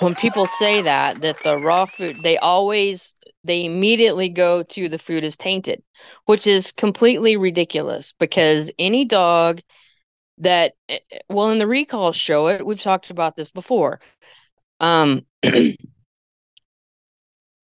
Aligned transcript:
when 0.00 0.14
people 0.14 0.46
say 0.46 0.82
that 0.82 1.20
that 1.20 1.42
the 1.42 1.58
raw 1.58 1.84
food 1.84 2.22
they 2.22 2.38
always 2.38 3.14
they 3.44 3.64
immediately 3.64 4.28
go 4.28 4.62
to 4.62 4.88
the 4.88 4.98
food 4.98 5.24
is 5.24 5.36
tainted 5.36 5.82
which 6.26 6.46
is 6.46 6.72
completely 6.72 7.36
ridiculous 7.36 8.12
because 8.18 8.70
any 8.78 9.04
dog 9.04 9.60
that 10.38 10.74
eh, 10.88 10.98
eh, 11.10 11.18
well 11.28 11.50
in 11.50 11.58
the 11.58 11.66
recall 11.66 12.12
show 12.12 12.48
it 12.48 12.64
we've 12.64 12.80
talked 12.82 13.10
about 13.10 13.36
this 13.36 13.50
before. 13.50 14.00
Um 14.80 15.22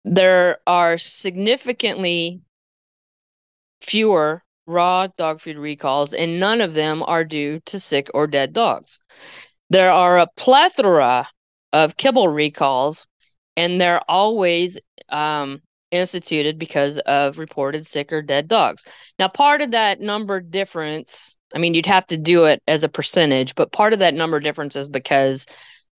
there 0.04 0.60
are 0.68 0.98
significantly 0.98 2.42
fewer 3.82 4.44
raw 4.66 5.08
dog 5.18 5.40
food 5.40 5.58
recalls 5.58 6.14
and 6.14 6.40
none 6.40 6.62
of 6.62 6.74
them 6.74 7.04
are 7.04 7.24
due 7.24 7.60
to 7.62 7.80
sick 7.80 8.10
or 8.14 8.28
dead 8.28 8.54
dogs. 8.54 9.00
There 9.70 9.92
are 9.92 10.20
a 10.20 10.28
plethora 10.36 11.28
of 11.78 11.98
kibble 11.98 12.28
recalls, 12.28 13.06
and 13.56 13.80
they're 13.80 14.02
always 14.10 14.80
um, 15.10 15.62
instituted 15.92 16.58
because 16.58 16.98
of 17.00 17.40
reported 17.40 17.86
sick 17.86 18.12
or 18.12 18.22
dead 18.22 18.48
dogs. 18.48 18.84
Now, 19.20 19.28
part 19.28 19.62
of 19.62 19.72
that 19.72 20.00
number 20.00 20.40
difference, 20.40 21.36
I 21.54 21.60
mean, 21.60 21.74
you'd 21.74 21.86
have 21.86 22.08
to 22.08 22.18
do 22.18 22.46
it 22.46 22.62
as 22.68 22.84
a 22.84 22.90
percentage, 22.90 23.56
but 23.56 23.72
part 23.72 23.94
of 23.94 24.00
that 24.00 24.14
number 24.14 24.40
difference 24.40 24.76
is 24.76 24.90
because 24.90 25.46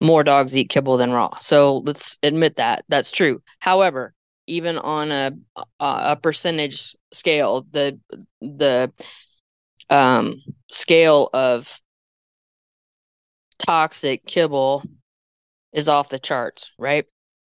more 0.01 0.23
dogs 0.23 0.55
eat 0.55 0.69
kibble 0.69 0.97
than 0.97 1.11
raw. 1.11 1.37
So 1.39 1.77
let's 1.85 2.17
admit 2.23 2.57
that 2.57 2.85
that's 2.89 3.11
true. 3.11 3.41
However, 3.59 4.13
even 4.47 4.77
on 4.77 5.11
a 5.11 5.31
a 5.79 6.15
percentage 6.15 6.95
scale, 7.13 7.65
the 7.71 7.99
the 8.41 8.91
um, 9.89 10.41
scale 10.71 11.29
of 11.33 11.79
toxic 13.59 14.25
kibble 14.25 14.83
is 15.73 15.89
off 15.89 16.09
the 16.09 16.19
charts, 16.19 16.71
right? 16.77 17.05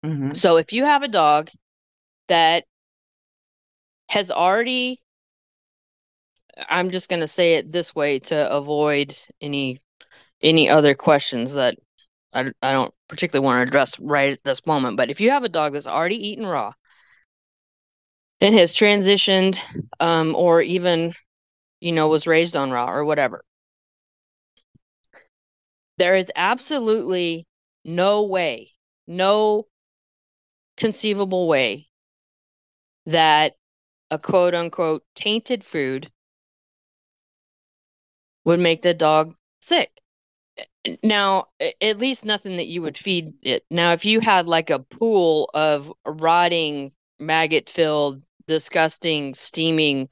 Mm-hmm. 0.05 0.35
So 0.35 0.57
if 0.57 0.73
you 0.73 0.85
have 0.85 1.03
a 1.03 1.09
dog 1.09 1.51
that 2.29 2.65
has 4.09 4.31
already 4.31 5.01
I'm 6.69 6.91
just 6.91 7.09
going 7.09 7.21
to 7.21 7.27
say 7.27 7.55
it 7.55 7.73
this 7.73 7.95
way 7.95 8.19
to 8.21 8.51
avoid 8.51 9.17
any 9.41 9.81
any 10.43 10.69
other 10.69 10.95
questions 10.95 11.55
that 11.55 11.77
I, 12.33 12.53
I 12.63 12.73
don't 12.73 12.95
particularly 13.09 13.45
want 13.45 13.65
to 13.65 13.69
address 13.69 13.99
right 13.99 14.33
at 14.33 14.45
this 14.45 14.65
moment. 14.67 14.97
But 14.97 15.11
if 15.11 15.21
you 15.21 15.31
have 15.31 15.45
a 15.45 15.49
dog 15.49 15.73
that's 15.73 15.87
already 15.87 16.29
eaten 16.29 16.47
raw 16.47 16.73
and 18.41 18.55
has 18.55 18.75
transitioned 18.75 19.59
um, 19.99 20.35
or 20.35 20.63
even, 20.63 21.15
you 21.81 21.93
know, 21.93 22.09
was 22.09 22.27
raised 22.27 22.57
on 22.57 22.71
raw 22.71 22.91
or 22.91 23.05
whatever, 23.05 23.45
there 25.99 26.15
is 26.15 26.31
absolutely 26.37 27.47
no 27.85 28.23
way, 28.25 28.73
no 29.07 29.67
conceivable 30.77 31.47
way 31.47 31.89
that 33.07 33.57
a 34.11 34.19
quote 34.19 34.55
unquote 34.55 35.05
tainted 35.15 35.65
food 35.65 36.11
would 38.45 38.61
make 38.61 38.83
the 38.83 38.95
dog 38.95 39.35
sick. 39.61 39.91
Now, 41.03 41.49
at 41.81 41.99
least 41.99 42.25
nothing 42.25 42.57
that 42.57 42.67
you 42.67 42.83
would 42.83 42.97
feed 42.97 43.35
it. 43.43 43.65
Now, 43.71 43.93
if 43.93 44.05
you 44.05 44.21
had 44.21 44.47
like 44.47 44.71
a 44.71 44.79
pool 44.79 45.51
of 45.53 45.93
rotting, 46.07 46.93
maggot 47.19 47.69
filled, 47.69 48.23
disgusting, 48.47 49.35
steaming, 49.35 50.09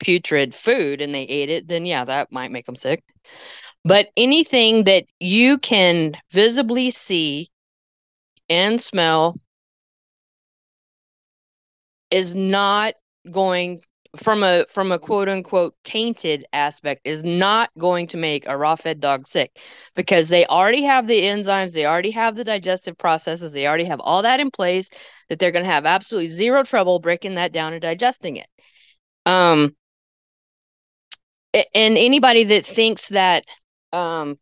putrid 0.00 0.54
food 0.54 1.00
and 1.02 1.14
they 1.14 1.22
ate 1.24 1.50
it, 1.50 1.68
then 1.68 1.86
yeah, 1.86 2.04
that 2.04 2.32
might 2.32 2.52
make 2.52 2.66
them 2.66 2.76
sick. 2.76 3.04
But 3.86 4.08
anything 4.16 4.82
that 4.84 5.04
you 5.20 5.58
can 5.58 6.16
visibly 6.32 6.90
see 6.90 7.50
and 8.48 8.82
smell 8.82 9.38
is 12.10 12.34
not 12.34 12.94
going 13.30 13.82
from 14.16 14.42
a 14.42 14.64
from 14.68 14.90
a 14.90 14.98
quote 14.98 15.28
unquote 15.28 15.76
tainted 15.84 16.44
aspect 16.52 17.02
is 17.04 17.22
not 17.22 17.70
going 17.78 18.08
to 18.08 18.16
make 18.16 18.44
a 18.48 18.56
raw 18.56 18.74
fed 18.74 18.98
dog 18.98 19.28
sick 19.28 19.56
because 19.94 20.30
they 20.30 20.46
already 20.46 20.82
have 20.82 21.06
the 21.06 21.22
enzymes 21.22 21.74
they 21.74 21.86
already 21.86 22.10
have 22.10 22.34
the 22.34 22.42
digestive 22.42 22.98
processes 22.98 23.52
they 23.52 23.68
already 23.68 23.84
have 23.84 24.00
all 24.00 24.22
that 24.22 24.40
in 24.40 24.50
place 24.50 24.90
that 25.28 25.38
they're 25.38 25.52
going 25.52 25.64
to 25.64 25.70
have 25.70 25.86
absolutely 25.86 26.26
zero 26.28 26.64
trouble 26.64 26.98
breaking 26.98 27.36
that 27.36 27.52
down 27.52 27.72
and 27.72 27.82
digesting 27.82 28.36
it. 28.36 28.48
Um 29.26 29.76
and 31.54 31.96
anybody 31.96 32.42
that 32.44 32.66
thinks 32.66 33.10
that 33.10 33.44
um, 33.92 34.38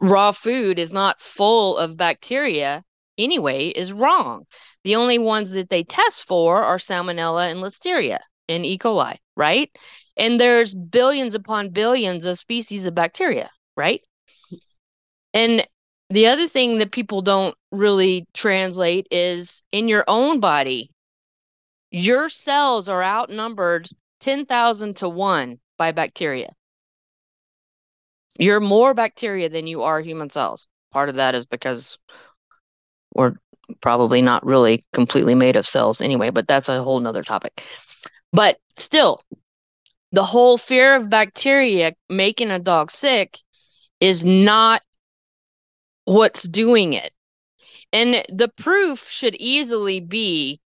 raw 0.00 0.30
food 0.30 0.78
is 0.78 0.92
not 0.92 1.20
full 1.20 1.76
of 1.76 1.96
bacteria 1.96 2.84
anyway 3.18 3.68
is 3.68 3.92
wrong. 3.92 4.46
The 4.84 4.96
only 4.96 5.18
ones 5.18 5.52
that 5.52 5.70
they 5.70 5.84
test 5.84 6.26
for 6.26 6.62
are 6.62 6.78
salmonella 6.78 7.50
and 7.50 7.60
listeria 7.60 8.18
and 8.48 8.66
E. 8.66 8.78
coli, 8.78 9.16
right? 9.36 9.70
And 10.16 10.38
there's 10.38 10.74
billions 10.74 11.34
upon 11.34 11.70
billions 11.70 12.24
of 12.24 12.38
species 12.38 12.86
of 12.86 12.94
bacteria, 12.94 13.50
right? 13.76 14.02
And 15.32 15.66
the 16.10 16.26
other 16.26 16.46
thing 16.46 16.78
that 16.78 16.92
people 16.92 17.22
don't 17.22 17.56
really 17.72 18.26
translate 18.34 19.06
is 19.10 19.62
in 19.72 19.88
your 19.88 20.04
own 20.06 20.40
body, 20.40 20.90
your 21.90 22.28
cells 22.28 22.88
are 22.88 23.02
outnumbered 23.02 23.88
10,000 24.20 24.96
to 24.98 25.08
1 25.08 25.58
by 25.78 25.92
bacteria. 25.92 26.52
You're 28.38 28.60
more 28.60 28.94
bacteria 28.94 29.48
than 29.48 29.66
you 29.66 29.82
are 29.82 30.00
human 30.00 30.30
cells. 30.30 30.66
Part 30.92 31.08
of 31.08 31.16
that 31.16 31.34
is 31.34 31.46
because 31.46 31.98
we're 33.14 33.34
probably 33.80 34.22
not 34.22 34.44
really 34.44 34.84
completely 34.92 35.34
made 35.34 35.56
of 35.56 35.66
cells 35.66 36.00
anyway, 36.00 36.30
but 36.30 36.48
that's 36.48 36.68
a 36.68 36.82
whole 36.82 37.00
nother 37.00 37.22
topic. 37.22 37.64
But 38.32 38.58
still, 38.76 39.20
the 40.12 40.24
whole 40.24 40.58
fear 40.58 40.96
of 40.96 41.10
bacteria 41.10 41.94
making 42.08 42.50
a 42.50 42.58
dog 42.58 42.90
sick 42.90 43.38
is 44.00 44.24
not 44.24 44.82
what's 46.04 46.42
doing 46.42 46.92
it. 46.92 47.12
And 47.92 48.24
the 48.28 48.48
proof 48.48 49.08
should 49.08 49.36
easily 49.36 50.00
be 50.00 50.60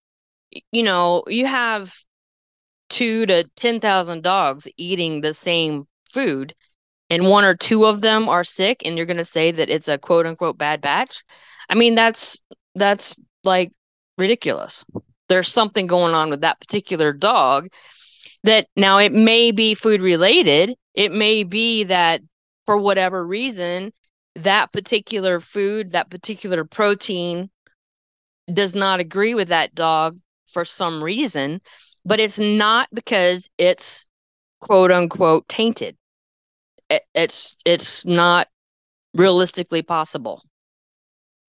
you 0.72 0.82
know, 0.82 1.24
you 1.26 1.46
have 1.46 1.94
two 2.88 3.26
to 3.26 3.44
10,000 3.56 4.22
dogs 4.22 4.66
eating 4.76 5.20
the 5.20 5.34
same 5.34 5.86
food 6.10 6.54
and 7.10 7.26
one 7.26 7.44
or 7.44 7.54
two 7.54 7.86
of 7.86 8.02
them 8.02 8.28
are 8.28 8.44
sick 8.44 8.82
and 8.84 8.96
you're 8.96 9.06
going 9.06 9.16
to 9.16 9.24
say 9.24 9.50
that 9.50 9.70
it's 9.70 9.88
a 9.88 9.98
quote 9.98 10.26
unquote 10.26 10.58
bad 10.58 10.80
batch 10.80 11.24
i 11.68 11.74
mean 11.74 11.94
that's 11.94 12.40
that's 12.74 13.16
like 13.44 13.72
ridiculous. 14.18 14.84
There's 15.28 15.48
something 15.48 15.86
going 15.86 16.14
on 16.14 16.28
with 16.28 16.42
that 16.42 16.60
particular 16.60 17.12
dog 17.12 17.68
that 18.44 18.66
now 18.76 18.98
it 18.98 19.12
may 19.12 19.52
be 19.52 19.74
food 19.74 20.02
related. 20.02 20.74
It 20.94 21.12
may 21.12 21.44
be 21.44 21.84
that 21.84 22.20
for 22.66 22.76
whatever 22.76 23.24
reason 23.24 23.92
that 24.34 24.72
particular 24.72 25.40
food 25.40 25.92
that 25.92 26.10
particular 26.10 26.64
protein 26.64 27.50
does 28.52 28.74
not 28.74 29.00
agree 29.00 29.34
with 29.34 29.48
that 29.48 29.74
dog 29.74 30.16
for 30.46 30.64
some 30.64 31.02
reason 31.02 31.60
but 32.04 32.20
it's 32.20 32.38
not 32.38 32.88
because 32.94 33.50
it's 33.58 34.06
quote 34.60 34.92
unquote 34.92 35.48
tainted 35.48 35.96
it's 37.14 37.56
it's 37.64 38.04
not 38.04 38.48
realistically 39.14 39.82
possible. 39.82 40.42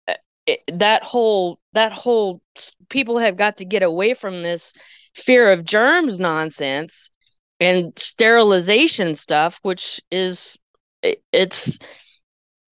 Uh, 0.08 0.14
it, 0.46 0.60
that 0.74 1.04
whole 1.04 1.60
that 1.74 1.92
whole 1.92 2.42
people 2.90 3.18
have 3.18 3.38
got 3.38 3.58
to 3.58 3.66
get 3.66 3.84
away 3.84 4.14
from 4.14 4.44
this 4.44 4.74
fear 5.14 5.52
of 5.52 5.66
germs 5.66 6.20
nonsense 6.20 7.10
and 7.60 7.92
sterilization 7.98 9.16
stuff 9.16 9.60
which 9.64 10.00
is 10.12 10.58
it, 11.02 11.22
it's 11.32 11.80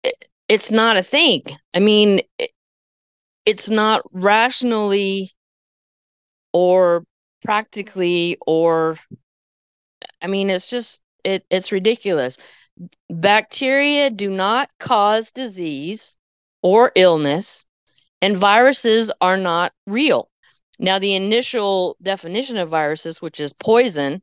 it, 0.04 0.16
it's 0.48 0.72
not 0.72 0.98
a 0.98 1.04
thing. 1.04 1.44
I 1.74 1.80
mean 1.80 2.22
it's 3.46 3.70
not 3.70 4.02
rationally 4.12 5.32
or 6.54 7.04
practically 7.44 8.38
or 8.46 8.98
i 10.22 10.28
mean 10.28 10.50
it's 10.50 10.70
just 10.70 11.02
it 11.24 11.46
it's 11.50 11.72
ridiculous. 11.72 12.38
bacteria 13.10 14.10
do 14.10 14.30
not 14.30 14.70
cause 14.80 15.32
disease 15.32 16.18
or 16.62 16.92
illness, 16.96 17.66
and 18.22 18.38
viruses 18.38 19.12
are 19.22 19.38
not 19.38 19.74
real. 19.88 20.30
Now, 20.80 21.00
the 21.00 21.16
initial 21.16 21.98
definition 22.02 22.58
of 22.58 22.70
viruses, 22.70 23.22
which 23.22 23.40
is 23.40 23.54
poison, 23.54 24.22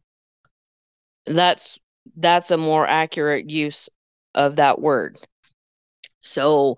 that's 1.27 1.79
that's 2.17 2.51
a 2.51 2.57
more 2.57 2.87
accurate 2.87 3.51
use 3.51 3.89
of 4.35 4.57
that 4.57 4.81
word. 4.81 5.19
So, 6.21 6.77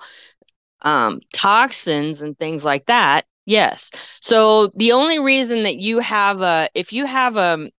um, 0.83 1.21
toxins 1.33 2.23
and 2.23 2.39
things 2.39 2.65
like 2.65 2.87
that, 2.87 3.27
yes. 3.47 3.91
So 4.21 4.69
the 4.75 4.93
only 4.93 5.19
reason 5.19 5.63
that 5.65 5.77
you 5.77 5.99
have 6.01 6.41
a, 6.43 6.69
if 6.75 6.93
you 6.93 7.07
have 7.07 7.37
a, 7.37 7.71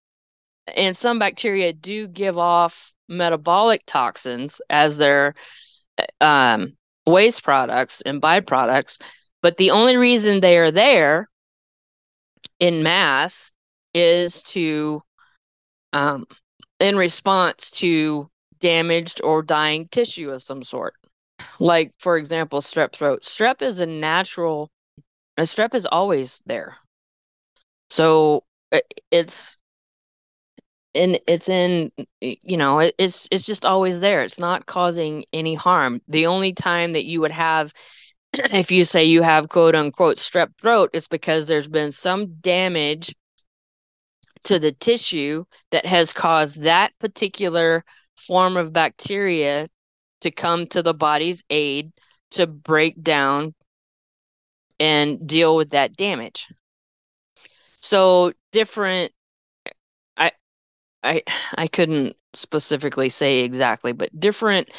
and 0.76 0.96
some 0.96 1.20
bacteria 1.20 1.74
do 1.74 2.08
give 2.08 2.38
off 2.38 2.94
metabolic 3.08 3.84
toxins 3.86 4.62
as 4.70 4.98
their 4.98 5.36
um, 6.20 6.74
waste 7.06 7.44
products 7.44 8.02
and 8.02 8.22
byproducts, 8.22 9.02
but 9.42 9.58
the 9.58 9.72
only 9.72 9.98
reason 9.98 10.40
they 10.40 10.58
are 10.58 10.72
there 10.72 11.30
in 12.60 12.84
mass 12.84 13.52
is 13.94 14.42
to 14.44 15.02
um, 15.94 16.26
in 16.80 16.96
response 16.96 17.70
to 17.72 18.30
damaged 18.60 19.22
or 19.24 19.42
dying 19.42 19.88
tissue 19.92 20.32
of 20.32 20.42
some 20.42 20.64
sort. 20.64 20.94
Like, 21.60 21.92
for 21.98 22.18
example, 22.18 22.62
strep 22.62 22.94
throat. 22.94 23.24
Strep 23.24 23.62
is 23.62 23.80
a 23.80 23.86
natural, 23.86 24.70
a 25.38 25.44
strep 25.44 25.74
is 25.76 25.86
always 25.86 26.42
there. 26.46 26.78
So 27.90 28.44
it's 29.12 29.58
and 30.94 31.20
it's 31.28 31.50
in 31.50 31.92
you 32.20 32.58
know 32.58 32.80
it's 32.80 33.28
it's 33.32 33.46
just 33.46 33.66
always 33.66 34.00
there 34.00 34.24
it's 34.24 34.40
not 34.40 34.66
causing 34.66 35.24
any 35.34 35.56
harm 35.56 36.00
the 36.08 36.26
only 36.26 36.54
time 36.54 36.92
that 36.92 37.06
you 37.06 37.22
would 37.22 37.32
have 37.32 37.74
if 38.34 38.72
you 38.72 38.84
say 38.84 39.04
you 39.04 39.22
have 39.22 39.50
quote 39.50 39.76
unquote 39.76 40.18
strep 40.18 40.50
throat 40.60 40.90
it's 40.94 41.08
because 41.08 41.48
there's 41.48 41.68
been 41.68 41.92
some 41.92 42.34
damage 42.42 43.14
to 44.44 44.60
the 44.60 44.72
tissue 44.72 45.46
that 45.72 45.86
has 45.86 46.14
caused 46.14 46.64
that 46.64 46.92
particular 47.00 47.84
form 48.18 48.58
of 48.58 48.74
bacteria 48.74 49.70
to 50.22 50.32
come 50.32 50.68
to 50.68 50.82
the 50.82 50.94
body's 50.94 51.44
aid 51.50 51.92
to 52.32 52.48
break 52.48 53.02
down 53.02 53.54
and 54.80 55.28
deal 55.28 55.56
with 55.56 55.72
that 55.72 55.96
damage. 55.96 56.48
So 57.82 58.34
different 58.52 59.12
I 61.04 61.24
I 61.56 61.68
couldn't 61.68 62.16
specifically 62.34 63.10
say 63.10 63.40
exactly, 63.40 63.92
but 63.92 64.18
different 64.20 64.70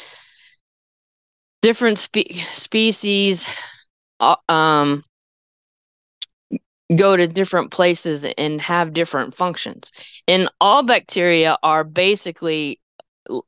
different 1.61 1.99
spe- 1.99 2.33
species 2.51 3.47
uh, 4.19 4.35
um 4.49 5.03
go 6.95 7.15
to 7.15 7.27
different 7.27 7.71
places 7.71 8.25
and 8.37 8.61
have 8.61 8.93
different 8.93 9.33
functions. 9.33 9.91
And 10.27 10.49
all 10.59 10.83
bacteria 10.83 11.57
are 11.63 11.83
basically 11.83 12.79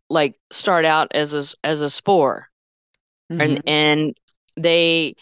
like 0.09 0.35
start 0.51 0.85
out 0.85 1.09
as 1.13 1.33
a 1.33 1.43
as 1.63 1.81
a 1.81 1.89
spore. 1.89 2.47
Mm-hmm. 3.31 3.41
And 3.41 3.63
and 3.67 4.17
they 4.57 5.15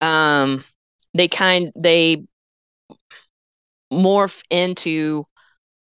um 0.00 0.64
they 1.14 1.28
kind 1.28 1.72
they 1.76 2.24
morph 3.92 4.42
into 4.50 5.26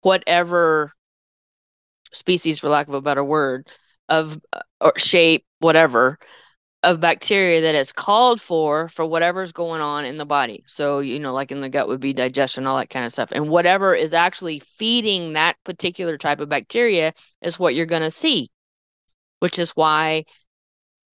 whatever 0.05 0.91
species 2.11 2.59
for 2.59 2.69
lack 2.69 2.87
of 2.87 2.93
a 2.93 3.01
better 3.01 3.23
word 3.23 3.67
of 4.07 4.39
uh, 4.53 4.59
or 4.79 4.93
shape 4.97 5.43
whatever 5.61 6.19
of 6.83 6.99
bacteria 6.99 7.61
that 7.61 7.73
is 7.73 7.91
called 7.91 8.39
for 8.39 8.87
for 8.89 9.03
whatever's 9.03 9.51
going 9.51 9.81
on 9.81 10.05
in 10.05 10.17
the 10.17 10.25
body. 10.25 10.63
So, 10.67 10.99
you 10.99 11.19
know, 11.19 11.33
like 11.33 11.51
in 11.51 11.59
the 11.59 11.69
gut 11.69 11.87
would 11.87 12.01
be 12.01 12.13
digestion, 12.13 12.67
all 12.67 12.77
that 12.77 12.91
kind 12.91 13.03
of 13.03 13.11
stuff. 13.11 13.31
And 13.31 13.49
whatever 13.49 13.95
is 13.95 14.13
actually 14.13 14.59
feeding 14.59 15.33
that 15.33 15.55
particular 15.63 16.19
type 16.19 16.39
of 16.39 16.49
bacteria 16.49 17.11
is 17.41 17.57
what 17.57 17.73
you're 17.73 17.87
going 17.87 18.03
to 18.03 18.11
see, 18.11 18.49
which 19.39 19.57
is 19.57 19.71
why 19.71 20.25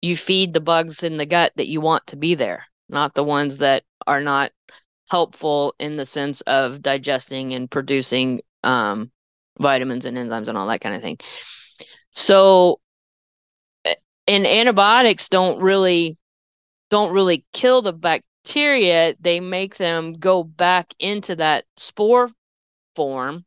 you 0.00 0.16
feed 0.16 0.54
the 0.54 0.62
bugs 0.62 1.02
in 1.02 1.18
the 1.18 1.26
gut 1.26 1.52
that 1.56 1.68
you 1.68 1.82
want 1.82 2.06
to 2.06 2.16
be 2.16 2.34
there, 2.34 2.64
not 2.88 3.12
the 3.12 3.24
ones 3.24 3.58
that 3.58 3.82
are 4.06 4.22
not 4.22 4.50
helpful 5.10 5.74
in 5.78 5.96
the 5.96 6.06
sense 6.06 6.40
of 6.42 6.80
digesting 6.80 7.52
and 7.52 7.70
producing 7.70 8.40
um, 8.62 9.10
vitamins 9.58 10.04
and 10.04 10.16
enzymes 10.16 10.48
and 10.48 10.56
all 10.56 10.68
that 10.68 10.80
kind 10.80 10.94
of 10.94 11.02
thing. 11.02 11.18
So, 12.14 12.80
and 14.26 14.46
antibiotics 14.46 15.28
don't 15.28 15.60
really 15.60 16.16
don't 16.90 17.12
really 17.12 17.44
kill 17.52 17.82
the 17.82 17.92
bacteria. 17.92 19.14
They 19.20 19.40
make 19.40 19.76
them 19.76 20.14
go 20.14 20.42
back 20.42 20.94
into 20.98 21.36
that 21.36 21.64
spore 21.76 22.30
form 22.94 23.44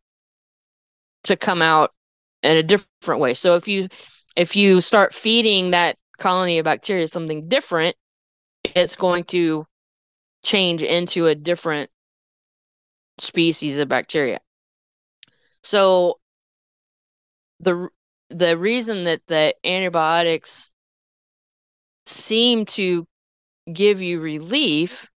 to 1.23 1.35
come 1.35 1.61
out 1.61 1.91
in 2.43 2.57
a 2.57 2.63
different 2.63 3.21
way. 3.21 3.33
So 3.33 3.55
if 3.55 3.67
you 3.67 3.87
if 4.35 4.55
you 4.55 4.81
start 4.81 5.13
feeding 5.13 5.71
that 5.71 5.97
colony 6.17 6.59
of 6.59 6.65
bacteria 6.65 7.07
something 7.07 7.47
different 7.49 7.95
it's 8.75 8.95
going 8.95 9.23
to 9.23 9.65
change 10.43 10.83
into 10.83 11.25
a 11.27 11.35
different 11.35 11.89
species 13.17 13.77
of 13.77 13.87
bacteria 13.87 14.39
so 15.63 16.19
the 17.59 17.89
the 18.29 18.57
reason 18.57 19.03
that 19.05 19.21
the 19.27 19.53
antibiotics 19.65 20.71
seem 22.05 22.65
to 22.65 23.05
give 23.71 24.01
you 24.01 24.19
relief 24.19 25.09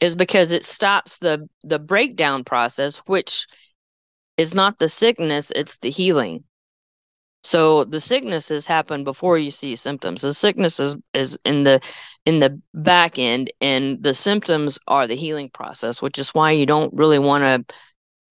is 0.00 0.16
because 0.16 0.52
it 0.52 0.64
stops 0.64 1.18
the 1.18 1.48
the 1.62 1.78
breakdown 1.78 2.44
process 2.44 2.98
which 3.06 3.46
is 4.36 4.54
not 4.54 4.78
the 4.78 4.88
sickness 4.88 5.52
it's 5.54 5.78
the 5.78 5.90
healing. 5.90 6.44
So 7.44 7.84
the 7.84 8.00
sicknesses 8.00 8.66
happen 8.66 9.04
before 9.04 9.36
you 9.36 9.50
see 9.50 9.76
symptoms. 9.76 10.22
The 10.22 10.32
sickness 10.32 10.80
is, 10.80 10.96
is 11.12 11.38
in 11.44 11.64
the 11.64 11.80
in 12.24 12.40
the 12.40 12.60
back 12.72 13.18
end 13.18 13.52
and 13.60 14.02
the 14.02 14.14
symptoms 14.14 14.78
are 14.88 15.06
the 15.06 15.14
healing 15.14 15.50
process 15.50 16.00
which 16.00 16.18
is 16.18 16.30
why 16.30 16.52
you 16.52 16.64
don't 16.66 16.94
really 16.94 17.18
want 17.18 17.44
to 17.44 17.74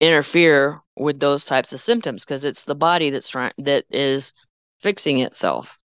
interfere 0.05 0.81
with 0.97 1.21
those 1.21 1.45
types 1.45 1.73
of 1.73 1.81
symptoms 1.81 2.25
because 2.25 2.45
it's 2.45 2.65
the 2.65 2.75
body 2.75 3.11
that's 3.11 3.29
trying 3.29 3.53
that 3.59 3.85
is 3.91 4.33
fixing 4.81 5.21
itself. 5.21 5.79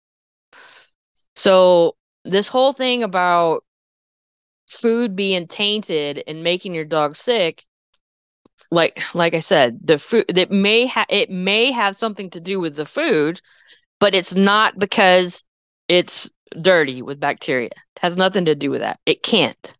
So 1.35 1.95
this 2.25 2.47
whole 2.47 2.73
thing 2.73 3.03
about 3.03 3.63
food 4.67 5.15
being 5.15 5.47
tainted 5.47 6.23
and 6.27 6.43
making 6.43 6.75
your 6.75 6.85
dog 6.85 7.15
sick 7.15 7.63
like 8.69 9.01
like 9.13 9.33
i 9.33 9.39
said 9.39 9.79
the 9.81 9.97
food 9.97 10.25
that 10.33 10.51
may 10.51 10.85
have 10.85 11.05
it 11.09 11.29
may 11.29 11.71
have 11.71 11.95
something 11.95 12.29
to 12.29 12.41
do 12.41 12.59
with 12.59 12.75
the 12.75 12.85
food 12.85 13.39
but 13.99 14.13
it's 14.13 14.35
not 14.35 14.77
because 14.77 15.43
it's 15.87 16.29
dirty 16.61 17.01
with 17.01 17.19
bacteria. 17.19 17.67
It 17.67 18.01
has 18.01 18.17
nothing 18.17 18.45
to 18.45 18.55
do 18.55 18.71
with 18.71 18.81
that. 18.81 18.99
It 19.05 19.23
can't 19.23 19.73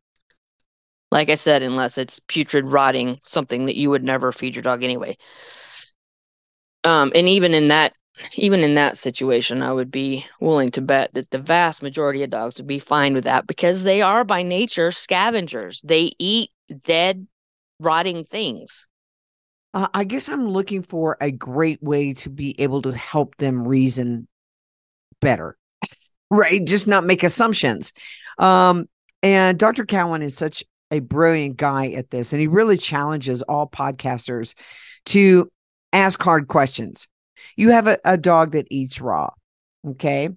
like 1.12 1.30
i 1.30 1.36
said 1.36 1.62
unless 1.64 1.98
it's 1.98 2.20
putrid 2.28 2.66
rotting 2.66 3.20
something 3.24 3.66
that 3.66 3.78
you 3.78 3.90
would 3.90 4.04
never 4.04 4.32
feed 4.32 4.56
your 4.56 4.64
dog 4.64 4.84
anyway 4.84 5.18
um 6.84 7.12
and 7.16 7.28
even 7.28 7.54
in 7.54 7.70
that 7.70 7.94
even 8.34 8.62
in 8.62 8.76
that 8.76 8.98
situation, 8.98 9.62
I 9.62 9.72
would 9.72 9.92
be 9.92 10.26
willing 10.40 10.72
to 10.72 10.82
bet 10.82 11.14
that 11.14 11.30
the 11.32 11.38
vast 11.38 11.82
majority 11.82 12.24
of 12.24 12.30
dogs 12.30 12.58
would 12.58 12.68
be 12.68 12.80
fine 12.80 13.14
with 13.14 13.26
that 13.26 13.48
because 13.48 13.84
they 13.84 14.02
are 14.02 14.24
by 14.24 14.44
nature 14.44 14.92
scavengers. 14.92 15.82
They 15.84 16.14
eat 16.20 16.52
dead, 16.86 17.28
rotting 17.80 18.24
things. 18.24 18.88
Uh, 19.74 19.88
I 19.94 20.04
guess 20.04 20.30
I'm 20.30 20.48
looking 20.48 20.82
for 20.82 21.18
a 21.22 21.32
great 21.32 21.82
way 21.84 22.14
to 22.14 22.30
be 22.30 22.60
able 22.60 22.82
to 22.84 22.94
help 22.94 23.36
them 23.38 23.68
reason 23.68 24.28
better, 25.22 25.56
right? 26.32 26.64
Just 26.66 26.88
not 26.88 27.06
make 27.06 27.24
assumptions. 27.24 27.94
Um, 28.38 28.86
and 29.22 29.58
Dr. 29.60 29.86
Cowan 29.86 30.22
is 30.22 30.36
such 30.38 30.64
a 30.92 31.00
brilliant 31.00 31.58
guy 31.58 31.88
at 31.90 32.10
this, 32.10 32.34
and 32.34 32.40
he 32.40 32.48
really 32.48 32.78
challenges 32.78 33.42
all 33.44 33.68
podcasters 33.68 34.54
to 35.06 35.50
ask 35.94 36.22
hard 36.22 36.48
questions 36.48 37.08
you 37.56 37.72
have 37.72 37.88
a, 37.88 37.98
a 38.04 38.18
dog 38.18 38.52
that 38.52 38.68
eats 38.70 39.00
raw, 39.02 39.30
okay? 39.86 40.30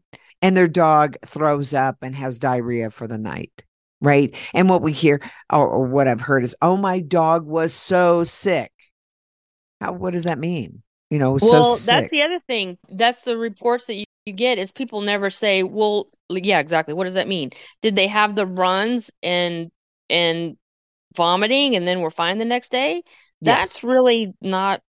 And 0.43 0.57
their 0.57 0.69
dog 0.69 1.17
throws 1.25 1.75
up 1.75 1.99
and 2.03 2.15
has 2.15 2.39
diarrhea 2.39 2.91
for 2.91 3.07
the 3.07 3.19
night, 3.19 3.65
right? 4.01 4.35
And 4.55 4.69
what 4.69 4.83
we 4.83 4.93
hear 4.93 5.21
or, 5.53 5.69
or 5.69 5.87
what 5.87 6.09
I've 6.09 6.21
heard 6.21 6.45
is, 6.45 6.57
oh, 6.63 6.77
my 6.77 7.01
dog 7.01 7.47
was 7.47 7.73
so 7.73 8.25
sick. 8.25 8.73
How, 9.81 9.93
what 9.93 10.13
does 10.13 10.25
that 10.25 10.39
mean? 10.39 10.83
You 11.11 11.19
know, 11.19 11.39
well, 11.41 11.75
so 11.75 11.91
that's 11.91 12.11
the 12.11 12.23
other 12.23 12.39
thing. 12.39 12.79
That's 12.89 13.23
the 13.23 13.37
reports 13.37 13.87
that 13.87 13.97
you, 13.97 14.05
you 14.27 14.33
get 14.33 14.59
is 14.59 14.71
people 14.71 15.01
never 15.01 15.29
say, 15.29 15.65
well, 15.65 16.07
yeah, 16.31 16.61
exactly. 16.61 16.95
What 16.95 17.05
does 17.05 17.15
that 17.15 17.27
mean? 17.27 17.51
Did 17.83 17.97
they 17.97 18.07
have 18.07 18.37
the 18.37 18.47
runs 18.47 19.11
and 19.23 19.71
and 20.11 20.57
vomiting 21.17 21.77
and 21.77 21.87
then 21.87 22.01
we're 22.01 22.11
fine 22.11 22.39
the 22.39 22.45
next 22.45 22.71
day? 22.71 23.03
That's 23.41 23.77
yes. 23.77 23.85
really 23.85 24.35
not 24.41 24.83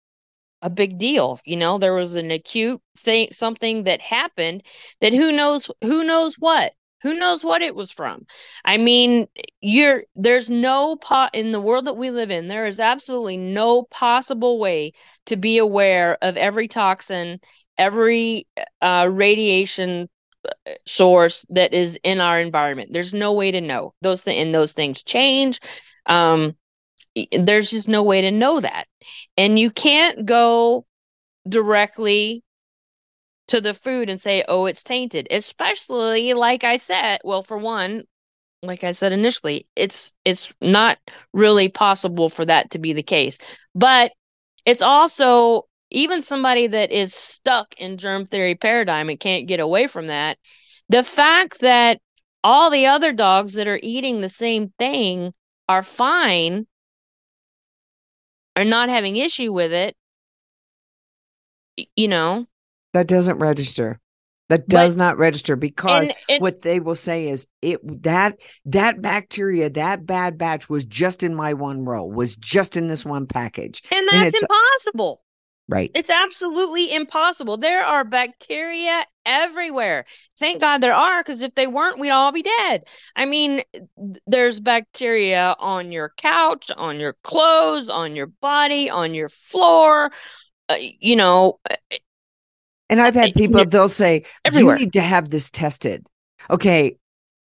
a 0.62 0.70
big 0.70 0.98
deal. 0.98 1.40
You 1.44 1.56
know, 1.56 1.78
there 1.78 1.94
was 1.94 2.14
an 2.14 2.30
acute 2.30 2.80
thing, 2.96 3.28
something 3.32 3.84
that 3.84 4.00
happened 4.00 4.62
that 5.00 5.12
who 5.12 5.32
knows, 5.32 5.70
who 5.82 6.04
knows 6.04 6.36
what, 6.36 6.72
who 7.02 7.14
knows 7.14 7.44
what 7.44 7.62
it 7.62 7.74
was 7.74 7.90
from. 7.90 8.26
I 8.64 8.76
mean, 8.76 9.26
you're 9.60 10.04
there's 10.14 10.48
no 10.48 10.96
pot 10.96 11.34
in 11.34 11.50
the 11.50 11.60
world 11.60 11.86
that 11.86 11.96
we 11.96 12.10
live 12.10 12.30
in. 12.30 12.46
There 12.46 12.66
is 12.66 12.78
absolutely 12.78 13.36
no 13.36 13.82
possible 13.82 14.60
way 14.60 14.92
to 15.26 15.36
be 15.36 15.58
aware 15.58 16.16
of 16.22 16.36
every 16.36 16.68
toxin, 16.68 17.40
every 17.76 18.46
uh, 18.80 19.08
radiation 19.10 20.08
source 20.86 21.46
that 21.50 21.72
is 21.72 21.98
in 22.02 22.20
our 22.20 22.40
environment. 22.40 22.92
There's 22.92 23.14
no 23.14 23.32
way 23.32 23.50
to 23.52 23.60
know 23.60 23.94
those 24.02 24.22
things, 24.22 24.42
and 24.42 24.54
those 24.54 24.72
things 24.72 25.02
change. 25.02 25.60
Um, 26.06 26.56
there's 27.30 27.70
just 27.70 27.88
no 27.88 28.02
way 28.02 28.22
to 28.22 28.30
know 28.30 28.60
that. 28.60 28.86
And 29.36 29.58
you 29.58 29.70
can't 29.70 30.24
go 30.24 30.86
directly 31.48 32.42
to 33.48 33.60
the 33.60 33.74
food 33.74 34.08
and 34.08 34.20
say, 34.20 34.44
oh, 34.48 34.66
it's 34.66 34.82
tainted, 34.82 35.28
especially 35.30 36.32
like 36.32 36.64
I 36.64 36.76
said, 36.76 37.20
well, 37.24 37.42
for 37.42 37.58
one, 37.58 38.04
like 38.62 38.84
I 38.84 38.92
said 38.92 39.12
initially, 39.12 39.66
it's 39.74 40.12
it's 40.24 40.54
not 40.60 40.98
really 41.32 41.68
possible 41.68 42.28
for 42.28 42.44
that 42.44 42.70
to 42.70 42.78
be 42.78 42.92
the 42.92 43.02
case. 43.02 43.38
But 43.74 44.12
it's 44.64 44.82
also 44.82 45.64
even 45.92 46.22
somebody 46.22 46.66
that 46.66 46.90
is 46.90 47.14
stuck 47.14 47.74
in 47.78 47.96
germ 47.96 48.26
theory 48.26 48.54
paradigm 48.54 49.08
and 49.08 49.20
can't 49.20 49.46
get 49.46 49.60
away 49.60 49.86
from 49.86 50.08
that. 50.08 50.38
The 50.88 51.02
fact 51.02 51.60
that 51.60 52.00
all 52.44 52.70
the 52.70 52.86
other 52.86 53.12
dogs 53.12 53.54
that 53.54 53.68
are 53.68 53.80
eating 53.82 54.20
the 54.20 54.28
same 54.28 54.72
thing 54.78 55.32
are 55.68 55.82
fine 55.82 56.66
are 58.56 58.64
not 58.64 58.88
having 58.88 59.16
issue 59.16 59.52
with 59.52 59.72
it 59.72 59.96
you 61.96 62.08
know? 62.08 62.46
That 62.92 63.06
doesn't 63.06 63.38
register. 63.38 63.98
That 64.48 64.68
does 64.68 64.96
But- 64.96 64.98
not 65.02 65.18
register 65.18 65.56
because 65.56 66.08
and, 66.08 66.16
and 66.28 66.42
what 66.42 66.60
they 66.62 66.78
will 66.78 66.94
say 66.94 67.28
is 67.28 67.46
it 67.62 67.80
that 68.02 68.38
that 68.66 69.00
bacteria 69.00 69.70
that 69.70 70.04
bad 70.04 70.36
batch 70.36 70.68
was 70.68 70.84
just 70.84 71.22
in 71.22 71.34
my 71.34 71.54
one 71.54 71.84
row 71.84 72.04
was 72.04 72.36
just 72.36 72.76
in 72.76 72.88
this 72.88 73.04
one 73.04 73.26
package. 73.26 73.82
And 73.90 74.00
and 74.12 74.22
that's 74.24 74.34
it's- 74.34 74.42
impossible 74.42 75.22
right. 75.72 75.90
It's 75.94 76.10
absolutely 76.10 76.94
impossible. 76.94 77.56
There 77.56 77.82
are 77.84 78.04
bacteria 78.04 79.04
everywhere. 79.26 80.04
Thank 80.38 80.60
god 80.60 80.78
there 80.82 80.94
are 80.94 81.22
because 81.22 81.42
if 81.42 81.54
they 81.54 81.66
weren't 81.66 81.98
we'd 81.98 82.10
all 82.10 82.32
be 82.32 82.42
dead. 82.42 82.84
I 83.16 83.24
mean 83.26 83.62
there's 84.26 84.60
bacteria 84.60 85.54
on 85.58 85.92
your 85.92 86.12
couch 86.16 86.70
on 86.76 87.00
your 87.00 87.14
clothes 87.24 87.88
on 87.88 88.16
your 88.16 88.26
body 88.26 88.90
on 88.90 89.14
your 89.14 89.28
floor 89.28 90.10
uh, 90.68 90.76
you 90.78 91.16
know 91.16 91.58
and 92.90 93.00
i've 93.00 93.14
had 93.14 93.30
Uh, 93.30 93.32
people 93.34 93.64
they'll 93.64 93.88
say 93.88 94.24
everywhere. 94.44 94.76
you 94.76 94.84
need 94.86 94.92
to 94.94 95.00
have 95.00 95.30
this 95.30 95.50
tested. 95.50 96.04
Okay 96.50 96.96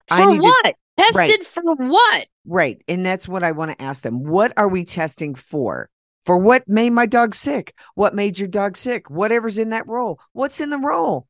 I 0.09 0.17
for 0.23 0.31
need 0.31 0.37
to- 0.37 0.41
what? 0.43 0.75
Tested 0.97 1.15
right. 1.15 1.43
for 1.45 1.75
what? 1.75 2.27
Right 2.47 2.81
and 2.87 3.05
that's 3.05 3.27
what 3.27 3.43
i 3.43 3.51
want 3.51 3.69
to 3.71 3.79
ask 3.81 4.01
them. 4.01 4.23
What 4.23 4.51
are 4.57 4.67
we 4.67 4.83
testing 4.83 5.35
for 5.35 5.89
for 6.27 6.37
what 6.37 6.67
made 6.67 6.91
my 6.91 7.07
dog 7.07 7.33
sick 7.33 7.73
what 7.95 8.13
made 8.13 8.37
your 8.37 8.47
dog 8.47 8.77
sick 8.77 9.09
whatever's 9.09 9.57
in 9.57 9.71
that 9.71 9.87
roll 9.87 10.19
what's 10.33 10.61
in 10.61 10.69
the 10.69 10.77
roll 10.77 11.27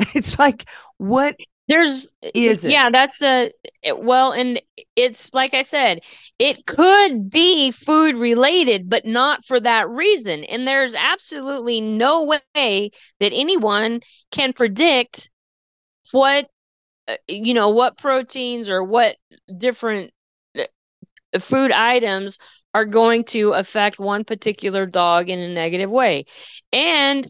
it's 0.14 0.38
like 0.38 0.64
what 0.98 1.36
There's 1.68 2.08
Is 2.34 2.64
it? 2.64 2.70
yeah, 2.70 2.90
that's 2.90 3.22
a 3.22 3.50
well, 3.96 4.32
and 4.32 4.60
it's 4.96 5.32
like 5.32 5.54
I 5.54 5.62
said, 5.62 6.00
it 6.38 6.66
could 6.66 7.30
be 7.30 7.70
food 7.70 8.16
related, 8.18 8.90
but 8.90 9.06
not 9.06 9.46
for 9.46 9.60
that 9.60 9.88
reason. 9.88 10.44
And 10.44 10.68
there's 10.68 10.94
absolutely 10.94 11.80
no 11.80 12.24
way 12.24 12.90
that 13.20 13.32
anyone 13.32 14.00
can 14.30 14.52
predict 14.52 15.30
what 16.12 16.48
uh, 17.08 17.16
you 17.28 17.54
know 17.54 17.70
what 17.70 17.98
proteins 17.98 18.70
or 18.70 18.84
what 18.84 19.16
different 19.58 20.12
uh, 20.58 20.64
food 21.40 21.72
items 21.72 22.38
are 22.74 22.84
going 22.84 23.24
to 23.24 23.52
affect 23.52 23.98
one 23.98 24.24
particular 24.24 24.86
dog 24.86 25.30
in 25.30 25.38
a 25.38 25.48
negative 25.48 25.90
way. 25.90 26.26
And 26.72 27.26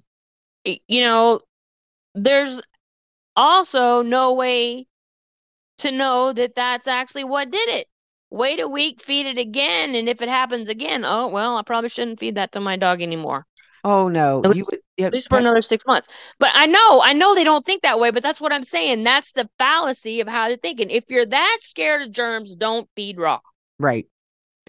you 0.65 1.03
know, 1.03 1.41
there's 2.15 2.61
also 3.37 4.03
no 4.03 4.35
way 4.35 4.87
to 5.79 5.93
know 5.93 6.33
that 6.33 6.55
that's 6.55 6.89
actually 6.89 7.25
what 7.25 7.51
did 7.51 7.69
it. 7.69 7.89
Wait 8.31 8.61
a 8.61 8.69
week, 8.69 9.03
feed 9.03 9.27
it 9.27 9.39
again, 9.39 9.95
and 9.95 10.09
if 10.09 10.21
it 10.23 10.29
happens 10.29 10.69
again, 10.69 11.05
oh 11.05 11.29
well, 11.29 11.57
I 11.57 11.63
probably 11.63 11.91
shouldn't 11.91 12.19
feed 12.21 12.37
that 12.37 12.53
to 12.53 12.61
my 12.61 12.77
dog 12.77 13.03
anymore. 13.03 13.47
oh 13.85 14.09
no 14.09 14.43
At 14.45 14.57
you 14.57 14.65
would 14.71 14.81
yeah, 14.97 15.07
At 15.09 15.13
least 15.15 15.29
for 15.29 15.39
another 15.39 15.61
six 15.61 15.85
months. 15.87 16.09
But 16.39 16.51
I 16.55 16.67
know, 16.67 17.03
I 17.03 17.13
know 17.15 17.35
they 17.35 17.45
don't 17.45 17.65
think 17.67 17.83
that 17.83 17.99
way, 18.01 18.11
but 18.13 18.23
that's 18.23 18.41
what 18.41 18.53
I'm 18.53 18.65
saying. 18.65 19.03
That's 19.05 19.33
the 19.33 19.49
fallacy 19.59 20.21
of 20.21 20.29
how 20.29 20.49
they're 20.49 20.57
thinking. 20.57 20.91
If 20.91 21.05
you're 21.11 21.27
that 21.27 21.59
scared 21.63 22.03
of 22.03 22.13
germs, 22.13 22.55
don't 22.55 22.89
feed 22.97 23.19
raw. 23.19 23.41
right 23.79 24.07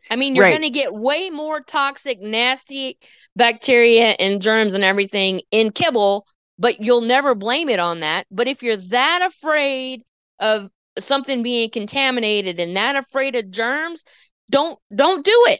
I 0.09 0.15
mean, 0.15 0.35
you're 0.35 0.45
Right. 0.45 0.47
going 0.47 0.61
to 0.61 0.69
get 0.69 0.93
way 0.93 1.29
more 1.29 1.61
toxic, 1.61 2.19
nasty 2.21 2.97
bacteria 3.35 4.09
and 4.19 4.41
germs 4.41 4.73
and 4.73 4.83
everything 4.83 5.41
in 5.51 5.71
kibble, 5.71 6.25
but 6.57 6.79
you'll 6.81 7.01
never 7.01 7.35
blame 7.35 7.69
it 7.69 7.79
on 7.79 8.01
that. 8.01 8.27
But 8.31 8.47
if 8.47 8.63
you're 8.63 8.77
that 8.77 9.21
afraid 9.23 10.03
of 10.39 10.69
something 10.99 11.43
being 11.43 11.69
contaminated 11.69 12.59
and 12.59 12.75
that 12.75 12.95
afraid 12.95 13.35
of 13.35 13.49
germs, 13.51 14.03
don't 14.49 14.79
don't 14.93 15.25
do 15.25 15.43
it. 15.47 15.59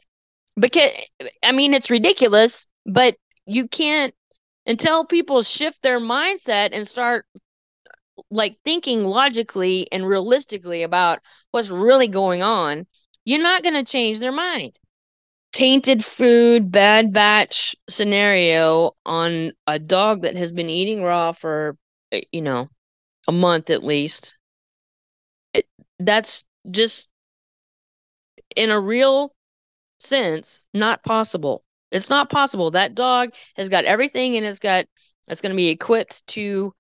Because 0.60 0.92
I 1.44 1.52
mean, 1.52 1.74
it's 1.74 1.90
ridiculous, 1.90 2.68
but 2.86 3.16
you 3.46 3.68
can't 3.68 4.14
until 4.66 5.06
people 5.06 5.42
shift 5.44 5.82
their 5.82 6.00
mindset 6.00 6.70
and 6.74 6.88
start 6.88 7.26
like 8.30 8.58
thinking 8.66 9.04
logically 9.06 9.88
and 9.92 10.08
realistically 10.08 10.84
about 10.84 11.20
what's 11.52 11.70
really 11.70 12.08
going 12.08 12.42
on, 12.42 12.86
you're 13.26 13.42
not 13.42 13.64
going 13.64 13.74
to 13.74 13.84
change 13.84 14.20
their 14.20 14.32
mind. 14.32 14.78
Tainted 15.52 16.04
food, 16.04 16.72
bad 16.72 17.14
batch 17.14 17.76
scenario 17.90 18.92
on 19.06 19.54
a 19.68 19.80
dog 19.80 20.22
that 20.22 20.38
has 20.38 20.52
been 20.52 20.70
eating 20.70 21.02
raw 21.02 21.32
for, 21.32 21.78
uh, 22.14 22.20
you 22.32 22.42
know, 22.42 22.70
a 23.28 23.32
month 23.32 23.70
at 23.70 23.84
least. 23.84 24.36
It, 25.54 25.66
that's 26.00 26.44
just, 26.70 27.08
in 28.56 28.70
a 28.70 28.80
real 28.80 29.34
sense, 30.00 30.66
not 30.74 31.04
possible. 31.04 31.64
It's 31.92 32.10
not 32.10 32.30
possible. 32.30 32.72
That 32.72 32.96
dog 32.96 33.34
has 33.56 33.70
got 33.70 33.86
everything 33.86 34.36
and 34.36 34.46
it's 34.46 34.60
got, 34.60 34.86
it's 35.28 35.42
going 35.42 35.52
to 35.52 35.58
be 35.58 35.70
equipped 35.70 36.28
to 36.28 36.74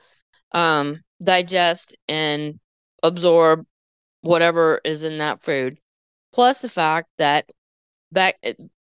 um, 0.52 1.02
digest 1.24 1.98
and 2.08 2.60
absorb 3.02 3.66
whatever 4.22 4.82
is 4.84 5.04
in 5.04 5.20
that 5.20 5.44
food. 5.44 5.78
Plus 6.36 6.62
the 6.62 6.70
fact 6.70 7.08
that 7.18 7.50
back 8.12 8.36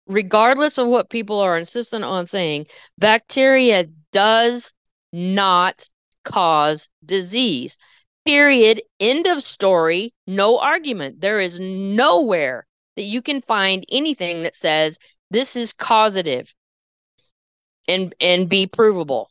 regardless 0.06 0.78
of 0.78 0.86
what 0.86 1.10
people 1.10 1.40
are 1.40 1.58
insistent 1.58 2.04
on 2.04 2.26
saying, 2.26 2.66
bacteria 2.96 3.86
does 4.12 4.72
not 5.12 5.84
cause 6.24 6.88
disease. 7.04 7.76
Period. 8.24 8.82
End 9.00 9.26
of 9.26 9.42
story. 9.42 10.14
No 10.26 10.58
argument. 10.58 11.20
There 11.20 11.40
is 11.40 11.58
nowhere 11.58 12.66
that 12.94 13.02
you 13.02 13.20
can 13.20 13.40
find 13.40 13.84
anything 13.90 14.42
that 14.42 14.54
says 14.54 14.98
this 15.30 15.56
is 15.56 15.72
causative 15.72 16.54
and 17.88 18.14
and 18.20 18.48
be 18.48 18.66
provable 18.66 19.30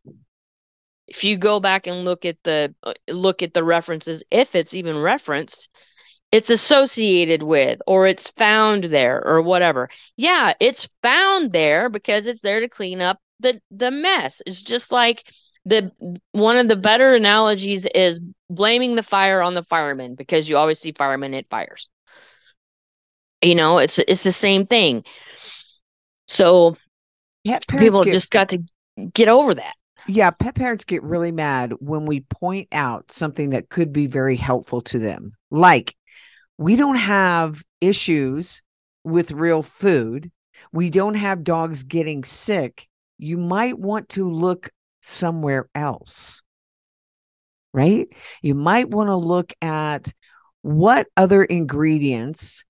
if 1.08 1.24
you 1.24 1.38
go 1.38 1.60
back 1.60 1.88
and 1.88 2.04
look 2.04 2.26
at 2.26 2.38
the 2.44 2.74
uh, 2.84 2.94
look 3.08 3.42
at 3.42 3.54
the 3.54 3.64
references 3.64 4.24
if 4.32 4.56
it's 4.56 4.74
even 4.74 4.98
referenced 4.98 5.70
it's 6.32 6.50
associated 6.50 7.44
with 7.44 7.82
or 7.88 8.08
it's 8.08 8.32
found 8.32 8.86
there 8.86 9.26
or 9.26 9.42
whatever. 9.42 9.90
Yeah 10.18 10.54
it's 10.60 10.90
found 11.02 11.52
there 11.52 11.90
because 11.90 12.28
it's 12.28 12.42
there 12.42 12.60
to 12.60 12.70
clean 12.70 13.02
up 13.02 13.20
the 13.40 13.60
the 13.72 13.92
mess. 13.92 14.42
It's 14.46 14.62
just 14.62 14.92
like 14.92 15.24
the 15.66 15.92
one 16.32 16.58
of 16.58 16.68
the 16.68 16.76
better 16.76 17.14
analogies 17.14 17.86
is 17.88 18.22
blaming 18.50 18.96
the 18.96 19.04
fire 19.04 19.42
on 19.42 19.54
the 19.54 19.64
firemen 19.64 20.16
because 20.16 20.50
you 20.50 20.58
always 20.58 20.80
see 20.80 20.92
firemen 20.92 21.34
at 21.34 21.50
fires. 21.50 21.88
You 23.42 23.56
know 23.56 23.78
it's 23.78 24.00
it's 24.00 24.24
the 24.24 24.32
same 24.32 24.66
thing. 24.66 25.04
So 26.28 26.78
parents 27.46 27.68
people 27.78 28.04
get, 28.04 28.12
just 28.12 28.32
got 28.32 28.50
to 28.50 28.60
get 29.14 29.28
over 29.30 29.56
that. 29.56 29.74
Yeah 30.08 30.32
pet 30.32 30.56
parents 30.56 30.86
get 30.86 31.04
really 31.04 31.32
mad 31.32 31.74
when 31.80 32.06
we 32.06 32.22
point 32.22 32.68
out 32.72 33.12
something 33.12 33.52
that 33.52 33.70
could 33.70 33.94
be 33.94 34.08
very 34.08 34.36
helpful 34.36 34.82
to 34.82 35.00
them. 35.00 35.34
Like 35.52 35.96
we 36.60 36.76
don't 36.76 36.98
have 36.98 37.64
issues 37.80 38.62
with 39.04 39.32
real 39.32 39.64
food 39.64 40.30
we 40.74 40.90
don't 40.90 41.16
have 41.16 41.44
dogs 41.44 41.84
getting 41.84 42.24
sick 42.24 42.88
you 43.18 43.38
might 43.38 43.80
want 43.80 44.10
to 44.10 44.30
look 44.30 44.70
somewhere 45.02 45.70
else 45.74 46.42
right 47.74 48.08
you 48.42 48.54
might 48.54 48.90
want 48.90 49.08
to 49.08 49.16
look 49.16 49.54
at 49.62 50.14
what 50.62 51.08
other 51.16 51.44
ingredients 51.44 52.66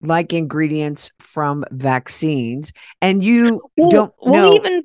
like 0.00 0.32
ingredients 0.32 1.12
from 1.18 1.64
vaccines, 1.70 2.72
and 3.00 3.24
you 3.24 3.62
Well, 3.76 3.88
don't 3.90 4.14
well, 4.20 4.32
know. 4.32 4.54
even. 4.54 4.82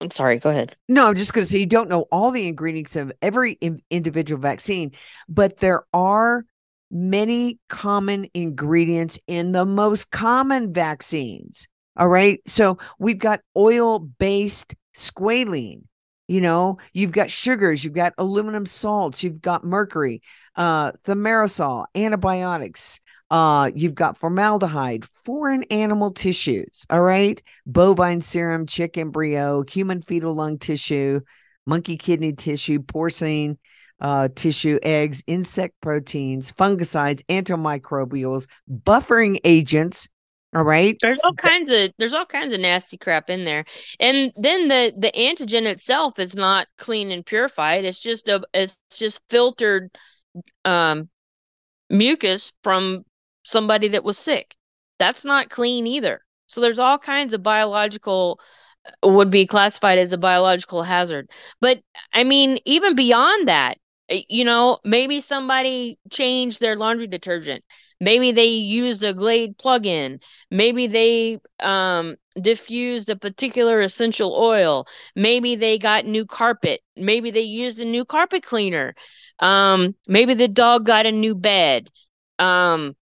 I'm 0.00 0.10
sorry. 0.10 0.38
Go 0.38 0.50
ahead. 0.50 0.76
No, 0.88 1.08
I'm 1.08 1.14
just 1.14 1.32
going 1.32 1.44
to 1.44 1.50
say 1.50 1.58
you 1.58 1.66
don't 1.66 1.88
know 1.88 2.06
all 2.12 2.30
the 2.30 2.46
ingredients 2.46 2.96
of 2.96 3.12
every 3.22 3.58
individual 3.90 4.40
vaccine, 4.40 4.92
but 5.28 5.58
there 5.58 5.84
are 5.92 6.44
many 6.90 7.58
common 7.68 8.28
ingredients 8.34 9.18
in 9.26 9.52
the 9.52 9.66
most 9.66 10.10
common 10.10 10.72
vaccines. 10.72 11.68
All 11.96 12.08
right. 12.08 12.40
So 12.46 12.78
we've 12.98 13.18
got 13.18 13.40
oil 13.56 13.98
based 13.98 14.74
squalene. 14.96 15.82
You 16.28 16.42
know, 16.42 16.78
you've 16.92 17.12
got 17.12 17.30
sugars, 17.30 17.82
you've 17.82 17.94
got 17.94 18.12
aluminum 18.18 18.66
salts, 18.66 19.22
you've 19.22 19.40
got 19.40 19.64
mercury, 19.64 20.20
uh, 20.56 20.92
thimerosal, 21.06 21.86
antibiotics, 21.94 23.00
uh, 23.30 23.70
you've 23.74 23.94
got 23.94 24.18
formaldehyde, 24.18 25.06
foreign 25.06 25.62
animal 25.64 26.12
tissues. 26.12 26.84
All 26.90 27.00
right 27.02 27.42
bovine 27.66 28.22
serum, 28.22 28.66
chick 28.66 28.98
embryo, 28.98 29.64
human 29.68 30.02
fetal 30.02 30.34
lung 30.34 30.58
tissue, 30.58 31.20
monkey 31.66 31.96
kidney 31.96 32.34
tissue, 32.34 32.80
porcine 32.80 33.56
uh, 34.00 34.28
tissue, 34.34 34.78
eggs, 34.82 35.22
insect 35.26 35.74
proteins, 35.80 36.52
fungicides, 36.52 37.22
antimicrobials, 37.28 38.46
buffering 38.70 39.38
agents. 39.44 40.08
All 40.54 40.62
right. 40.62 40.96
There's 41.02 41.20
all 41.20 41.34
kinds 41.34 41.70
of 41.70 41.90
there's 41.98 42.14
all 42.14 42.24
kinds 42.24 42.54
of 42.54 42.60
nasty 42.60 42.96
crap 42.96 43.28
in 43.28 43.44
there, 43.44 43.66
and 44.00 44.32
then 44.36 44.68
the 44.68 44.94
the 44.96 45.12
antigen 45.12 45.66
itself 45.66 46.18
is 46.18 46.34
not 46.34 46.68
clean 46.78 47.12
and 47.12 47.24
purified. 47.24 47.84
It's 47.84 47.98
just 47.98 48.28
a 48.28 48.42
it's 48.54 48.78
just 48.96 49.20
filtered 49.28 49.90
um 50.64 51.10
mucus 51.90 52.52
from 52.62 53.04
somebody 53.44 53.88
that 53.88 54.04
was 54.04 54.16
sick. 54.16 54.54
That's 54.98 55.24
not 55.24 55.50
clean 55.50 55.86
either. 55.86 56.22
So 56.46 56.62
there's 56.62 56.78
all 56.78 56.98
kinds 56.98 57.34
of 57.34 57.42
biological 57.42 58.40
would 59.02 59.30
be 59.30 59.46
classified 59.46 59.98
as 59.98 60.12
a 60.12 60.18
biological 60.18 60.82
hazard. 60.82 61.30
But 61.60 61.80
I 62.12 62.24
mean, 62.24 62.58
even 62.64 62.94
beyond 62.94 63.48
that, 63.48 63.76
you 64.08 64.44
know, 64.44 64.78
maybe 64.84 65.20
somebody 65.20 65.98
changed 66.10 66.60
their 66.60 66.76
laundry 66.76 67.06
detergent. 67.06 67.64
Maybe 68.00 68.32
they 68.32 68.46
used 68.46 69.04
a 69.04 69.12
Glade 69.12 69.58
plug-in. 69.58 70.20
Maybe 70.50 70.86
they 70.86 71.40
um, 71.60 72.16
diffused 72.40 73.10
a 73.10 73.16
particular 73.16 73.80
essential 73.80 74.34
oil. 74.34 74.86
Maybe 75.16 75.56
they 75.56 75.78
got 75.78 76.06
new 76.06 76.24
carpet. 76.26 76.80
Maybe 76.96 77.30
they 77.30 77.40
used 77.42 77.80
a 77.80 77.84
new 77.84 78.04
carpet 78.04 78.44
cleaner. 78.44 78.94
Um, 79.40 79.94
maybe 80.06 80.34
the 80.34 80.48
dog 80.48 80.86
got 80.86 81.06
a 81.06 81.12
new 81.12 81.34
bed. 81.34 81.90
Um, 82.38 82.94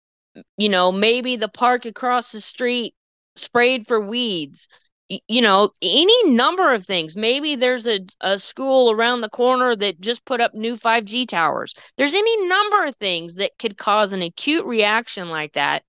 you 0.57 0.69
know, 0.69 0.93
maybe 0.93 1.37
the 1.37 1.49
park 1.49 1.87
across 1.87 2.33
the 2.33 2.41
street 2.41 2.95
sprayed 3.37 3.87
for 3.87 4.01
weeds 4.01 4.69
you 5.09 5.41
know 5.41 5.71
any 5.83 6.31
number 6.31 6.73
of 6.73 6.85
things. 6.85 7.17
Maybe 7.17 7.57
there's 7.57 7.87
a, 7.87 8.01
a 8.21 8.39
school 8.39 8.91
around 8.91 9.21
the 9.21 9.29
corner 9.29 9.77
that 9.77 10.01
just 10.01 10.25
put 10.25 10.41
up 10.41 10.55
new 10.55 10.77
5g 10.77 11.27
towers. 11.27 11.75
There's 11.97 12.15
any 12.15 12.47
number 12.49 12.85
of 12.87 12.97
things 12.97 13.37
that 13.37 13.53
could 13.59 13.79
cause 13.79 14.13
an 14.13 14.23
acute 14.23 14.67
reaction 14.67 15.29
like 15.29 15.53
that 15.53 15.85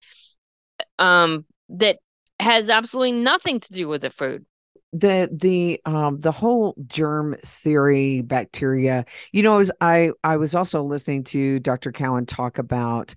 um 1.00 1.46
that 1.70 1.98
has 2.40 2.70
absolutely 2.70 3.14
nothing 3.14 3.60
to 3.60 3.74
do 3.74 3.88
with 3.88 4.02
the 4.02 4.10
food. 4.10 4.46
The 4.94 5.30
the 5.32 5.82
um 5.86 6.20
the 6.20 6.32
whole 6.32 6.76
germ 6.88 7.36
theory 7.44 8.22
bacteria 8.22 9.06
you 9.34 9.44
know 9.44 9.60
as 9.60 9.70
i 9.82 10.12
i 10.24 10.38
was 10.38 10.56
also 10.56 10.82
listening 10.82 11.26
to 11.26 11.60
dr 11.60 11.92
cowan 11.92 12.26
talk 12.26 12.58
about 12.58 13.14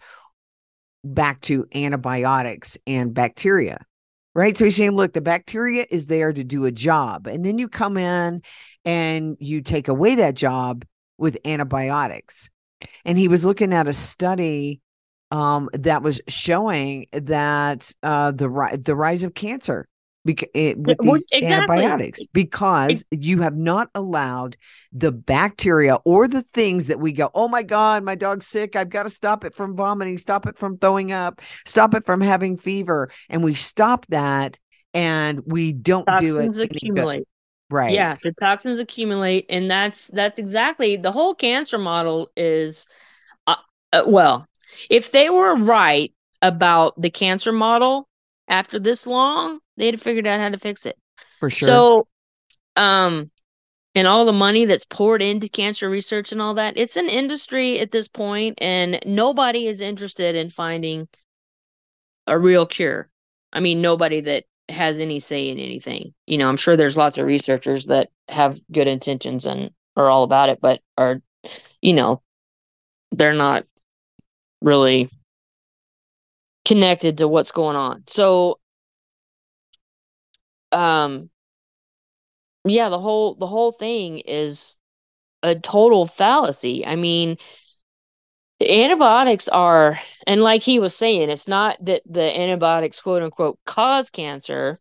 back 1.04 1.40
to 1.42 1.64
antibiotics 1.72 2.76
and 2.88 3.14
bacteria 3.14 3.86
right? 4.34 4.56
So 4.56 4.64
he's 4.64 4.76
saying 4.76 4.92
look 4.92 5.12
the 5.12 5.20
bacteria 5.20 5.86
is 5.90 6.06
there 6.06 6.32
to 6.32 6.44
do 6.44 6.64
a 6.64 6.72
job. 6.72 7.26
And 7.26 7.44
then 7.44 7.58
you 7.58 7.68
come 7.68 7.96
in 7.96 8.42
and 8.84 9.36
you 9.40 9.60
take 9.60 9.88
away 9.88 10.16
that 10.16 10.34
job 10.34 10.84
with 11.18 11.38
antibiotics. 11.44 12.48
And 13.04 13.18
he 13.18 13.28
was 13.28 13.44
looking 13.44 13.72
at 13.72 13.88
a 13.88 13.92
study 13.92 14.80
um, 15.30 15.68
that 15.74 16.02
was 16.02 16.20
showing 16.28 17.06
that 17.12 17.92
uh, 18.02 18.32
the 18.32 18.48
ri- 18.48 18.76
the 18.76 18.96
rise 18.96 19.22
of 19.22 19.34
cancer 19.34 19.86
bec- 20.24 20.50
it, 20.54 20.78
with 20.78 20.98
these 20.98 21.26
exactly. 21.30 21.76
antibiotics 21.78 22.26
because 22.32 23.04
you 23.10 23.42
have 23.42 23.56
not 23.56 23.88
allowed 23.94 24.56
the 24.92 25.12
bacteria 25.12 25.96
or 26.04 26.28
the 26.28 26.42
things 26.42 26.88
that 26.88 27.00
we 27.00 27.12
go, 27.12 27.30
oh 27.34 27.48
my 27.48 27.62
god, 27.62 28.04
my 28.04 28.14
dog's 28.14 28.46
sick, 28.46 28.76
I've 28.76 28.90
got 28.90 29.04
to 29.04 29.10
stop 29.10 29.44
it 29.44 29.54
from 29.54 29.76
vomiting, 29.76 30.18
stop 30.18 30.46
it 30.46 30.58
from 30.58 30.78
throwing 30.78 31.12
up, 31.12 31.40
stop 31.66 31.94
it 31.94 32.04
from 32.04 32.20
having 32.20 32.56
fever, 32.56 33.10
and 33.28 33.42
we 33.42 33.54
stop 33.54 34.06
that 34.06 34.58
and 34.92 35.40
we 35.46 35.72
don't 35.72 36.06
do 36.18 36.38
it 36.38 36.46
toxins 36.46 36.58
accumulate. 36.58 37.26
Right. 37.70 37.92
Yeah 37.92 38.16
the 38.20 38.32
toxins 38.32 38.80
accumulate 38.80 39.46
and 39.48 39.70
that's 39.70 40.08
that's 40.08 40.38
exactly 40.38 40.96
the 40.96 41.12
whole 41.12 41.34
cancer 41.34 41.78
model 41.78 42.28
is 42.36 42.88
uh, 43.46 43.54
uh, 43.92 44.02
well 44.06 44.48
if 44.88 45.12
they 45.12 45.30
were 45.30 45.54
right 45.56 46.12
about 46.42 47.00
the 47.00 47.10
cancer 47.10 47.52
model 47.52 48.08
after 48.48 48.80
this 48.80 49.06
long 49.06 49.60
they'd 49.80 49.94
have 49.94 50.02
figured 50.02 50.26
out 50.26 50.40
how 50.40 50.48
to 50.48 50.58
fix 50.58 50.86
it. 50.86 50.98
For 51.38 51.50
sure. 51.50 51.66
So 51.66 52.08
um 52.76 53.30
and 53.94 54.06
all 54.06 54.24
the 54.24 54.32
money 54.32 54.66
that's 54.66 54.84
poured 54.84 55.20
into 55.20 55.48
cancer 55.48 55.90
research 55.90 56.32
and 56.32 56.40
all 56.40 56.54
that 56.54 56.76
it's 56.76 56.96
an 56.96 57.08
industry 57.08 57.80
at 57.80 57.90
this 57.90 58.08
point 58.08 58.58
and 58.60 59.00
nobody 59.04 59.66
is 59.66 59.80
interested 59.80 60.36
in 60.36 60.48
finding 60.48 61.08
a 62.26 62.38
real 62.38 62.66
cure. 62.66 63.08
I 63.52 63.60
mean 63.60 63.80
nobody 63.80 64.20
that 64.22 64.44
has 64.68 65.00
any 65.00 65.18
say 65.18 65.48
in 65.48 65.58
anything. 65.58 66.14
You 66.26 66.38
know 66.38 66.48
i'm 66.48 66.56
sure 66.56 66.76
there's 66.76 66.96
lots 66.96 67.18
of 67.18 67.26
researchers 67.26 67.86
that 67.86 68.10
have 68.28 68.60
good 68.70 68.86
intentions 68.86 69.46
and 69.46 69.70
are 69.96 70.08
all 70.08 70.22
about 70.22 70.48
it 70.48 70.60
but 70.60 70.80
are 70.96 71.20
you 71.82 71.92
know 71.92 72.22
they're 73.12 73.34
not 73.34 73.64
really 74.62 75.10
connected 76.64 77.18
to 77.18 77.28
what's 77.28 77.52
going 77.52 77.76
on. 77.76 78.04
So 78.06 78.58
um 80.72 81.30
yeah 82.64 82.88
the 82.88 82.98
whole 82.98 83.34
the 83.34 83.46
whole 83.46 83.72
thing 83.72 84.18
is 84.18 84.76
a 85.42 85.54
total 85.54 86.06
fallacy. 86.06 86.84
I 86.86 86.96
mean 86.96 87.36
antibiotics 88.60 89.48
are 89.48 89.98
and 90.26 90.42
like 90.42 90.62
he 90.62 90.78
was 90.78 90.94
saying 90.94 91.30
it's 91.30 91.48
not 91.48 91.78
that 91.82 92.02
the 92.04 92.38
antibiotics 92.38 93.00
quote 93.00 93.22
unquote 93.22 93.58
cause 93.64 94.10
cancer 94.10 94.78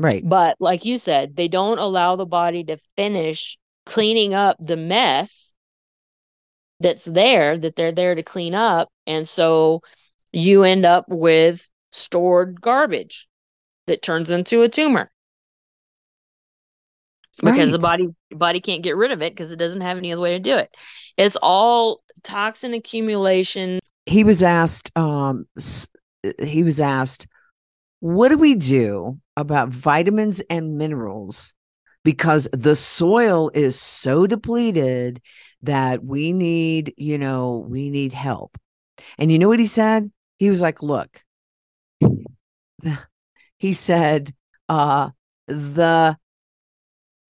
right. 0.00 0.28
but 0.28 0.56
like 0.58 0.84
you 0.84 0.98
said 0.98 1.36
they 1.36 1.46
don't 1.46 1.78
allow 1.78 2.16
the 2.16 2.26
body 2.26 2.64
to 2.64 2.76
finish 2.96 3.58
cleaning 3.86 4.34
up 4.34 4.56
the 4.58 4.76
mess 4.76 5.54
that's 6.80 7.04
there 7.04 7.56
that 7.56 7.76
they're 7.76 7.92
there 7.92 8.16
to 8.16 8.24
clean 8.24 8.56
up 8.56 8.88
and 9.06 9.28
so 9.28 9.80
you 10.32 10.64
end 10.64 10.84
up 10.84 11.04
with 11.08 11.70
stored 11.92 12.60
garbage 12.60 13.28
that 13.86 14.02
turns 14.02 14.32
into 14.32 14.62
a 14.62 14.68
tumor 14.68 15.12
because 17.42 17.72
the 17.72 17.78
body 17.78 18.08
body 18.30 18.60
can't 18.60 18.82
get 18.82 18.96
rid 18.96 19.10
of 19.10 19.22
it 19.22 19.32
because 19.32 19.52
it 19.52 19.56
doesn't 19.56 19.80
have 19.80 19.96
any 19.98 20.12
other 20.12 20.22
way 20.22 20.32
to 20.32 20.38
do 20.38 20.56
it. 20.56 20.74
It's 21.16 21.36
all 21.42 22.02
toxin 22.22 22.74
accumulation. 22.74 23.80
he 24.06 24.24
was 24.24 24.42
asked 24.42 24.96
um 24.96 25.46
he 26.42 26.62
was 26.62 26.80
asked 26.80 27.26
what 28.00 28.28
do 28.30 28.36
we 28.36 28.54
do 28.56 29.18
about 29.36 29.68
vitamins 29.70 30.40
and 30.50 30.76
minerals? 30.76 31.54
Because 32.04 32.48
the 32.52 32.74
soil 32.74 33.50
is 33.54 33.80
so 33.80 34.26
depleted 34.26 35.20
that 35.62 36.04
we 36.04 36.32
need 36.32 36.94
you 36.96 37.16
know 37.18 37.64
we 37.68 37.90
need 37.90 38.12
help. 38.12 38.58
And 39.18 39.30
you 39.32 39.38
know 39.38 39.48
what 39.48 39.60
he 39.60 39.66
said? 39.66 40.10
He 40.38 40.50
was 40.50 40.60
like 40.60 40.82
look. 40.82 41.22
He 43.58 43.72
said 43.74 44.34
uh 44.68 45.10
the 45.46 46.16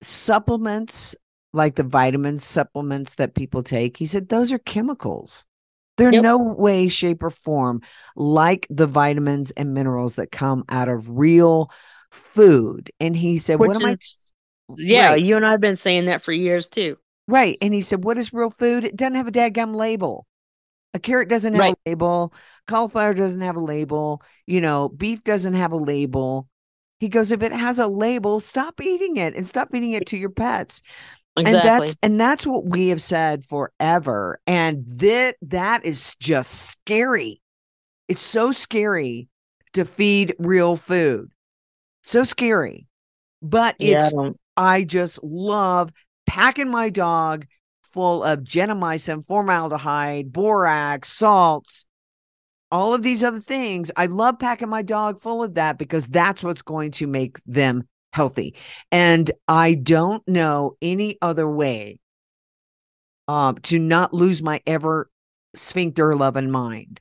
supplements 0.02 1.14
like 1.52 1.74
the 1.76 1.82
vitamin 1.84 2.38
supplements 2.38 3.16
that 3.16 3.34
people 3.34 3.62
take 3.62 3.96
he 3.96 4.06
said 4.06 4.28
those 4.28 4.52
are 4.52 4.58
chemicals 4.58 5.44
they're 5.98 6.12
Yep. 6.12 6.22
no 6.22 6.38
way 6.38 6.88
shape 6.88 7.22
or 7.22 7.30
form 7.30 7.82
like 8.16 8.66
the 8.70 8.86
vitamins 8.86 9.50
and 9.52 9.74
minerals 9.74 10.16
that 10.16 10.32
come 10.32 10.64
out 10.68 10.88
of 10.88 11.10
real 11.10 11.70
food 12.10 12.90
and 13.00 13.16
he 13.16 13.38
said 13.38 13.58
Which 13.58 13.68
what 13.68 13.76
am 13.82 13.86
i 13.88 13.92
is, 13.92 14.18
yeah, 14.76 15.10
Right. 15.10 15.22
you 15.24 15.36
and 15.36 15.44
I've 15.44 15.60
been 15.60 15.76
saying 15.76 16.06
that 16.06 16.22
for 16.22 16.32
years 16.32 16.68
too. 16.68 16.96
Right. 17.28 17.58
And 17.60 17.74
he 17.74 17.80
said, 17.82 18.04
What 18.04 18.16
is 18.18 18.32
real 18.32 18.50
food? 18.50 18.84
It 18.84 18.96
doesn't 18.96 19.16
have 19.16 19.28
a 19.28 19.32
dadgum 19.32 19.74
label. 19.74 20.26
A 20.94 20.98
carrot 20.98 21.28
doesn't 21.28 21.52
have 21.54 21.60
Right. 21.60 21.74
a 21.86 21.90
label. 21.90 22.32
Cauliflower 22.66 23.14
doesn't 23.14 23.40
have 23.42 23.56
a 23.56 23.60
label. 23.60 24.22
You 24.46 24.60
know, 24.60 24.88
beef 24.88 25.22
doesn't 25.24 25.54
have 25.54 25.72
a 25.72 25.76
label. 25.76 26.48
He 27.02 27.08
goes, 27.08 27.32
If 27.32 27.42
it 27.42 27.50
has 27.50 27.80
a 27.80 27.88
label, 27.88 28.38
stop 28.38 28.80
eating 28.80 29.16
it 29.16 29.34
and 29.34 29.44
stop 29.44 29.72
feeding 29.72 29.90
it 29.90 30.06
to 30.06 30.16
your 30.16 30.30
pets. 30.30 30.82
Exactly. 31.36 31.60
And 31.60 31.64
that's 31.88 31.96
and 32.00 32.20
that's 32.20 32.46
what 32.46 32.64
we 32.64 32.90
have 32.90 33.02
said 33.02 33.44
forever. 33.44 34.38
And 34.46 34.88
that 35.00 35.34
that 35.42 35.84
is 35.84 36.14
just 36.20 36.52
scary. 36.70 37.42
It's 38.06 38.20
so 38.20 38.52
scary 38.52 39.26
to 39.72 39.84
feed 39.84 40.36
real 40.38 40.76
food. 40.76 41.32
So 42.04 42.22
scary. 42.22 42.86
But 43.42 43.74
Yeah, 43.80 43.96
I 43.96 44.04
it's 44.04 44.12
don't- 44.12 44.40
I 44.56 44.84
just 44.84 45.24
love 45.24 45.90
packing 46.24 46.70
my 46.70 46.88
dog 46.88 47.46
full 47.82 48.22
of 48.22 48.44
gentamicin, 48.44 49.26
formaldehyde, 49.26 50.32
borax, 50.32 51.08
salts, 51.08 51.84
all 52.72 52.94
of 52.94 53.02
these 53.02 53.22
other 53.22 53.38
things. 53.38 53.90
I 53.96 54.06
love 54.06 54.38
packing 54.38 54.70
my 54.70 54.82
dog 54.82 55.20
full 55.20 55.44
of 55.44 55.54
that 55.54 55.78
because 55.78 56.08
that's 56.08 56.42
what's 56.42 56.62
going 56.62 56.90
to 56.92 57.06
make 57.06 57.38
them 57.44 57.86
healthy. 58.12 58.56
And 58.90 59.30
I 59.46 59.74
don't 59.74 60.26
know 60.26 60.76
any 60.82 61.18
other 61.22 61.48
way 61.48 62.00
um, 63.28 63.58
to 63.64 63.78
not 63.78 64.14
lose 64.14 64.42
my 64.42 64.60
ever 64.66 65.10
sphincter 65.54 66.14
loving 66.16 66.50
mind. 66.50 67.00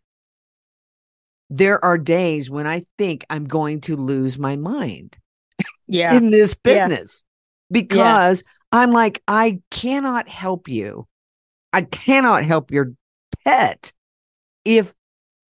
There 1.50 1.84
are 1.84 1.98
days 1.98 2.50
when 2.50 2.68
I 2.68 2.84
think 2.98 3.26
I'm 3.30 3.46
going 3.46 3.82
to 3.82 3.96
lose 3.96 4.38
my 4.38 4.56
mind 4.58 5.18
yeah. 5.88 6.18
in 6.18 6.32
this 6.32 6.54
Yeah. 6.66 6.88
business 6.88 7.24
because 7.72 8.44
I'm 8.72 8.92
like, 8.92 9.22
I 9.28 9.62
cannot 9.70 10.28
help 10.28 10.68
you. 10.68 11.08
I 11.74 11.82
cannot 11.84 12.44
help 12.44 12.72
your 12.72 12.94
pet 13.46 13.92
if 14.66 14.94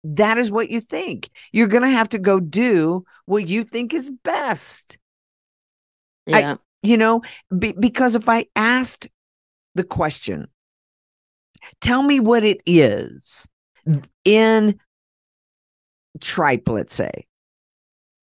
that 0.03 0.37
is 0.37 0.51
what 0.51 0.69
you 0.69 0.81
think. 0.81 1.29
You're 1.51 1.67
going 1.67 1.83
to 1.83 1.89
have 1.89 2.09
to 2.09 2.19
go 2.19 2.39
do 2.39 3.03
what 3.25 3.47
you 3.47 3.63
think 3.63 3.93
is 3.93 4.11
best. 4.23 4.97
I- 6.27 6.39
yeah. 6.39 6.55
You 6.83 6.97
know, 6.97 7.21
be, 7.55 7.73
because 7.73 8.15
if 8.15 8.27
I 8.27 8.47
asked 8.55 9.07
the 9.75 9.83
question, 9.83 10.47
tell 11.79 12.01
me 12.01 12.19
what 12.19 12.43
it 12.43 12.59
is 12.65 13.47
in 14.25 14.79
tripe, 16.19 16.67
let's 16.67 16.95
say, 16.95 17.27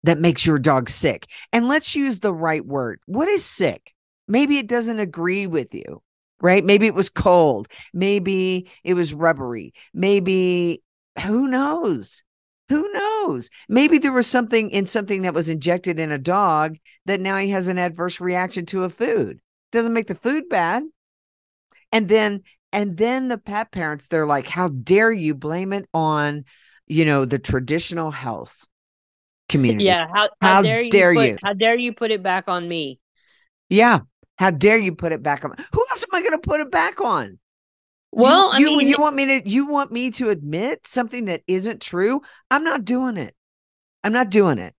that 0.04 0.20
makes 0.20 0.46
your 0.46 0.60
dog 0.60 0.90
sick. 0.90 1.28
And 1.54 1.70
let's 1.70 1.96
use 1.96 2.20
the 2.20 2.34
right 2.34 2.66
word. 2.66 3.00
What 3.06 3.30
is 3.30 3.46
sick? 3.46 3.94
Maybe 4.28 4.58
it 4.58 4.68
doesn't 4.68 5.00
agree 5.00 5.48
with 5.48 5.74
you, 5.74 6.02
right? 6.42 6.64
Maybe 6.66 6.88
it 6.88 6.94
was 6.94 7.10
cold. 7.10 7.70
Maybe 7.94 8.70
it 8.84 8.96
was 8.96 9.14
rubbery. 9.14 9.74
Maybe 9.94 10.84
who 11.20 11.48
knows? 11.48 12.24
Who 12.70 12.92
knows? 12.94 13.50
Maybe 13.68 13.98
there 13.98 14.14
was 14.14 14.28
something 14.28 14.70
in 14.70 14.86
something 14.86 15.24
that 15.24 15.34
was 15.34 15.50
injected 15.50 16.00
in 16.00 16.12
a 16.12 16.18
dog 16.18 16.78
that 17.06 17.20
now 17.20 17.38
he 17.38 17.50
has 17.50 17.68
an 17.68 17.78
adverse 17.78 18.22
reaction 18.22 18.66
to 18.68 18.86
a 18.86 18.90
food. 18.90 19.42
Doesn't 19.72 19.94
make 19.94 20.08
the 20.08 20.16
food 20.16 20.48
bad. 20.50 20.84
And 21.92 22.08
then 22.08 22.44
and 22.72 22.98
then 22.98 23.28
the 23.28 23.38
pet 23.38 23.72
parents 23.72 24.08
they're 24.08 24.26
like 24.26 24.48
how 24.48 24.70
dare 24.70 25.12
you 25.12 25.36
blame 25.36 25.74
it 25.74 25.90
on 25.94 26.46
you 26.88 27.04
know 27.04 27.26
the 27.26 27.40
traditional 27.40 28.12
health 28.12 28.66
community. 29.50 29.86
Yeah. 29.86 30.08
How, 30.08 30.30
How 30.42 30.54
how, 30.56 30.62
dare 30.62 30.82
you 30.82 30.92
dare 30.92 31.14
put, 31.14 31.28
you. 31.28 31.38
How 31.44 31.54
dare 31.54 31.78
you 31.78 31.94
put 31.94 32.12
it 32.12 32.24
back 32.24 32.48
on 32.48 32.68
me? 32.68 33.00
Yeah. 33.70 34.00
How 34.38 34.50
dare 34.50 34.78
you 34.78 34.96
put 34.96 35.12
it 35.12 35.22
back 35.22 35.46
on? 35.46 35.54
Who 35.74 35.86
else 35.92 36.04
am 36.04 36.18
I 36.18 36.22
going 36.22 36.32
to 36.32 36.40
put 36.40 36.62
it 36.62 36.72
back 36.72 37.00
on? 37.02 37.38
Well, 38.12 38.52
you, 38.52 38.68
I 38.68 38.76
mean, 38.76 38.88
you 38.88 38.98
want 39.00 39.16
me 39.16 39.26
to 39.42 39.50
you 39.50 39.68
want 39.68 39.92
me 39.92 40.12
to 40.12 40.30
admit 40.30 40.86
something 40.88 41.26
that 41.26 41.42
isn't 41.48 41.82
true? 41.82 42.22
I'm 42.50 42.64
not 42.64 42.86
doing 42.86 43.18
it. 43.18 43.36
I'm 44.04 44.14
not 44.14 44.30
doing 44.30 44.60
it. 44.60 44.76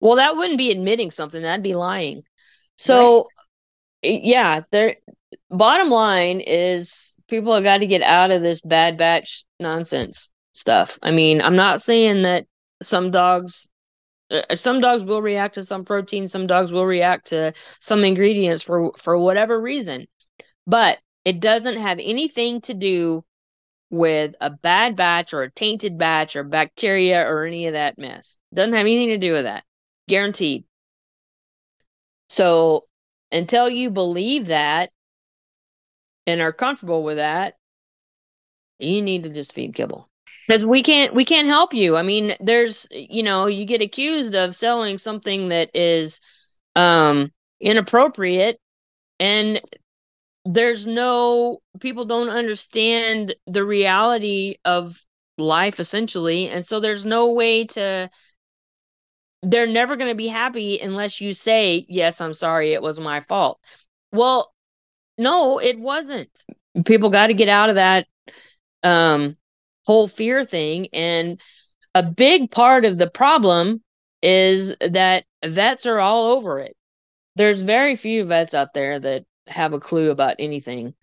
well, 0.00 0.16
that 0.16 0.36
wouldn't 0.36 0.58
be 0.58 0.70
admitting 0.70 1.10
something. 1.10 1.42
That'd 1.42 1.62
be 1.62 1.74
lying. 1.74 2.22
So, 2.76 3.24
y- 4.04 4.20
yeah, 4.24 4.62
there. 4.72 4.96
Bottom 5.50 5.90
line 5.90 6.40
is, 6.40 7.14
people 7.28 7.54
have 7.54 7.64
got 7.64 7.78
to 7.78 7.86
get 7.86 8.02
out 8.02 8.30
of 8.32 8.42
this 8.42 8.60
bad 8.62 8.98
batch 8.98 9.44
nonsense 9.60 10.30
stuff. 10.52 10.98
I 11.02 11.10
mean, 11.12 11.42
I'm 11.42 11.56
not 11.56 11.82
saying 11.82 12.22
that 12.22 12.46
some 12.82 13.10
dogs, 13.10 13.68
uh, 14.30 14.54
some 14.56 14.80
dogs 14.80 15.04
will 15.04 15.22
react 15.22 15.56
to 15.56 15.64
some 15.64 15.84
protein, 15.84 16.28
some 16.28 16.46
dogs 16.46 16.72
will 16.72 16.86
react 16.86 17.28
to 17.28 17.54
some 17.80 18.04
ingredients 18.04 18.62
for 18.64 18.92
for 18.98 19.18
whatever 19.18 19.60
reason, 19.60 20.06
but 20.66 20.98
it 21.24 21.40
doesn't 21.40 21.76
have 21.76 21.98
anything 22.00 22.60
to 22.62 22.74
do 22.74 23.24
with 23.90 24.34
a 24.40 24.50
bad 24.50 24.96
batch 24.96 25.32
or 25.32 25.42
a 25.42 25.50
tainted 25.50 25.96
batch 25.96 26.36
or 26.36 26.42
bacteria 26.42 27.20
or 27.20 27.44
any 27.44 27.66
of 27.66 27.74
that 27.74 27.98
mess. 27.98 28.38
Doesn't 28.52 28.74
have 28.74 28.80
anything 28.80 29.08
to 29.08 29.18
do 29.18 29.32
with 29.32 29.44
that. 29.44 29.64
Guaranteed. 30.08 30.64
So 32.28 32.86
until 33.30 33.68
you 33.68 33.90
believe 33.90 34.48
that 34.48 34.90
and 36.26 36.40
are 36.40 36.52
comfortable 36.52 37.04
with 37.04 37.16
that, 37.16 37.54
you 38.78 39.02
need 39.02 39.24
to 39.24 39.30
just 39.30 39.54
feed 39.54 39.74
kibble. 39.74 40.08
Because 40.46 40.66
we 40.66 40.82
can't 40.82 41.14
we 41.14 41.24
can't 41.24 41.48
help 41.48 41.72
you. 41.72 41.96
I 41.96 42.02
mean, 42.02 42.34
there's 42.40 42.86
you 42.90 43.22
know, 43.22 43.46
you 43.46 43.64
get 43.64 43.80
accused 43.80 44.34
of 44.34 44.54
selling 44.54 44.98
something 44.98 45.48
that 45.48 45.70
is 45.74 46.20
um 46.76 47.32
inappropriate 47.60 48.58
and 49.20 49.60
there's 50.44 50.86
no 50.86 51.58
people 51.80 52.04
don't 52.04 52.28
understand 52.28 53.34
the 53.46 53.64
reality 53.64 54.56
of 54.64 55.00
life 55.38 55.80
essentially. 55.80 56.48
And 56.48 56.64
so 56.64 56.80
there's 56.80 57.04
no 57.04 57.32
way 57.32 57.64
to 57.66 58.10
they're 59.42 59.66
never 59.66 59.96
going 59.96 60.10
to 60.10 60.14
be 60.14 60.28
happy 60.28 60.78
unless 60.78 61.20
you 61.20 61.34
say 61.34 61.84
yes 61.88 62.22
i'm 62.22 62.32
sorry 62.32 62.72
it 62.72 62.82
was 62.82 62.98
my 62.98 63.20
fault. 63.20 63.60
Well 64.12 64.52
no 65.18 65.58
it 65.60 65.78
wasn't. 65.78 66.44
People 66.84 67.10
got 67.10 67.28
to 67.28 67.34
get 67.34 67.48
out 67.48 67.68
of 67.70 67.76
that 67.76 68.06
um 68.82 69.36
whole 69.86 70.08
fear 70.08 70.44
thing. 70.44 70.88
And 70.92 71.40
a 71.94 72.02
big 72.02 72.50
part 72.50 72.84
of 72.84 72.98
the 72.98 73.08
problem 73.08 73.82
is 74.22 74.74
that 74.80 75.24
vets 75.44 75.86
are 75.86 76.00
all 76.00 76.32
over 76.32 76.58
it. 76.58 76.74
There's 77.36 77.62
very 77.62 77.96
few 77.96 78.24
vets 78.24 78.54
out 78.54 78.72
there 78.74 78.98
that 78.98 79.24
have 79.46 79.72
a 79.72 79.80
clue 79.80 80.10
about 80.10 80.36
anything 80.38 80.94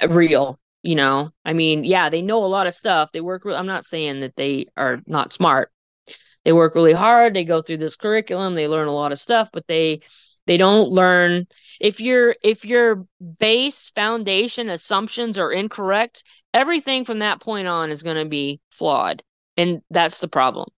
eh, 0.00 0.06
real 0.08 0.58
you 0.82 0.94
know? 0.94 1.30
I 1.44 1.52
mean 1.52 1.84
yeah 1.84 2.08
they 2.10 2.22
know 2.22 2.44
a 2.44 2.46
lot 2.46 2.66
of 2.66 2.74
stuff. 2.74 3.10
They 3.12 3.20
work 3.20 3.44
re- 3.44 3.54
i'm 3.54 3.66
not 3.66 3.84
saying 3.84 4.20
that 4.20 4.36
they 4.36 4.66
are 4.76 5.00
not 5.06 5.32
smart. 5.32 5.72
They 6.44 6.52
work 6.52 6.74
really 6.74 6.92
hard. 6.92 7.34
They 7.34 7.44
go 7.44 7.62
through 7.62 7.78
this 7.78 7.96
curriculum. 7.96 8.54
They 8.54 8.68
learn 8.68 8.88
a 8.88 8.94
lot 8.94 9.12
of 9.12 9.18
stuff 9.18 9.50
but 9.52 9.66
they 9.66 10.00
they 10.46 10.56
don't 10.58 10.90
learn. 10.90 11.46
If 11.80 12.00
your 12.00 12.36
if 12.42 12.64
your 12.64 13.06
base 13.38 13.90
foundation 13.90 14.68
assumptions 14.68 15.38
are 15.38 15.52
incorrect 15.52 16.22
everything 16.54 17.04
from 17.04 17.18
that 17.18 17.40
point 17.40 17.66
on 17.68 17.90
is 17.90 18.02
going 18.02 18.16
to 18.16 18.28
be 18.28 18.60
flawed 18.70 19.22
and 19.56 19.82
that's 19.90 20.20
the 20.20 20.28
problem. 20.28 20.68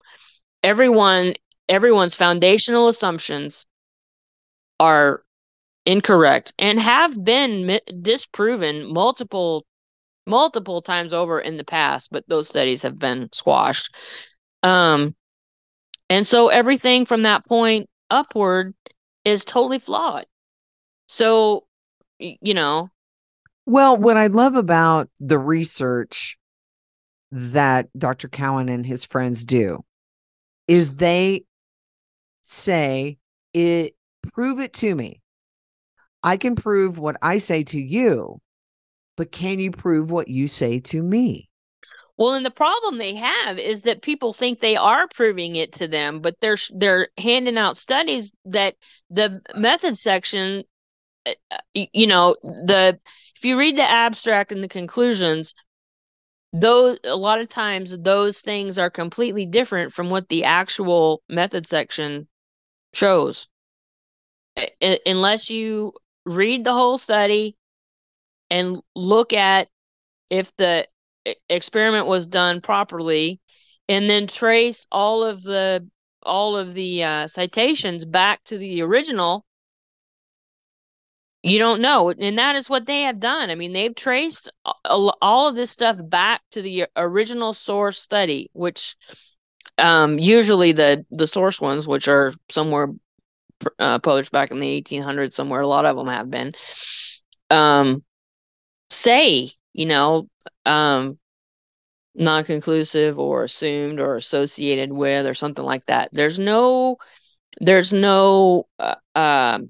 Everyone 0.63 1.35
everyone's 1.69 2.15
foundational 2.15 2.89
assumptions 2.89 3.67
are 4.81 5.23
incorrect 5.89 6.53
and 6.59 6.79
have 6.79 7.25
been 7.25 7.65
mi- 7.65 7.81
disproven 8.03 8.93
multiple 8.93 9.65
multiple 10.27 10.83
times 10.83 11.15
over 11.15 11.41
in 11.41 11.57
the 11.57 11.65
past 11.65 12.11
but 12.13 12.23
those 12.29 12.47
studies 12.47 12.83
have 12.83 12.99
been 12.99 13.27
squashed 13.33 13.97
um 14.63 15.15
and 16.11 16.27
so 16.27 16.49
everything 16.49 17.07
from 17.07 17.23
that 17.23 17.47
point 17.47 17.89
upward 18.11 18.75
is 19.25 19.47
totally 19.47 19.79
flawed 19.79 20.27
so 21.07 21.65
you 22.19 22.53
know 22.53 22.91
Well, 23.65 23.97
what 23.97 24.19
I 24.19 24.27
love 24.27 24.57
about 24.57 25.09
the 25.21 25.39
research 25.39 26.37
that 27.31 27.89
Dr. 27.97 28.29
Cowan 28.29 28.69
and 28.69 28.85
his 28.85 29.07
friends 29.07 29.43
do 29.43 29.85
is 30.67 30.97
they 30.97 31.45
say 32.43 33.17
it 33.55 33.95
prove 34.35 34.61
it 34.61 34.75
to 34.75 34.95
me. 34.95 35.23
I 36.29 36.37
can 36.37 36.57
prove 36.57 36.99
what 36.99 37.17
I 37.23 37.39
say 37.39 37.63
to 37.63 37.81
you, 37.81 38.41
but 39.17 39.33
can 39.33 39.59
you 39.61 39.71
prove 39.71 40.11
what 40.11 40.29
you 40.29 40.47
say 40.47 40.79
to 40.81 41.03
me? 41.03 41.49
Well, 42.19 42.35
and 42.35 42.45
the 42.45 42.51
problem 42.51 42.99
they 42.99 43.15
have 43.15 43.59
is 43.59 43.83
that 43.83 44.03
people 44.03 44.35
think 44.35 44.61
they 44.61 44.77
are 44.77 45.09
proving 45.09 45.57
it 45.57 45.73
to 45.75 45.89
them, 45.89 46.21
but 46.21 46.35
they're 46.41 46.59
they're 46.75 47.09
handing 47.17 47.57
out 47.57 47.79
studies 47.79 48.31
that 48.45 48.77
the 49.09 49.41
method 49.55 49.97
section, 49.97 50.65
uh, 51.27 51.59
y- 51.75 51.91
you 51.93 52.07
know, 52.07 52.37
the 52.43 53.01
if 53.37 53.45
you 53.45 53.59
read 53.59 53.77
the 53.77 53.91
abstract 53.91 54.53
and 54.53 54.65
the 54.65 54.69
conclusions, 54.69 55.55
those 56.53 56.99
a 57.05 57.17
lot 57.17 57.41
of 57.41 57.49
times 57.49 57.97
those 58.01 58.43
things 58.43 58.79
are 58.79 58.91
completely 58.91 59.47
different 59.47 59.93
from 59.95 60.11
what 60.11 60.29
the 60.29 60.45
actual 60.45 61.23
method 61.29 61.67
section 61.67 62.29
shows. 62.95 63.49
I- 64.57 65.01
unless 65.07 65.51
you 65.51 65.95
read 66.29 66.65
the 66.65 66.73
whole 66.73 66.99
study 66.99 67.57
and 68.51 68.81
look 68.95 69.33
at 69.33 69.69
if 70.31 70.55
the 70.57 70.87
experiment 71.49 72.07
was 72.07 72.27
done 72.27 72.61
properly 72.61 73.41
and 73.89 74.09
then 74.09 74.27
trace 74.27 74.87
all 74.91 75.25
of 75.25 75.43
the 75.43 75.87
all 76.23 76.57
of 76.57 76.75
the 76.75 77.03
uh, 77.03 77.27
citations 77.27 78.05
back 78.05 78.43
to 78.45 78.59
the 78.59 78.83
original 78.83 79.45
you 81.45 81.61
don't 81.61 81.81
know. 81.81 82.11
And 82.11 82.39
that 82.39 82.57
is 82.57 82.69
what 82.69 82.87
they 82.87 83.03
have 83.03 83.21
done. 83.21 83.51
I 83.51 83.55
mean 83.55 83.73
they've 83.73 83.95
traced 83.95 84.51
all 84.85 85.49
of 85.49 85.55
this 85.55 85.71
stuff 85.71 85.97
back 86.03 86.43
to 86.53 86.63
the 86.63 86.87
original 86.97 87.55
source 87.55 87.99
study 87.99 88.51
which 88.53 88.97
um, 89.79 90.19
usually 90.19 90.73
the 90.73 91.07
the 91.11 91.27
source 91.27 91.61
ones 91.61 91.87
which 91.87 92.09
are 92.09 92.35
somewhere 92.51 92.89
uh, 93.79 93.99
published 93.99 94.33
back 94.33 94.51
in 94.51 94.61
the 94.61 94.69
1800s 94.69 95.35
somewhere. 95.35 95.61
A 95.61 95.67
lot 95.67 95.87
of 95.87 95.97
them 95.97 96.09
have 96.09 96.31
been. 96.31 96.55
Um, 97.51 98.05
say 98.91 99.51
you 99.73 99.87
know 99.87 100.29
um, 100.67 101.19
non-conclusive 102.15 103.19
or 103.19 103.45
assumed 103.45 104.01
or 104.01 104.17
associated 104.17 104.93
with 104.93 105.27
or 105.27 105.35
something 105.35 105.65
like 105.65 105.87
that. 105.87 106.11
There's 106.13 106.39
no 106.39 106.99
there's 107.61 107.93
no 107.93 108.69
uh, 108.79 108.97
uh, 109.15 109.61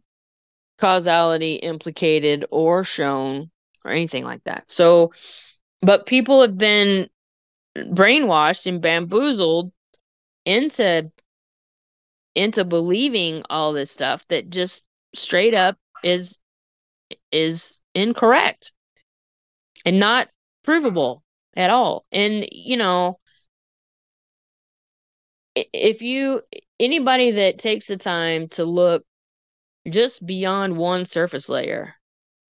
causality 0.78 1.56
implicated 1.56 2.46
or 2.50 2.84
shown 2.84 3.50
or 3.84 3.90
anything 3.90 4.24
like 4.24 4.44
that. 4.44 4.64
So, 4.70 5.12
but 5.80 6.06
people 6.06 6.42
have 6.42 6.58
been 6.58 7.08
brainwashed 7.76 8.66
and 8.66 8.82
bamboozled 8.82 9.72
into 10.44 11.10
into 12.34 12.64
believing 12.64 13.42
all 13.50 13.72
this 13.72 13.90
stuff 13.90 14.26
that 14.28 14.50
just 14.50 14.84
straight 15.14 15.54
up 15.54 15.76
is 16.02 16.38
is 17.32 17.80
incorrect 17.94 18.72
and 19.84 19.98
not 19.98 20.28
provable 20.62 21.22
at 21.56 21.70
all. 21.70 22.04
And 22.12 22.46
you 22.52 22.76
know, 22.76 23.18
if 25.54 26.02
you 26.02 26.42
anybody 26.78 27.32
that 27.32 27.58
takes 27.58 27.86
the 27.86 27.96
time 27.96 28.48
to 28.48 28.64
look 28.64 29.04
just 29.88 30.24
beyond 30.24 30.76
one 30.76 31.04
surface 31.04 31.48
layer 31.48 31.94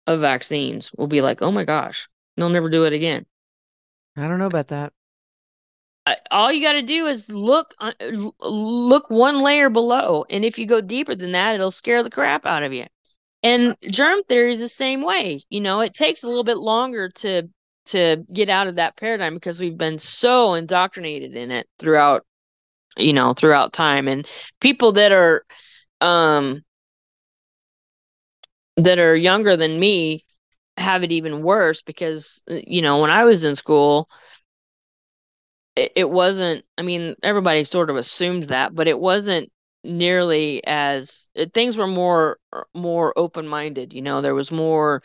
of 0.06 0.20
vaccines 0.20 0.92
will 0.94 1.06
be 1.06 1.20
like, 1.20 1.42
oh 1.42 1.52
my 1.52 1.64
gosh, 1.64 2.08
they'll 2.36 2.48
never 2.48 2.68
do 2.68 2.84
it 2.84 2.92
again. 2.92 3.24
I 4.16 4.26
don't 4.26 4.38
know 4.38 4.46
about 4.46 4.68
that. 4.68 4.92
All 6.30 6.52
you 6.52 6.62
got 6.62 6.72
to 6.72 6.82
do 6.82 7.06
is 7.06 7.30
look 7.30 7.74
uh, 7.80 7.92
look 8.40 9.10
one 9.10 9.40
layer 9.40 9.70
below 9.70 10.24
and 10.30 10.44
if 10.44 10.58
you 10.58 10.66
go 10.66 10.80
deeper 10.80 11.14
than 11.14 11.32
that 11.32 11.54
it'll 11.54 11.70
scare 11.70 12.02
the 12.02 12.10
crap 12.10 12.46
out 12.46 12.62
of 12.62 12.72
you. 12.72 12.86
And 13.42 13.76
germ 13.90 14.22
theory 14.24 14.52
is 14.52 14.60
the 14.60 14.68
same 14.68 15.02
way 15.02 15.42
you 15.48 15.60
know 15.60 15.80
it 15.80 15.94
takes 15.94 16.22
a 16.22 16.28
little 16.28 16.44
bit 16.44 16.58
longer 16.58 17.08
to 17.08 17.48
to 17.86 18.24
get 18.32 18.48
out 18.48 18.66
of 18.66 18.74
that 18.74 18.96
paradigm 18.96 19.34
because 19.34 19.60
we've 19.60 19.78
been 19.78 19.98
so 19.98 20.54
indoctrinated 20.54 21.34
in 21.34 21.50
it 21.50 21.66
throughout 21.78 22.24
you 22.96 23.12
know 23.12 23.32
throughout 23.32 23.72
time. 23.72 24.08
And 24.08 24.26
people 24.60 24.92
that 24.92 25.12
are 25.12 25.44
um 26.00 26.62
that 28.76 28.98
are 28.98 29.16
younger 29.16 29.56
than 29.56 29.78
me 29.78 30.24
have 30.76 31.02
it 31.02 31.10
even 31.10 31.42
worse 31.42 31.82
because 31.82 32.42
you 32.48 32.82
know 32.82 33.00
when 33.00 33.10
I 33.10 33.24
was 33.24 33.44
in 33.44 33.56
school 33.56 34.08
it, 35.78 35.92
it 35.94 36.10
wasn't 36.10 36.64
I 36.76 36.82
mean 36.82 37.14
everybody 37.22 37.64
sort 37.64 37.90
of 37.90 37.96
assumed 37.96 38.44
that 38.44 38.74
but 38.74 38.88
it 38.88 38.98
wasn't 38.98 39.50
nearly 39.84 40.62
as 40.66 41.28
it, 41.34 41.54
things 41.54 41.78
were 41.78 41.86
more 41.86 42.38
more 42.74 43.16
open-minded 43.16 43.92
you 43.92 44.02
know? 44.02 44.20
There 44.20 44.34
was 44.34 44.50
more 44.50 45.02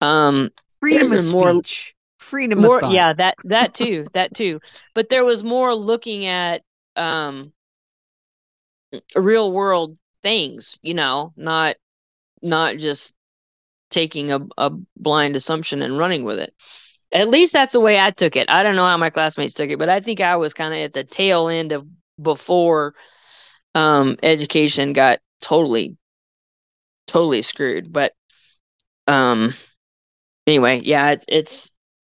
um 0.00 0.50
freedom 0.80 1.12
of 1.12 1.26
more, 1.32 1.52
speech. 1.52 1.94
Freedom 2.18 2.60
more 2.60 2.82
of 2.82 2.92
yeah 2.92 3.12
that 3.12 3.36
that 3.44 3.74
too 3.82 4.06
that 4.14 4.34
too. 4.34 4.60
But 4.94 5.10
there 5.10 5.24
was 5.24 5.44
more 5.44 5.74
looking 5.74 6.26
at 6.26 6.62
um 6.96 7.52
real 9.14 9.52
world 9.52 9.96
things 10.22 10.78
you 10.82 10.94
know? 10.94 11.32
Not 11.36 11.76
not 12.42 12.78
just 12.78 13.12
taking 13.90 14.32
a, 14.32 14.40
a 14.58 14.70
blind 14.96 15.36
assumption 15.36 15.82
and 15.82 15.96
running 15.98 16.24
with 16.24 16.38
it. 16.38 16.54
At 17.16 17.30
least 17.30 17.54
that's 17.54 17.72
the 17.72 17.80
way 17.80 17.98
I 17.98 18.10
took 18.10 18.36
it. 18.36 18.50
I 18.50 18.62
don't 18.62 18.76
know 18.76 18.84
how 18.84 18.98
my 18.98 19.08
classmates 19.08 19.54
took 19.54 19.70
it, 19.70 19.78
but 19.78 19.88
I 19.88 20.00
think 20.00 20.20
I 20.20 20.36
was 20.36 20.52
kind 20.52 20.74
of 20.74 20.80
at 20.80 20.92
the 20.92 21.02
tail 21.02 21.48
end 21.48 21.72
of 21.72 21.86
before 22.20 22.94
um, 23.74 24.18
education 24.22 24.92
got 24.92 25.20
totally, 25.40 25.96
totally 27.06 27.40
screwed. 27.40 27.90
But 27.90 28.12
um, 29.06 29.54
anyway, 30.46 30.82
yeah, 30.84 31.12
it's 31.12 31.24
it's, 31.26 31.72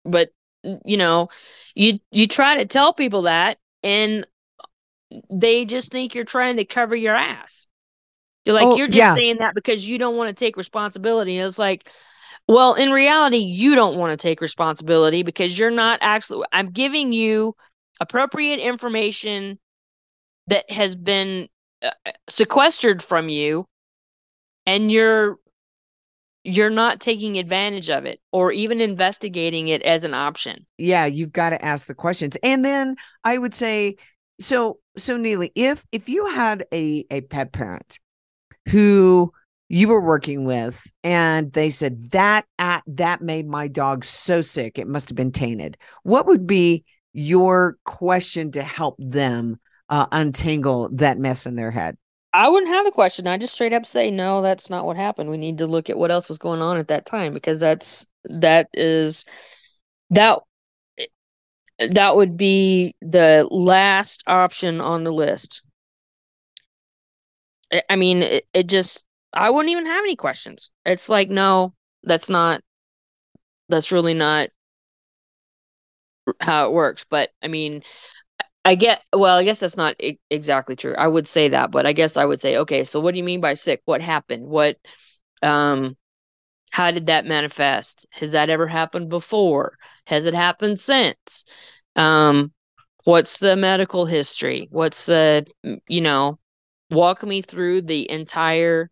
but 0.04 0.30
you 0.64 0.96
know, 0.96 1.28
you 1.76 2.00
you 2.10 2.26
try 2.26 2.56
to 2.56 2.66
tell 2.66 2.92
people 2.92 3.22
that, 3.22 3.58
and 3.84 4.26
they 5.30 5.64
just 5.64 5.92
think 5.92 6.16
you're 6.16 6.24
trying 6.24 6.56
to 6.56 6.64
cover 6.64 6.96
your 6.96 7.14
ass. 7.14 7.68
You're 8.44 8.54
like, 8.54 8.66
oh, 8.66 8.76
you're 8.76 8.88
just 8.88 8.98
yeah. 8.98 9.14
saying 9.14 9.36
that 9.38 9.54
because 9.54 9.86
you 9.86 9.98
don't 9.98 10.16
want 10.16 10.28
to 10.28 10.44
take 10.44 10.56
responsibility. 10.56 11.38
And 11.38 11.46
it's 11.46 11.58
like, 11.58 11.88
well, 12.48 12.74
in 12.74 12.90
reality, 12.90 13.36
you 13.36 13.74
don't 13.74 13.98
want 13.98 14.18
to 14.18 14.22
take 14.22 14.40
responsibility 14.40 15.22
because 15.22 15.58
you're 15.58 15.70
not 15.70 15.98
actually, 16.02 16.46
I'm 16.50 16.70
giving 16.70 17.12
you 17.12 17.54
appropriate 18.00 18.58
information 18.58 19.58
that 20.46 20.70
has 20.70 20.96
been 20.96 21.48
uh, 21.82 21.90
uh, 22.06 22.12
sequestered 22.28 23.02
from 23.02 23.28
you 23.28 23.66
and 24.66 24.90
you're 24.90 25.36
you're 26.44 26.70
not 26.70 27.00
taking 27.00 27.36
advantage 27.36 27.90
of 27.90 28.06
it 28.06 28.20
or 28.32 28.52
even 28.52 28.80
investigating 28.80 29.68
it 29.68 29.82
as 29.82 30.04
an 30.04 30.14
option. 30.14 30.64
Yeah, 30.78 31.04
you've 31.04 31.32
got 31.32 31.50
to 31.50 31.62
ask 31.62 31.86
the 31.86 31.94
questions. 31.94 32.36
And 32.42 32.64
then 32.64 32.96
I 33.24 33.36
would 33.36 33.52
say 33.52 33.96
so 34.40 34.78
so 34.96 35.18
Nealy, 35.18 35.50
if 35.54 35.84
if 35.92 36.08
you 36.08 36.26
had 36.26 36.64
a 36.72 37.04
a 37.10 37.20
pet 37.22 37.52
parent 37.52 37.98
who 38.70 39.32
you 39.68 39.88
were 39.88 40.00
working 40.00 40.44
with 40.44 40.90
and 41.04 41.52
they 41.52 41.70
said 41.70 42.10
that 42.12 42.46
at, 42.58 42.82
that 42.86 43.20
made 43.20 43.46
my 43.46 43.68
dog 43.68 44.04
so 44.04 44.40
sick 44.40 44.78
it 44.78 44.88
must 44.88 45.08
have 45.08 45.16
been 45.16 45.32
tainted. 45.32 45.76
What 46.02 46.26
would 46.26 46.46
be 46.46 46.84
your 47.12 47.76
question 47.84 48.52
to 48.52 48.62
help 48.62 48.96
them 48.98 49.58
uh, 49.88 50.06
untangle 50.12 50.90
that 50.94 51.18
mess 51.18 51.46
in 51.46 51.54
their 51.54 51.70
head? 51.70 51.96
I 52.32 52.48
wouldn't 52.48 52.72
have 52.72 52.86
a 52.86 52.92
question. 52.92 53.26
I 53.26 53.38
just 53.38 53.54
straight 53.54 53.72
up 53.72 53.86
say 53.86 54.10
no 54.10 54.42
that's 54.42 54.70
not 54.70 54.84
what 54.84 54.96
happened. 54.96 55.30
We 55.30 55.38
need 55.38 55.58
to 55.58 55.66
look 55.66 55.90
at 55.90 55.98
what 55.98 56.10
else 56.10 56.28
was 56.28 56.38
going 56.38 56.60
on 56.60 56.76
at 56.78 56.88
that 56.88 57.06
time 57.06 57.32
because 57.32 57.60
that's 57.60 58.06
that 58.24 58.68
is 58.74 59.24
that 60.10 60.40
that 61.90 62.16
would 62.16 62.36
be 62.36 62.94
the 63.00 63.46
last 63.50 64.24
option 64.26 64.80
on 64.80 65.04
the 65.04 65.12
list. 65.12 65.62
I 67.88 67.96
mean, 67.96 68.22
it, 68.22 68.46
it 68.52 68.66
just, 68.68 69.04
I 69.32 69.50
wouldn't 69.50 69.70
even 69.70 69.86
have 69.86 70.04
any 70.04 70.16
questions. 70.16 70.70
It's 70.84 71.08
like, 71.08 71.28
no, 71.30 71.74
that's 72.02 72.28
not, 72.30 72.62
that's 73.68 73.92
really 73.92 74.14
not 74.14 74.48
how 76.40 76.66
it 76.66 76.72
works. 76.72 77.04
But 77.08 77.30
I 77.42 77.48
mean, 77.48 77.82
I 78.64 78.74
get, 78.74 79.02
well, 79.14 79.36
I 79.38 79.44
guess 79.44 79.60
that's 79.60 79.76
not 79.76 79.96
I- 80.02 80.18
exactly 80.30 80.76
true. 80.76 80.94
I 80.96 81.08
would 81.08 81.28
say 81.28 81.50
that, 81.50 81.70
but 81.70 81.86
I 81.86 81.92
guess 81.92 82.16
I 82.16 82.24
would 82.24 82.40
say, 82.40 82.58
okay, 82.58 82.84
so 82.84 83.00
what 83.00 83.12
do 83.12 83.18
you 83.18 83.24
mean 83.24 83.40
by 83.40 83.54
sick? 83.54 83.82
What 83.84 84.02
happened? 84.02 84.46
What, 84.46 84.78
um, 85.42 85.96
how 86.70 86.90
did 86.90 87.06
that 87.06 87.26
manifest? 87.26 88.06
Has 88.12 88.32
that 88.32 88.50
ever 88.50 88.66
happened 88.66 89.08
before? 89.10 89.78
Has 90.06 90.26
it 90.26 90.34
happened 90.34 90.80
since? 90.80 91.44
Um, 91.96 92.52
what's 93.04 93.38
the 93.38 93.56
medical 93.56 94.06
history? 94.06 94.68
What's 94.70 95.06
the, 95.06 95.46
you 95.88 96.00
know, 96.00 96.38
walk 96.90 97.22
me 97.24 97.42
through 97.42 97.82
the 97.82 98.10
entire 98.10 98.90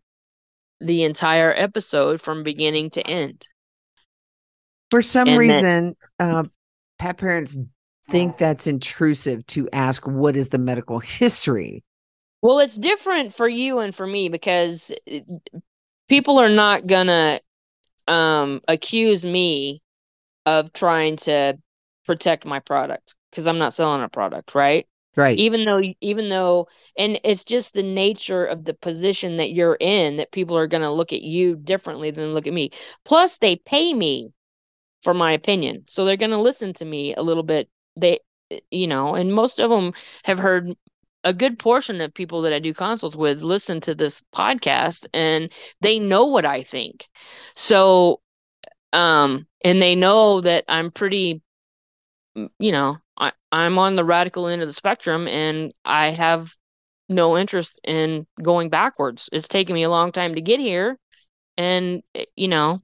the 0.79 1.03
entire 1.03 1.53
episode 1.55 2.21
from 2.21 2.43
beginning 2.43 2.89
to 2.91 3.05
end. 3.05 3.47
For 4.89 5.01
some 5.01 5.29
and 5.29 5.37
reason, 5.37 5.61
then, 5.61 5.95
uh, 6.19 6.43
pet 6.97 7.17
parents 7.17 7.57
think 8.05 8.37
that's 8.37 8.67
intrusive 8.67 9.45
to 9.47 9.67
ask 9.73 10.07
what 10.07 10.37
is 10.37 10.49
the 10.49 10.57
medical 10.57 10.99
history. 10.99 11.83
Well, 12.41 12.59
it's 12.59 12.77
different 12.77 13.33
for 13.33 13.47
you 13.47 13.79
and 13.79 13.93
for 13.93 14.05
me 14.05 14.29
because 14.29 14.91
people 16.07 16.39
are 16.39 16.49
not 16.49 16.87
gonna 16.87 17.41
um, 18.07 18.61
accuse 18.67 19.25
me 19.25 19.81
of 20.45 20.71
trying 20.71 21.17
to 21.17 21.57
protect 22.05 22.45
my 22.45 22.59
product 22.59 23.15
because 23.31 23.47
I'm 23.47 23.57
not 23.57 23.73
selling 23.73 24.03
a 24.03 24.09
product, 24.09 24.55
right? 24.55 24.87
Right. 25.17 25.43
even 25.43 25.65
though 25.65 25.81
even 26.01 26.29
though 26.29 26.67
and 26.97 27.19
it's 27.23 27.43
just 27.45 27.73
the 27.73 27.83
nature 27.83 28.45
of 28.45 28.65
the 28.65 28.73
position 28.73 29.37
that 29.37 29.51
you're 29.51 29.77
in 29.79 30.17
that 30.17 30.31
people 30.31 30.57
are 30.57 30.67
going 30.67 30.83
to 30.83 30.91
look 30.91 31.13
at 31.13 31.21
you 31.21 31.55
differently 31.55 32.11
than 32.11 32.33
look 32.33 32.47
at 32.47 32.53
me. 32.53 32.71
Plus 33.05 33.37
they 33.37 33.55
pay 33.57 33.93
me 33.93 34.33
for 35.01 35.13
my 35.13 35.31
opinion 35.33 35.83
so 35.87 36.05
they're 36.05 36.17
going 36.17 36.31
to 36.31 36.37
listen 36.41 36.73
to 36.73 36.85
me 36.85 37.13
a 37.15 37.23
little 37.23 37.43
bit. 37.43 37.69
They 37.97 38.19
you 38.71 38.87
know 38.87 39.15
and 39.15 39.33
most 39.33 39.59
of 39.59 39.69
them 39.69 39.93
have 40.23 40.39
heard 40.39 40.75
a 41.23 41.33
good 41.33 41.59
portion 41.59 42.01
of 42.01 42.13
people 42.13 42.43
that 42.43 42.53
I 42.53 42.59
do 42.59 42.73
consults 42.73 43.15
with 43.15 43.41
listen 43.41 43.81
to 43.81 43.95
this 43.95 44.21
podcast 44.35 45.07
and 45.13 45.51
they 45.81 45.99
know 45.99 46.25
what 46.27 46.45
I 46.45 46.63
think. 46.63 47.07
So 47.55 48.21
um 48.93 49.47
and 49.63 49.81
they 49.81 49.95
know 49.95 50.41
that 50.41 50.65
I'm 50.67 50.91
pretty 50.91 51.41
you 52.59 52.71
know, 52.71 52.97
I, 53.17 53.31
I'm 53.51 53.77
on 53.79 53.95
the 53.95 54.05
radical 54.05 54.47
end 54.47 54.61
of 54.61 54.67
the 54.67 54.73
spectrum 54.73 55.27
and 55.27 55.73
I 55.85 56.09
have 56.11 56.53
no 57.09 57.37
interest 57.37 57.79
in 57.83 58.27
going 58.41 58.69
backwards. 58.69 59.29
It's 59.31 59.47
taken 59.47 59.73
me 59.75 59.83
a 59.83 59.89
long 59.89 60.11
time 60.11 60.35
to 60.35 60.41
get 60.41 60.59
here. 60.59 60.97
and 61.57 62.03
eh, 62.15 62.25
you 62.35 62.47
know 62.47 62.81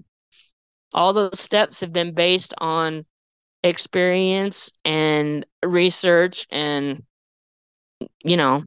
all 0.93 1.13
those 1.13 1.39
steps 1.39 1.82
have 1.82 1.93
been 1.93 2.13
based 2.13 2.54
on 2.60 3.06
experience 3.63 4.72
and 4.86 5.46
research 5.63 6.48
and 6.52 7.04
you 8.24 8.38
know 8.38 8.63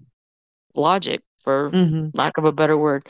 logic 0.74 1.22
for 1.40 1.70
Mhm. 1.72 2.10
lack 2.14 2.38
of 2.38 2.44
a 2.44 2.52
better 2.52 2.76
word 2.76 3.06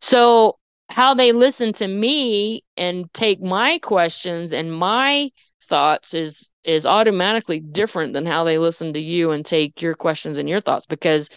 so 0.00 0.58
how 0.90 1.14
they 1.14 1.32
listen 1.32 1.72
to 1.72 1.86
me 1.88 2.62
and 2.76 3.12
take 3.12 3.40
my 3.42 3.78
questions 3.78 4.52
and 4.52 4.72
my 4.72 5.30
thoughts 5.62 6.14
is 6.14 6.50
is 6.66 6.86
automatically 6.86 7.60
different 7.60 8.12
than 8.12 8.26
how 8.26 8.44
they 8.44 8.58
listen 8.58 8.92
to 8.94 9.00
you 9.00 9.30
and 9.30 9.46
take 9.46 9.80
your 9.82 9.94
questions 9.94 10.38
and 10.38 10.48
your 10.48 10.60
thoughts 10.60 10.86
because 10.86 11.30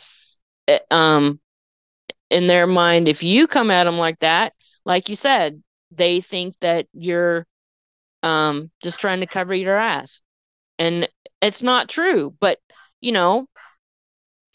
eh, 0.68 0.80
um 0.92 1.40
in 2.30 2.48
their 2.48 2.68
mind 2.68 3.08
if 3.08 3.24
you 3.24 3.48
come 3.48 3.72
at 3.72 3.86
them 3.86 3.98
like 3.98 4.20
that 4.20 4.54
like 4.86 5.10
you 5.10 5.16
said 5.16 5.62
they 5.92 6.22
think 6.22 6.56
that 6.62 6.88
you're 6.94 7.46
um 8.24 8.72
just 8.84 9.00
trying 9.00 9.22
to 9.22 9.28
cover 9.28 9.54
your 9.54 9.78
ass. 9.78 10.22
And 10.80 11.10
it's 11.42 11.64
not 11.64 11.90
true 11.90 12.36
but 12.40 12.60
you 13.02 13.12
know 13.12 13.48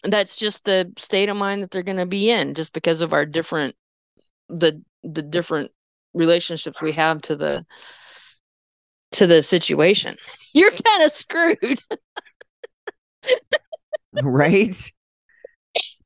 that's 0.04 0.37
just 0.38 0.64
the 0.64 0.92
state 0.98 1.28
of 1.28 1.37
mind 1.37 1.62
that 1.62 1.70
they're 1.70 1.82
going 1.82 1.96
to 1.96 2.06
be 2.06 2.30
in 2.30 2.54
just 2.54 2.72
because 2.72 3.00
of 3.00 3.12
our 3.12 3.24
different 3.24 3.74
the 4.48 4.82
the 5.02 5.22
different 5.22 5.70
relationships 6.14 6.82
we 6.82 6.92
have 6.92 7.22
to 7.22 7.37
the 7.37 7.64
to 9.14 9.27
the 9.27 9.40
situation 9.42 10.16
you're 10.53 10.70
kind 10.70 11.03
of 11.03 11.12
screwed 11.12 11.81
right? 14.22 14.92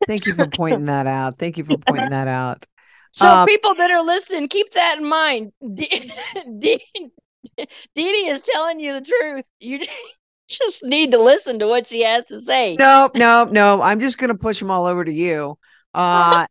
Thank 0.06 0.26
you 0.26 0.34
for 0.34 0.46
pointing 0.54 0.86
that 0.86 1.06
out. 1.06 1.36
Thank 1.36 1.58
you 1.58 1.64
for 1.64 1.76
pointing 1.76 2.10
that 2.10 2.28
out. 2.28 2.64
so 3.12 3.26
Uh, 3.26 3.46
people 3.46 3.74
that 3.74 3.90
are 3.90 4.02
listening 4.02 4.48
keep 4.48 4.70
that 4.72 4.98
in 4.98 5.08
mind 5.08 5.52
Dee 5.74 6.10
Dee 6.58 6.80
Dee 7.94 8.02
is 8.02 8.40
telling 8.40 8.80
you 8.80 8.94
the 8.94 9.00
truth 9.00 9.44
you 9.60 9.80
just 10.48 10.84
need 10.84 11.12
to 11.12 11.18
listen 11.18 11.58
to 11.58 11.66
what 11.66 11.86
she 11.86 12.02
has 12.02 12.24
to 12.26 12.40
say 12.40 12.76
No, 12.76 13.10
no, 13.14 13.44
no. 13.44 13.82
I'm 13.82 14.00
just 14.00 14.18
going 14.18 14.28
to 14.28 14.38
push 14.38 14.58
them 14.58 14.70
all 14.70 14.86
over 14.86 15.04
to 15.04 15.12
you. 15.12 15.58
Uh, 15.94 16.46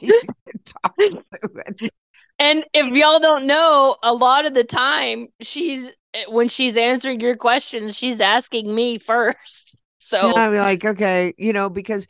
you 0.00 0.20
talk 0.64 0.94
through 0.96 1.22
it. 1.66 1.90
And 2.44 2.64
if 2.74 2.90
y'all 2.92 3.20
don't 3.20 3.46
know, 3.46 3.96
a 4.02 4.12
lot 4.14 4.46
of 4.46 4.54
the 4.54 4.64
time 4.64 5.28
she's 5.40 5.90
when 6.28 6.48
she's 6.48 6.76
answering 6.76 7.20
your 7.20 7.36
questions, 7.36 7.96
she's 7.96 8.20
asking 8.20 8.72
me 8.74 8.98
first. 9.10 9.82
So 9.98 10.32
Yeah, 10.34 10.46
I'm 10.48 10.54
like, 10.54 10.84
okay, 10.84 11.34
you 11.38 11.52
know, 11.52 11.68
because 11.68 12.06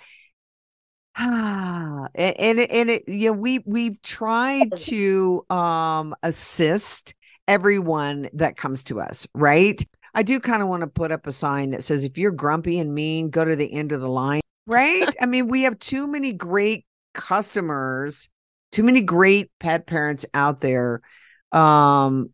ah, 1.17 2.07
a- 2.15 2.41
and 2.41 2.61
it, 2.61 2.71
and 2.71 2.91
it, 2.91 3.05
yeah, 3.09 3.31
we 3.31 3.61
we've 3.67 4.01
tried 4.03 4.77
to 4.77 5.45
um 5.51 6.15
assist 6.23 7.15
everyone 7.49 8.29
that 8.33 8.57
comes 8.57 8.85
to 8.85 9.01
us, 9.01 9.27
right? 9.35 9.85
I 10.15 10.23
do 10.23 10.39
kind 10.41 10.63
of 10.63 10.69
want 10.69 10.83
to 10.83 10.87
put 10.87 11.11
up 11.11 11.27
a 11.27 11.33
sign 11.33 11.71
that 11.71 11.83
says 11.83 12.05
if 12.05 12.17
you're 12.19 12.31
grumpy 12.31 12.79
and 12.79 12.95
mean, 12.95 13.31
go 13.31 13.45
to 13.45 13.57
the 13.57 13.73
end 13.73 13.93
of 13.93 14.01
the 14.01 14.09
line, 14.09 14.41
right? 14.67 15.15
I 15.21 15.27
mean, 15.27 15.49
we 15.49 15.63
have 15.63 15.79
too 15.79 16.07
many 16.07 16.33
great 16.33 16.87
customers, 17.15 18.29
too 18.75 18.83
many 18.85 19.03
great 19.03 19.51
pet 19.61 19.87
parents 19.87 20.27
out 20.35 20.61
there 20.61 21.01
um 21.53 22.31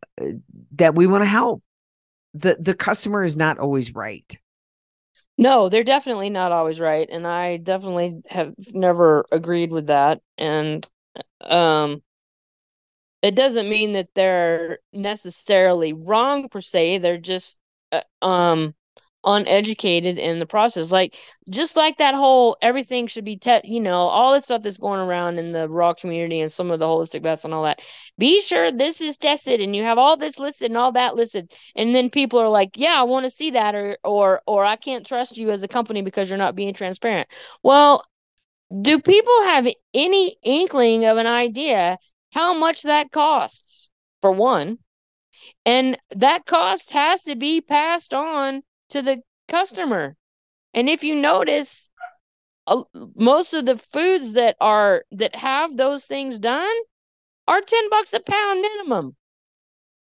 that 0.72 0.94
we 0.94 1.07
want 1.07 1.22
to 1.22 1.29
help. 1.29 1.62
The 2.35 2.57
the 2.61 2.74
customer 2.74 3.24
is 3.24 3.37
not 3.37 3.59
always 3.59 3.94
right. 3.94 4.38
no, 5.38 5.68
they're 5.68 5.85
definitely 5.85 6.31
not 6.31 6.53
always 6.53 6.81
right, 6.81 7.09
and 7.11 7.26
I 7.26 7.57
definitely 7.57 8.22
have 8.29 8.55
never 8.74 9.24
agreed 9.33 9.72
with 9.72 9.87
that. 9.87 10.20
And 10.38 10.87
um, 11.42 12.03
it 13.22 13.35
doesn't 13.35 13.68
mean 13.68 13.92
that 13.94 14.09
they're 14.14 14.79
necessarily 14.92 15.92
wrong 15.92 16.48
per 16.48 16.61
se. 16.61 16.98
They're 16.98 17.18
just 17.18 17.59
uh, 17.92 18.03
um 18.24 18.74
uneducated 19.25 20.19
in 20.19 20.39
the 20.39 20.47
process. 20.47 20.91
Like 20.91 21.17
just 21.51 21.77
like 21.77 21.99
that 21.99 22.15
whole 22.15 22.57
everything 22.63 23.07
should 23.07 23.25
be 23.25 23.37
te- 23.37 23.61
you 23.65 23.81
know, 23.81 23.97
all 23.97 24.33
this 24.33 24.45
stuff 24.45 24.63
that's 24.63 24.79
going 24.79 25.01
around 25.01 25.39
in 25.39 25.53
the 25.53 25.69
raw 25.69 25.93
community 25.95 26.41
and 26.41 26.51
some 26.51 26.71
of 26.71 26.79
the 26.79 26.87
holistic 26.87 27.23
baths 27.23 27.45
and 27.45 27.53
all 27.53 27.65
that. 27.65 27.81
Be 28.19 28.41
sure 28.41 28.73
this 28.73 29.01
is 29.01 29.19
tested 29.19 29.61
and 29.61 29.75
you 29.77 29.83
have 29.83 29.99
all 29.99 30.17
this 30.17 30.39
listed 30.39 30.71
and 30.71 30.79
all 30.79 30.93
that 30.93 31.17
listed. 31.17 31.53
And 31.77 31.95
then 31.95 32.11
people 32.11 32.39
are 32.39 32.49
like, 32.49 32.77
"Yeah, 32.77 32.99
I 32.99 33.03
want 33.05 33.25
to 33.25 33.31
see 33.31 33.51
that," 33.53 33.75
or 33.75 33.99
or 34.05 34.43
or 34.47 34.65
I 34.65 34.77
can't 34.77 35.07
trust 35.07 35.37
you 35.37 35.51
as 35.51 35.63
a 35.63 35.69
company 35.69 36.03
because 36.03 36.29
you're 36.31 36.39
not 36.39 36.57
being 36.57 36.75
transparent. 36.75 37.29
Well, 37.63 38.05
do 38.83 39.01
people 39.01 39.43
have 39.45 39.67
any 39.95 40.37
inkling 40.43 41.05
of 41.05 41.19
an 41.19 41.27
idea 41.27 41.99
how 42.33 42.55
much 42.55 42.83
that 42.83 43.11
costs? 43.11 43.91
For 44.21 44.31
one, 44.33 44.79
and 45.65 45.99
that 46.17 46.45
cost 46.47 46.91
has 46.91 47.23
to 47.25 47.37
be 47.37 47.61
passed 47.63 48.13
on 48.13 48.63
to 48.90 49.03
the 49.03 49.22
customer. 49.48 50.16
And 50.74 50.88
if 50.88 51.03
you 51.05 51.14
notice, 51.14 51.90
a- 52.66 52.83
most 53.14 53.55
of 53.55 53.66
the 53.66 53.76
foods 53.76 54.35
that 54.35 54.57
are 54.61 55.05
that 55.12 55.35
have 55.35 55.76
those 55.76 56.07
things 56.07 56.38
done 56.38 56.74
are 57.48 57.61
10 57.61 57.90
bucks 57.90 58.12
a 58.12 58.20
pound 58.20 58.61
minimum. 58.61 59.16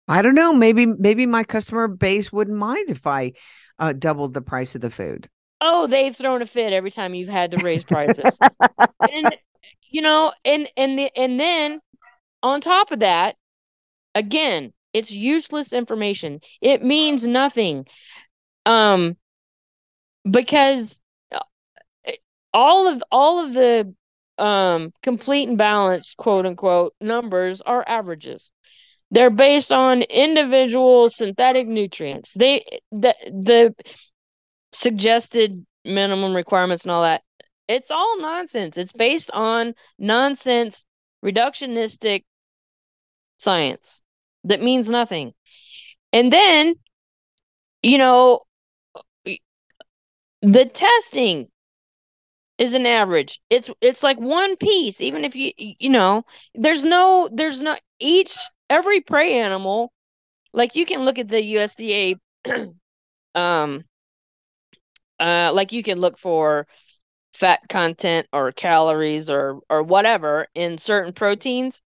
I 0.07 0.21
don't 0.21 0.35
know. 0.35 0.53
Maybe 0.53 0.85
maybe 0.85 1.25
my 1.25 1.43
customer 1.43 1.87
base 1.87 2.31
wouldn't 2.31 2.57
mind 2.57 2.89
if 2.89 3.05
I 3.05 3.33
uh, 3.77 3.93
doubled 3.93 4.33
the 4.33 4.41
price 4.41 4.75
of 4.75 4.81
the 4.81 4.89
food. 4.89 5.29
Oh, 5.61 5.87
they've 5.87 6.15
thrown 6.15 6.41
a 6.41 6.45
fit 6.45 6.73
every 6.73 6.91
time 6.91 7.13
you've 7.13 7.29
had 7.29 7.51
to 7.51 7.63
raise 7.63 7.83
prices. 7.83 8.39
and 9.11 9.35
you 9.91 10.01
know, 10.01 10.33
and 10.45 10.69
and 10.77 10.97
the 10.97 11.11
and 11.15 11.39
then 11.39 11.79
on 12.41 12.61
top 12.61 12.91
of 12.91 12.99
that, 12.99 13.35
again, 14.15 14.73
it's 14.93 15.11
useless 15.11 15.73
information. 15.73 16.41
It 16.61 16.83
means 16.83 17.27
nothing. 17.27 17.85
Um 18.65 19.17
because 20.29 20.99
uh, 21.31 21.39
all 22.53 22.87
of 22.87 23.03
all 23.11 23.45
of 23.45 23.53
the 23.53 23.93
um 24.37 24.93
complete 25.03 25.49
and 25.49 25.57
balanced 25.57 26.15
quote 26.17 26.45
unquote 26.45 26.93
numbers 27.01 27.61
are 27.61 27.83
averages. 27.87 28.51
They're 29.11 29.29
based 29.31 29.73
on 29.73 30.03
individual 30.03 31.09
synthetic 31.09 31.67
nutrients. 31.67 32.33
They 32.33 32.65
the 32.91 33.15
the 33.25 33.75
suggested 34.71 35.65
minimum 35.85 36.35
requirements 36.35 36.83
and 36.83 36.91
all 36.91 37.03
that. 37.03 37.23
It's 37.67 37.91
all 37.91 38.19
nonsense. 38.19 38.77
It's 38.77 38.93
based 38.93 39.31
on 39.31 39.73
nonsense 39.97 40.85
reductionistic 41.23 42.23
science 43.37 44.01
that 44.43 44.61
means 44.61 44.89
nothing. 44.89 45.33
And 46.13 46.31
then, 46.31 46.75
you 47.81 47.97
know, 47.97 48.41
the 50.41 50.65
testing 50.65 51.49
is 52.57 52.73
an 52.73 52.85
average. 52.85 53.39
It's 53.49 53.69
it's 53.81 54.03
like 54.03 54.19
one 54.19 54.57
piece, 54.57 55.01
even 55.01 55.23
if 55.25 55.35
you 55.35 55.51
you 55.57 55.89
know, 55.89 56.25
there's 56.55 56.83
no 56.83 57.29
there's 57.31 57.61
no 57.61 57.77
each 57.99 58.37
every 58.69 59.01
prey 59.01 59.39
animal, 59.39 59.91
like 60.53 60.75
you 60.75 60.85
can 60.85 61.05
look 61.05 61.19
at 61.19 61.27
the 61.29 61.41
USDA 61.41 62.15
um 63.35 63.83
uh 65.19 65.51
like 65.53 65.71
you 65.71 65.83
can 65.83 65.99
look 65.99 66.17
for 66.17 66.67
fat 67.33 67.61
content 67.69 68.27
or 68.33 68.51
calories 68.51 69.29
or 69.29 69.59
or 69.69 69.83
whatever 69.83 70.47
in 70.55 70.77
certain 70.77 71.13
proteins. 71.13 71.81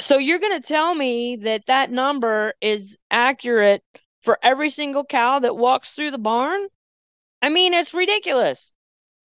So 0.00 0.18
you're 0.18 0.38
going 0.38 0.60
to 0.60 0.66
tell 0.66 0.94
me 0.94 1.36
that 1.36 1.66
that 1.66 1.90
number 1.90 2.54
is 2.60 2.98
accurate 3.10 3.82
for 4.20 4.38
every 4.42 4.70
single 4.70 5.04
cow 5.04 5.38
that 5.38 5.56
walks 5.56 5.92
through 5.92 6.10
the 6.10 6.18
barn? 6.18 6.68
I 7.42 7.48
mean, 7.48 7.74
it's 7.74 7.92
ridiculous. 7.92 8.72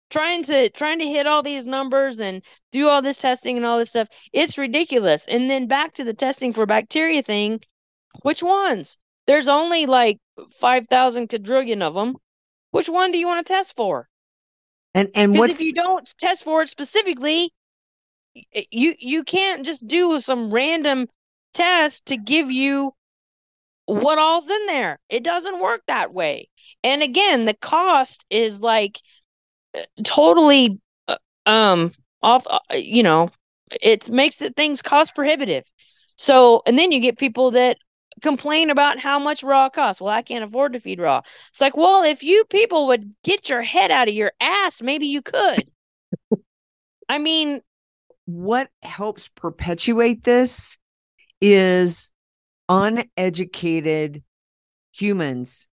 Trying 0.09 0.43
to 0.43 0.69
trying 0.69 0.99
to 0.99 1.07
hit 1.07 1.27
all 1.27 1.43
these 1.43 1.67
numbers 1.67 2.19
and 2.19 2.43
do 2.71 2.87
all 2.89 3.01
this 3.01 3.17
testing 3.17 3.57
and 3.57 3.65
all 3.65 3.77
this 3.77 3.89
stuff, 3.89 4.07
it's 4.33 4.57
ridiculous. 4.57 5.27
And 5.27 5.49
then 5.49 5.67
back 5.67 5.93
to 5.95 6.03
the 6.03 6.13
testing 6.13 6.53
for 6.53 6.65
bacteria 6.65 7.21
thing, 7.21 7.59
which 8.23 8.41
ones? 8.41 8.97
There's 9.27 9.49
only 9.49 9.85
like 9.85 10.19
5,000 10.53 11.27
quadrillion 11.27 11.81
of 11.81 11.93
them. 11.93 12.15
Which 12.71 12.87
one 12.87 13.11
do 13.11 13.17
you 13.17 13.27
want 13.27 13.45
to 13.45 13.53
test 13.53 13.75
for? 13.75 14.07
And 14.93 15.09
and 15.13 15.37
what's 15.37 15.55
if 15.55 15.59
you 15.61 15.73
don't 15.73 16.11
test 16.17 16.43
for 16.43 16.61
it 16.61 16.69
specifically, 16.69 17.51
you 18.71 18.95
you 18.97 19.23
can't 19.23 19.65
just 19.65 19.85
do 19.85 20.19
some 20.21 20.51
random 20.51 21.07
test 21.53 22.05
to 22.07 22.17
give 22.17 22.49
you 22.49 22.93
what 23.87 24.19
all's 24.19 24.49
in 24.49 24.65
there. 24.67 24.99
It 25.09 25.23
doesn't 25.23 25.59
work 25.59 25.81
that 25.87 26.13
way. 26.13 26.49
And 26.83 27.01
again, 27.01 27.45
the 27.45 27.53
cost 27.55 28.25
is 28.29 28.61
like 28.61 28.99
uh, 29.75 29.81
totally 30.03 30.79
uh, 31.07 31.17
um 31.45 31.93
off 32.21 32.45
uh, 32.47 32.59
you 32.73 33.01
know, 33.01 33.29
it 33.81 34.09
makes 34.09 34.37
the 34.37 34.51
things 34.51 34.81
cost 34.81 35.15
prohibitive. 35.15 35.63
So, 36.17 36.61
and 36.65 36.77
then 36.77 36.91
you 36.91 36.99
get 36.99 37.17
people 37.17 37.51
that 37.51 37.77
complain 38.21 38.69
about 38.69 38.99
how 38.99 39.19
much 39.19 39.43
raw 39.43 39.69
costs. 39.69 40.01
Well, 40.01 40.13
I 40.13 40.21
can't 40.21 40.43
afford 40.43 40.73
to 40.73 40.79
feed 40.79 40.99
raw. 40.99 41.21
It's 41.51 41.61
like, 41.61 41.77
well, 41.77 42.03
if 42.03 42.23
you 42.23 42.43
people 42.45 42.87
would 42.87 43.13
get 43.23 43.49
your 43.49 43.61
head 43.61 43.91
out 43.91 44.07
of 44.07 44.13
your 44.13 44.33
ass, 44.41 44.81
maybe 44.81 45.07
you 45.07 45.21
could. 45.21 45.63
I 47.07 47.19
mean, 47.19 47.61
what 48.25 48.69
helps 48.81 49.29
perpetuate 49.29 50.23
this 50.23 50.77
is 51.39 52.11
uneducated 52.69 54.23
humans, 54.91 55.67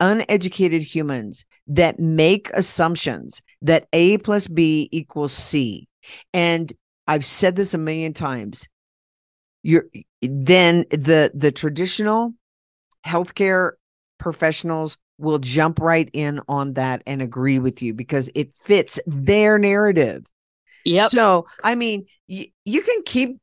uneducated 0.00 0.82
humans 0.82 1.44
that 1.68 1.98
make 1.98 2.50
assumptions 2.50 3.42
that 3.62 3.86
A 3.92 4.18
plus 4.18 4.48
B 4.48 4.88
equals 4.92 5.32
C. 5.32 5.88
And 6.32 6.72
I've 7.06 7.24
said 7.24 7.56
this 7.56 7.74
a 7.74 7.78
million 7.78 8.12
times. 8.12 8.68
You're 9.62 9.86
then 10.20 10.84
the 10.90 11.30
the 11.34 11.52
traditional 11.52 12.34
healthcare 13.06 13.72
professionals 14.18 14.98
will 15.18 15.38
jump 15.38 15.78
right 15.78 16.08
in 16.12 16.40
on 16.48 16.74
that 16.74 17.02
and 17.06 17.22
agree 17.22 17.58
with 17.58 17.82
you 17.82 17.94
because 17.94 18.28
it 18.34 18.52
fits 18.54 18.98
their 19.06 19.58
narrative. 19.58 20.24
Yep. 20.84 21.10
So, 21.10 21.46
I 21.62 21.74
mean, 21.76 22.06
y- 22.28 22.50
you 22.64 22.82
can 22.82 23.02
keep 23.04 23.38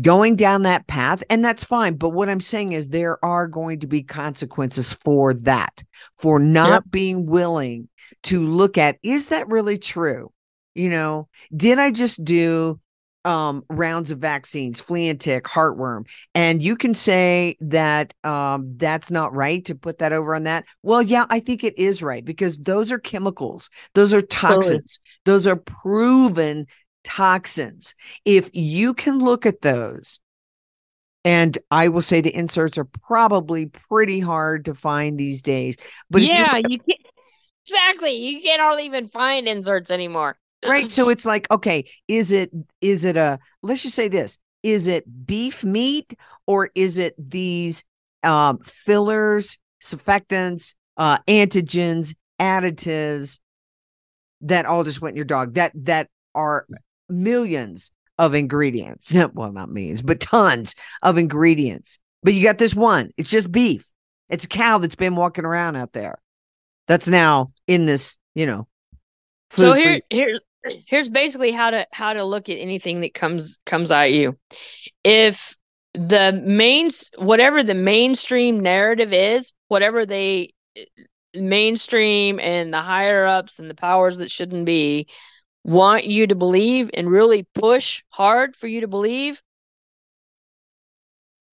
going 0.00 0.34
down 0.34 0.62
that 0.62 0.86
path 0.86 1.22
and 1.28 1.44
that's 1.44 1.62
fine 1.62 1.94
but 1.96 2.08
what 2.10 2.28
i'm 2.28 2.40
saying 2.40 2.72
is 2.72 2.88
there 2.88 3.22
are 3.24 3.46
going 3.46 3.78
to 3.80 3.86
be 3.86 4.02
consequences 4.02 4.94
for 4.94 5.34
that 5.34 5.82
for 6.16 6.38
not 6.38 6.82
Yep. 6.82 6.84
being 6.90 7.26
willing 7.26 7.88
to 8.22 8.46
look 8.46 8.78
at 8.78 8.96
is 9.02 9.28
that 9.28 9.48
really 9.48 9.76
true? 9.76 10.32
You 10.74 10.88
know 10.88 11.28
did 11.54 11.78
i 11.78 11.90
just 11.90 12.24
do 12.24 12.80
um 13.26 13.64
rounds 13.70 14.10
of 14.10 14.18
vaccines 14.18 14.80
flea 14.80 15.08
and 15.10 15.20
tick 15.20 15.44
heartworm? 15.44 16.06
And 16.34 16.62
you 16.62 16.76
can 16.76 16.94
say 16.94 17.56
that 17.60 18.14
um 18.24 18.76
that's 18.76 19.10
not 19.10 19.34
right 19.34 19.64
to 19.66 19.74
put 19.74 19.98
that 19.98 20.12
over 20.12 20.34
on 20.34 20.44
that. 20.44 20.64
Well 20.82 21.02
yeah 21.02 21.26
i 21.28 21.40
think 21.40 21.62
it 21.62 21.78
is 21.78 22.02
right 22.02 22.24
because 22.24 22.58
those 22.58 22.90
are 22.90 22.98
chemicals. 22.98 23.68
Those 23.94 24.12
are 24.14 24.22
toxins. 24.22 24.98
Those 25.26 25.46
are 25.46 25.56
proven 25.56 26.66
toxins 27.04 27.94
if 28.24 28.50
you 28.52 28.94
can 28.94 29.18
look 29.18 29.46
at 29.46 29.60
those 29.60 30.18
and 31.24 31.58
i 31.70 31.88
will 31.88 32.02
say 32.02 32.20
the 32.20 32.34
inserts 32.34 32.78
are 32.78 32.88
probably 33.06 33.66
pretty 33.66 34.20
hard 34.20 34.64
to 34.64 34.74
find 34.74 35.18
these 35.18 35.42
days 35.42 35.76
but 36.10 36.22
if 36.22 36.28
you 36.28 36.34
yeah, 36.34 36.56
you 36.56 36.78
can't 36.78 37.00
exactly. 37.66 38.12
You 38.12 38.42
can't 38.42 38.80
even 38.80 39.08
find 39.08 39.48
inserts 39.48 39.90
anymore. 39.90 40.36
right 40.66 40.90
so 40.90 41.08
it's 41.10 41.24
like 41.24 41.50
okay 41.50 41.84
is 42.08 42.32
it 42.32 42.50
is 42.80 43.04
it 43.04 43.16
a 43.16 43.38
let's 43.62 43.82
just 43.82 43.94
say 43.94 44.08
this 44.08 44.38
is 44.62 44.86
it 44.86 45.04
beef 45.26 45.64
meat 45.64 46.14
or 46.46 46.70
is 46.74 46.98
it 46.98 47.14
these 47.18 47.84
um 48.22 48.58
fillers 48.64 49.58
surfactants 49.82 50.74
uh 50.96 51.18
antigens 51.28 52.14
additives 52.40 53.38
that 54.40 54.66
all 54.66 54.84
just 54.84 55.00
went 55.00 55.12
in 55.12 55.16
your 55.16 55.24
dog 55.24 55.54
that 55.54 55.72
that 55.74 56.08
are 56.34 56.66
millions 57.08 57.90
of 58.18 58.34
ingredients. 58.34 59.14
Well 59.34 59.52
not 59.52 59.70
millions 59.70 60.02
but 60.02 60.20
tons 60.20 60.74
of 61.02 61.18
ingredients. 61.18 61.98
But 62.22 62.34
you 62.34 62.42
got 62.42 62.58
this 62.58 62.74
one. 62.74 63.10
It's 63.16 63.30
just 63.30 63.52
beef. 63.52 63.90
It's 64.30 64.44
a 64.46 64.48
cow 64.48 64.78
that's 64.78 64.94
been 64.94 65.16
walking 65.16 65.44
around 65.44 65.76
out 65.76 65.92
there 65.92 66.18
that's 66.86 67.08
now 67.08 67.52
in 67.66 67.86
this 67.86 68.18
you 68.34 68.46
know 68.46 68.66
So 69.50 69.74
here, 69.74 70.00
here, 70.10 70.38
here's 70.86 71.08
basically 71.08 71.52
how 71.52 71.70
to 71.70 71.86
how 71.92 72.12
to 72.12 72.24
look 72.24 72.48
at 72.48 72.58
anything 72.58 73.00
that 73.00 73.14
comes 73.14 73.58
comes 73.66 73.90
at 73.90 74.12
you. 74.12 74.38
If 75.02 75.56
the 75.94 76.32
main 76.32 76.90
whatever 77.16 77.62
the 77.62 77.74
mainstream 77.74 78.60
narrative 78.60 79.12
is, 79.12 79.54
whatever 79.68 80.06
they 80.06 80.54
eh, 80.76 80.84
mainstream 81.34 82.40
and 82.40 82.72
the 82.72 82.80
higher 82.80 83.26
ups 83.26 83.58
and 83.58 83.68
the 83.68 83.74
powers 83.74 84.18
that 84.18 84.30
shouldn't 84.30 84.66
be 84.66 85.08
want 85.64 86.04
you 86.04 86.26
to 86.26 86.34
believe 86.34 86.90
and 86.94 87.10
really 87.10 87.46
push 87.54 88.02
hard 88.10 88.54
for 88.54 88.68
you 88.68 88.82
to 88.82 88.88
believe, 88.88 89.42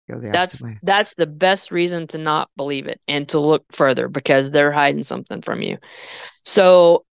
that's 0.09 0.63
way. 0.63 0.79
that's 0.83 1.15
the 1.15 1.27
best 1.27 1.71
reason 1.71 2.07
to 2.09 2.19
not 2.19 2.51
believe 2.57 2.87
it 2.87 3.01
and 3.09 3.29
to 3.31 3.41
look 3.41 3.65
further 3.73 4.09
because 4.09 4.51
they're 4.51 4.73
hiding 4.73 5.03
something 5.03 5.41
from 5.41 5.63
you. 5.63 5.79
So 6.45 7.05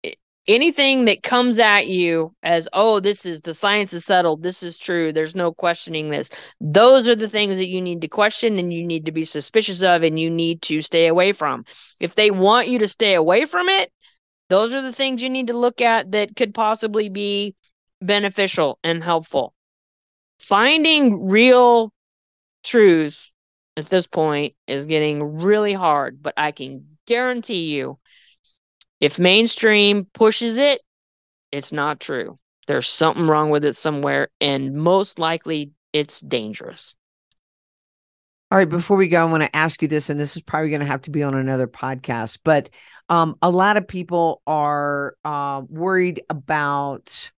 anything 0.49 1.05
that 1.05 1.23
comes 1.23 1.61
at 1.61 1.87
you 1.87 2.35
as 2.43 2.67
oh 2.73 2.99
this 2.99 3.25
is 3.27 3.43
the 3.43 3.55
science 3.55 3.93
is 3.93 4.05
settled 4.05 4.43
this 4.43 4.63
is 4.63 4.79
true 4.79 5.13
there's 5.13 5.35
no 5.35 5.53
questioning 5.53 6.11
this 6.11 6.31
those 6.61 7.09
are 7.09 7.15
the 7.15 7.29
things 7.29 7.59
that 7.59 7.69
you 7.69 7.81
need 7.81 8.01
to 8.01 8.09
question 8.09 8.59
and 8.59 8.73
you 8.73 8.85
need 8.85 9.07
to 9.07 9.13
be 9.13 9.23
suspicious 9.23 9.83
of 9.83 10.03
and 10.03 10.19
you 10.19 10.31
need 10.31 10.61
to 10.63 10.81
stay 10.81 11.07
away 11.07 11.31
from 11.31 11.65
if 12.01 12.15
they 12.15 12.31
want 12.31 12.69
you 12.69 12.79
to 12.79 12.89
stay 12.89 13.15
away 13.15 13.45
from 13.45 13.69
it 13.69 13.93
those 14.51 14.75
are 14.75 14.83
the 14.83 14.93
things 14.93 15.23
you 15.23 15.31
need 15.31 15.47
to 15.47 15.57
look 15.57 15.81
at 15.81 16.13
that 16.13 16.37
could 16.37 16.55
possibly 16.55 17.09
be 17.09 17.57
beneficial 18.03 18.79
and 18.85 19.03
helpful 19.03 19.55
finding 20.41 21.29
real 21.29 21.93
truth 22.65 23.19
at 23.77 23.87
this 23.87 24.07
point 24.07 24.55
is 24.67 24.87
getting 24.87 25.23
really 25.41 25.73
hard, 25.73 26.23
but 26.23 26.35
I 26.37 26.53
can 26.53 26.99
guarantee 27.07 27.75
you 27.75 27.99
if 29.01 29.19
mainstream 29.19 30.07
pushes 30.13 30.59
it, 30.59 30.81
it's 31.53 31.73
not 31.73 32.01
true. 32.01 32.39
There's 32.67 32.89
something 32.89 33.27
wrong 33.27 33.51
with 33.51 33.65
it 33.65 33.75
somewhere, 33.75 34.29
and 34.41 34.75
most 34.75 35.19
likely 35.19 35.73
it's 35.93 36.21
dangerous. 36.21 36.95
All 38.51 38.59
right, 38.59 38.69
before 38.69 38.97
we 38.97 39.07
go, 39.07 39.21
I 39.21 39.25
want 39.31 39.45
to 39.45 39.57
ask 39.57 39.81
you 39.81 39.87
this, 39.87 40.11
and 40.11 40.19
this 40.19 40.35
is 40.35 40.43
probably 40.43 40.71
going 40.71 40.81
to 40.81 40.87
have 40.87 41.03
to 41.03 41.11
be 41.13 41.23
on 41.23 41.35
another 41.35 41.69
podcast. 41.69 42.39
But 42.43 42.69
um, 43.09 43.37
a 43.43 43.51
lot 43.51 43.77
of 43.77 43.87
people 43.87 44.43
are 44.47 45.15
uh, 45.25 45.63
worried 45.69 46.21
about. 46.29 47.31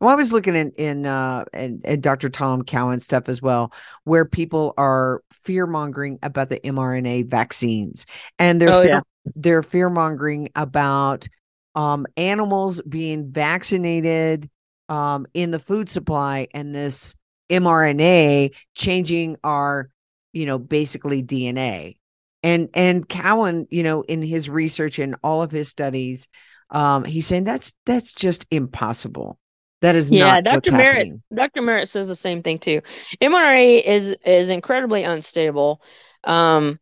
Well, 0.00 0.10
I 0.10 0.14
was 0.14 0.32
looking 0.32 0.54
in 0.54 0.70
in 0.76 1.06
uh, 1.06 1.46
and, 1.52 1.80
and 1.84 2.00
Dr. 2.02 2.28
Tom 2.28 2.62
Cowan 2.62 3.00
stuff 3.00 3.28
as 3.28 3.42
well, 3.42 3.72
where 4.04 4.24
people 4.24 4.72
are 4.76 5.22
fear 5.32 5.66
mongering 5.66 6.20
about 6.22 6.48
the 6.48 6.60
mRNA 6.60 7.28
vaccines, 7.28 8.06
and 8.38 8.62
they're 8.62 8.70
Oh, 8.70 8.82
fear- 8.82 8.90
yeah. 8.92 9.00
they're 9.34 9.62
fear 9.64 9.90
mongering 9.90 10.48
about 10.54 11.26
um, 11.74 12.06
animals 12.16 12.80
being 12.88 13.32
vaccinated 13.32 14.48
um, 14.88 15.26
in 15.34 15.50
the 15.50 15.58
food 15.58 15.88
supply, 15.90 16.46
and 16.54 16.72
this 16.72 17.16
mRNA 17.50 18.54
changing 18.76 19.36
our 19.42 19.88
you 20.32 20.46
know 20.46 20.58
basically 20.58 21.22
dna 21.22 21.96
and 22.42 22.68
and 22.74 23.08
cowan 23.08 23.66
you 23.70 23.82
know 23.82 24.02
in 24.02 24.22
his 24.22 24.48
research 24.50 24.98
and 24.98 25.16
all 25.22 25.42
of 25.42 25.50
his 25.50 25.68
studies 25.68 26.28
um 26.70 27.04
he's 27.04 27.26
saying 27.26 27.44
that's 27.44 27.72
that's 27.86 28.12
just 28.14 28.46
impossible 28.50 29.38
that 29.80 29.96
is 29.96 30.10
Yeah, 30.10 30.12
not 30.12 30.42
what's 30.48 30.68
Dr. 30.68 30.72
Merritt 30.72 31.08
happening 31.08 31.22
Dr. 31.34 31.62
Merritt 31.62 31.88
says 31.88 32.08
the 32.08 32.16
same 32.16 32.42
thing 32.42 32.58
too. 32.58 32.82
mRNA 33.20 33.84
is 33.84 34.16
is 34.24 34.48
incredibly 34.50 35.04
unstable. 35.04 35.82
Um, 36.24 36.78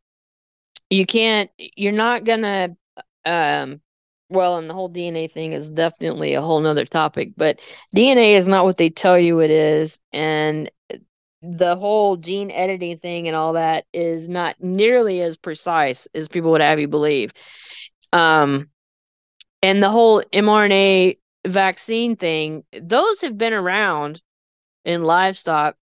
you 0.90 1.06
can't. 1.06 1.50
You're 1.58 1.92
not 1.92 2.24
gonna. 2.24 2.76
Um, 3.24 3.80
well, 4.28 4.58
and 4.58 4.68
the 4.68 4.74
whole 4.74 4.90
DNA 4.90 5.30
thing 5.30 5.52
is 5.52 5.70
definitely 5.70 6.34
a 6.34 6.42
whole 6.42 6.60
nother 6.60 6.84
topic. 6.84 7.32
But 7.36 7.60
DNA 7.94 8.34
is 8.36 8.48
not 8.48 8.64
what 8.64 8.76
they 8.76 8.90
tell 8.90 9.18
you 9.18 9.40
it 9.40 9.50
is, 9.50 10.00
and 10.12 10.70
the 11.42 11.76
whole 11.76 12.16
gene 12.16 12.50
editing 12.50 12.98
thing 12.98 13.26
and 13.26 13.36
all 13.36 13.54
that 13.54 13.86
is 13.92 14.28
not 14.28 14.56
nearly 14.60 15.22
as 15.22 15.36
precise 15.36 16.06
as 16.14 16.28
people 16.28 16.50
would 16.50 16.60
have 16.60 16.80
you 16.80 16.88
believe. 16.88 17.32
Um, 18.12 18.68
and 19.62 19.82
the 19.82 19.90
whole 19.90 20.22
mRNA 20.32 21.18
vaccine 21.46 22.16
thing, 22.16 22.64
those 22.72 23.22
have 23.22 23.38
been 23.38 23.52
around 23.52 24.20
in 24.84 25.02
livestock 25.02 25.76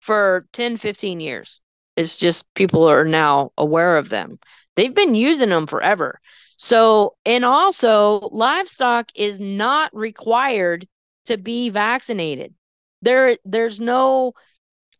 for 0.00 0.46
10, 0.52 0.76
15 0.76 1.20
years. 1.20 1.60
It's 1.96 2.16
just 2.16 2.52
people 2.54 2.88
are 2.88 3.04
now 3.04 3.52
aware 3.58 3.96
of 3.96 4.08
them. 4.08 4.38
They've 4.76 4.94
been 4.94 5.14
using 5.14 5.50
them 5.50 5.66
forever. 5.66 6.20
So, 6.56 7.16
and 7.26 7.44
also, 7.44 8.28
livestock 8.32 9.10
is 9.14 9.40
not 9.40 9.94
required 9.94 10.86
to 11.26 11.36
be 11.36 11.68
vaccinated. 11.68 12.54
There, 13.02 13.36
there's 13.44 13.80
no 13.80 14.32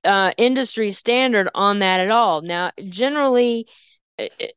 uh, 0.05 0.33
industry 0.37 0.91
standard 0.91 1.49
on 1.55 1.81
that 1.81 2.01
at 2.01 2.11
all. 2.11 2.43
Now, 2.43 2.73
generally, 2.89 3.67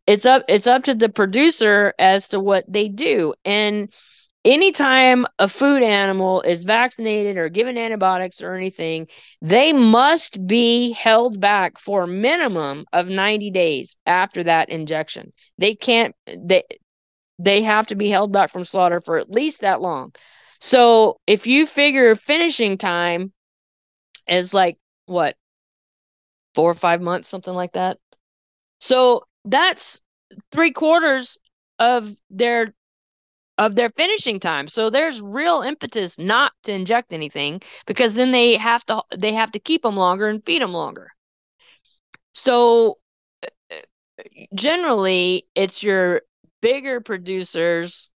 it's 0.08 0.26
up 0.26 0.44
it's 0.48 0.68
up 0.68 0.84
to 0.86 0.96
the 0.96 1.10
producer 1.10 1.94
as 2.00 2.30
to 2.30 2.40
what 2.40 2.66
they 2.68 2.90
do. 2.90 3.34
And 3.44 3.92
anytime 4.44 5.26
a 5.40 5.48
food 5.48 5.82
animal 5.82 6.42
is 6.42 6.64
vaccinated 6.64 7.38
or 7.38 7.50
given 7.50 7.78
antibiotics 7.78 8.42
or 8.42 8.56
anything, 8.56 9.08
they 9.42 9.74
must 9.74 10.46
be 10.46 10.92
held 10.92 11.40
back 11.40 11.80
for 11.80 12.04
a 12.04 12.08
minimum 12.08 12.86
of 12.94 13.10
90 13.10 13.52
days 13.52 13.98
after 14.06 14.44
that 14.44 14.70
injection. 14.70 15.34
They 15.58 15.76
can't 15.76 16.16
they 16.28 16.64
they 17.40 17.62
have 17.64 17.88
to 17.88 17.96
be 17.96 18.10
held 18.10 18.32
back 18.32 18.50
from 18.52 18.64
slaughter 18.64 19.02
for 19.02 19.18
at 19.18 19.30
least 19.32 19.62
that 19.62 19.82
long. 19.82 20.14
So 20.62 21.20
if 21.28 21.48
you 21.48 21.66
figure 21.66 22.16
finishing 22.16 22.78
time 22.78 23.34
is 24.28 24.54
like 24.54 24.78
what 25.06 25.36
four 26.56 26.72
or 26.72 26.76
five 26.76 27.02
months, 27.02 27.28
something 27.28 27.54
like 27.54 27.74
that. 27.74 27.98
So 28.80 29.24
that's 29.46 30.02
three 30.52 30.72
quarters 30.72 31.38
of 31.80 32.12
their 32.30 32.74
of 33.58 33.76
their 33.76 33.90
finishing 33.90 34.40
time. 34.40 34.68
So 34.68 34.90
there's 34.90 35.22
real 35.22 35.62
impetus 35.62 36.20
not 36.20 36.52
to 36.64 36.74
inject 36.74 37.14
anything 37.14 37.62
because 37.86 38.16
then 38.16 38.32
they 38.32 38.58
have 38.58 38.86
to 38.88 39.04
they 39.16 39.34
have 39.34 39.52
to 39.54 39.60
keep 39.60 39.84
them 39.84 39.98
longer 39.98 40.28
and 40.28 40.46
feed 40.46 40.62
them 40.62 40.74
longer. 40.74 41.10
So 42.34 43.00
generally 44.54 45.46
it's 45.56 45.84
your 45.84 46.22
bigger 46.62 47.02
producers 47.02 48.10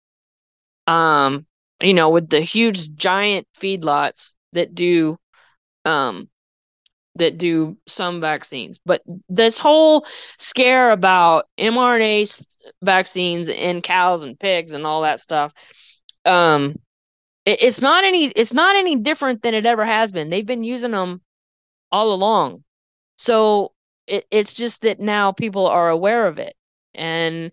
um 0.87 1.47
you 1.83 1.95
know 1.95 2.11
with 2.11 2.29
the 2.29 2.41
huge 2.41 2.95
giant 2.95 3.47
feedlots 3.59 4.35
that 4.53 4.75
do 4.75 5.19
um 5.85 6.29
that 7.19 7.39
do 7.39 7.77
some 7.87 8.21
vaccines 8.21 8.79
but 8.85 9.03
this 9.29 9.59
whole 9.59 10.07
scare 10.39 10.91
about 10.91 11.49
mRNA 11.59 12.47
vaccines 12.83 13.49
in 13.49 13.83
cows 13.83 14.23
and 14.23 14.39
pigs 14.39 14.73
and 14.73 14.87
all 14.87 15.03
that 15.03 15.21
stuff 15.21 15.53
um 16.25 16.75
it, 17.49 17.63
it's 17.63 17.81
not 17.81 18.05
any 18.05 18.27
it's 18.27 18.53
not 18.53 18.77
any 18.77 18.97
different 18.97 19.43
than 19.43 19.55
it 19.55 19.65
ever 19.67 19.85
has 19.85 20.13
been. 20.13 20.29
They've 20.29 20.45
been 20.47 20.65
using 20.65 20.91
them 20.91 21.23
all 21.91 22.13
along. 22.13 22.63
So 23.17 23.73
it, 24.07 24.27
it's 24.31 24.53
just 24.53 24.83
that 24.83 25.01
now 25.01 25.33
people 25.33 25.67
are 25.67 25.89
aware 25.89 26.27
of 26.27 26.39
it. 26.39 26.55
And 26.95 27.53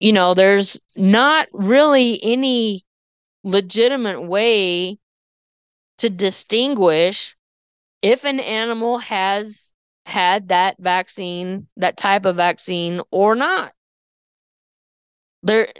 you 0.00 0.12
know 0.12 0.34
there's 0.34 0.78
not 0.96 1.48
really 1.52 2.20
any 2.22 2.84
legitimate 3.42 4.20
way 4.22 4.98
to 5.98 6.10
distinguish 6.10 7.36
if 8.02 8.24
an 8.24 8.40
animal 8.40 8.98
has 8.98 9.72
had 10.04 10.48
that 10.48 10.76
vaccine 10.78 11.66
that 11.76 11.96
type 11.96 12.26
of 12.26 12.36
vaccine 12.36 13.00
or 13.10 13.34
not 13.34 13.72
there 15.42 15.72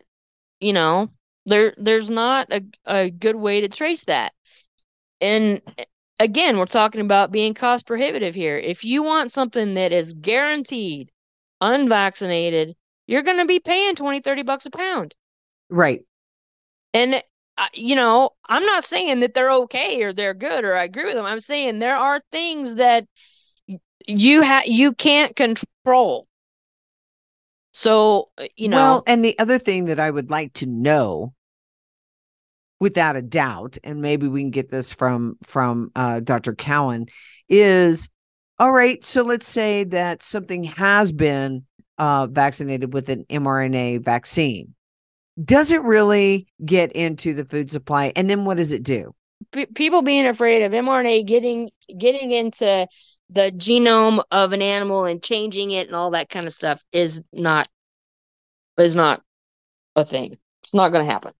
you 0.61 0.73
know 0.73 1.09
there 1.47 1.75
there's 1.77 2.11
not 2.11 2.53
a, 2.53 2.63
a 2.87 3.11
good 3.11 3.37
way 3.37 3.61
to 3.61 3.69
trace 3.69 4.05
that 4.05 4.33
and 5.21 5.61
eh, 5.79 5.85
again, 6.19 6.59
we're 6.59 6.67
talking 6.67 7.01
about 7.01 7.33
being 7.33 7.55
cost 7.55 7.87
prohibitive 7.87 8.35
here. 8.35 8.59
If 8.59 8.85
you 8.85 9.03
want 9.03 9.33
something 9.33 9.75
that 9.75 9.93
is 9.93 10.15
guaranteed 10.15 11.11
unvaccinated, 11.61 12.77
you're 13.07 13.23
going 13.23 13.39
to 13.39 13.47
be 13.47 13.61
paying 13.61 13.95
20, 13.95 14.21
30 14.21 14.43
bucks 14.43 14.67
a 14.67 14.71
pound. 14.71 15.15
Right. 15.69 16.01
And, 16.93 17.23
you 17.73 17.95
know, 17.95 18.31
I'm 18.49 18.65
not 18.65 18.85
saying 18.85 19.21
that 19.21 19.35
they're 19.35 19.53
okay 19.53 20.03
or 20.03 20.13
they're 20.13 20.35
good 20.35 20.65
or 20.65 20.77
I 20.77 20.85
agree 20.85 21.07
with 21.07 21.15
them. 21.15 21.25
I'm 21.25 21.41
saying 21.41 21.79
there 21.79 21.97
are 21.97 22.21
things 22.31 22.77
that 22.77 23.07
you 24.07 24.43
have 24.43 24.67
you 24.67 24.93
can't 24.93 25.35
control. 25.35 26.27
So, 27.73 28.31
you 28.57 28.69
know. 28.69 28.77
Well, 28.77 29.03
and 29.07 29.25
the 29.25 29.39
other 29.39 29.59
thing 29.59 29.87
that 29.87 29.99
I 29.99 30.11
would 30.11 30.31
like 30.31 30.53
to 30.55 30.67
know 30.67 31.35
without 32.81 33.17
a 33.17 33.23
doubt, 33.23 33.79
and 33.85 34.01
maybe 34.01 34.29
we 34.29 34.43
can 34.43 34.51
get 34.51 34.71
this 34.71 34.93
from 34.93 35.37
from 35.43 35.91
uh, 35.95 36.21
Dr. 36.21 36.55
Cowan, 36.55 37.07
is 37.49 38.09
all 38.59 38.73
right. 38.73 39.03
So 39.05 39.23
let's 39.23 39.49
say 39.49 39.85
that 39.85 40.23
something 40.23 40.65
has 40.65 41.13
been 41.13 41.65
uh, 41.99 42.29
vaccinated 42.29 42.93
with 42.93 43.09
an 43.09 43.25
mRNA 43.25 44.05
vaccine. 44.05 44.75
Does 45.43 45.73
it 45.73 45.83
really 45.83 46.47
get 46.65 46.93
into 46.93 47.35
the 47.35 47.45
food 47.45 47.71
supply? 47.71 48.13
And 48.17 48.29
then 48.29 48.45
what 48.45 48.57
does 48.57 48.73
it 48.73 48.83
do? 48.83 49.15
P- 49.53 49.67
people 49.67 50.03
being 50.03 50.27
afraid 50.27 50.63
of 50.63 50.73
mRNA 50.73 51.27
getting 51.27 51.71
getting 51.97 52.31
into 52.31 52.87
the 53.31 53.53
genome 53.53 54.23
of 54.31 54.53
an 54.53 54.63
animal 54.63 55.05
and 55.05 55.23
changing 55.23 55.73
it 55.73 55.89
and 55.89 55.97
all 55.97 56.13
that 56.13 56.29
kind 56.29 56.47
of 56.47 56.53
stuff 56.53 56.83
is 56.93 57.23
not 57.33 57.69
is 58.79 58.97
not 58.97 59.23
a 59.95 60.05
thing. 60.05 60.37
It's 60.63 60.75
not 60.75 60.91
going 60.91 61.05
to 61.05 61.11
happen. 61.11 61.33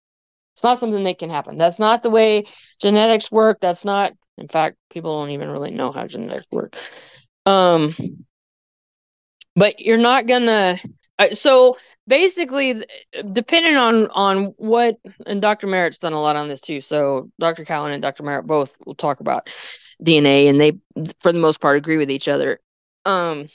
It's 0.55 0.65
not 0.65 0.79
something 0.79 1.05
that 1.05 1.19
can 1.19 1.31
happen. 1.31 1.59
That's 1.59 1.79
not 1.79 2.03
the 2.03 2.11
way 2.11 2.45
genetics 2.81 3.31
work. 3.31 3.59
That's 3.61 3.85
not, 3.85 4.13
in 4.39 4.49
fact, 4.49 4.77
people 4.91 5.21
don't 5.21 5.31
even 5.31 5.51
really 5.51 5.71
know 5.71 5.93
how 5.93 6.07
genetics 6.07 6.51
work. 6.51 6.77
Um, 7.45 7.95
but 9.55 9.81
you're 9.81 9.99
not 9.99 10.27
gonna. 10.27 10.81
Uh, 10.83 10.89
so 11.33 11.77
basically, 12.07 12.85
depending 13.33 13.77
on 13.77 14.09
on 14.09 14.55
what, 14.59 14.97
and 15.27 15.41
Dr. 15.41 15.67
Merritt's 15.67 15.99
done 15.99 16.13
a 16.13 16.21
lot 16.21 16.37
on 16.37 16.49
this 16.49 16.61
too. 16.61 16.81
So 16.81 17.31
Dr. 17.39 17.65
Cowan 17.65 17.93
and 17.93 18.03
Dr. 18.03 18.23
Merritt 18.23 18.47
both 18.47 18.77
will 18.85 18.95
talk 18.95 19.21
about 19.21 19.49
DNA, 20.03 20.49
and 20.49 20.61
they, 20.61 20.73
for 21.21 21.33
the 21.33 21.39
most 21.39 21.61
part, 21.61 21.79
agree 21.79 21.97
with 21.97 22.11
each 22.11 22.29
other. 22.29 22.61
Um, 23.05 23.47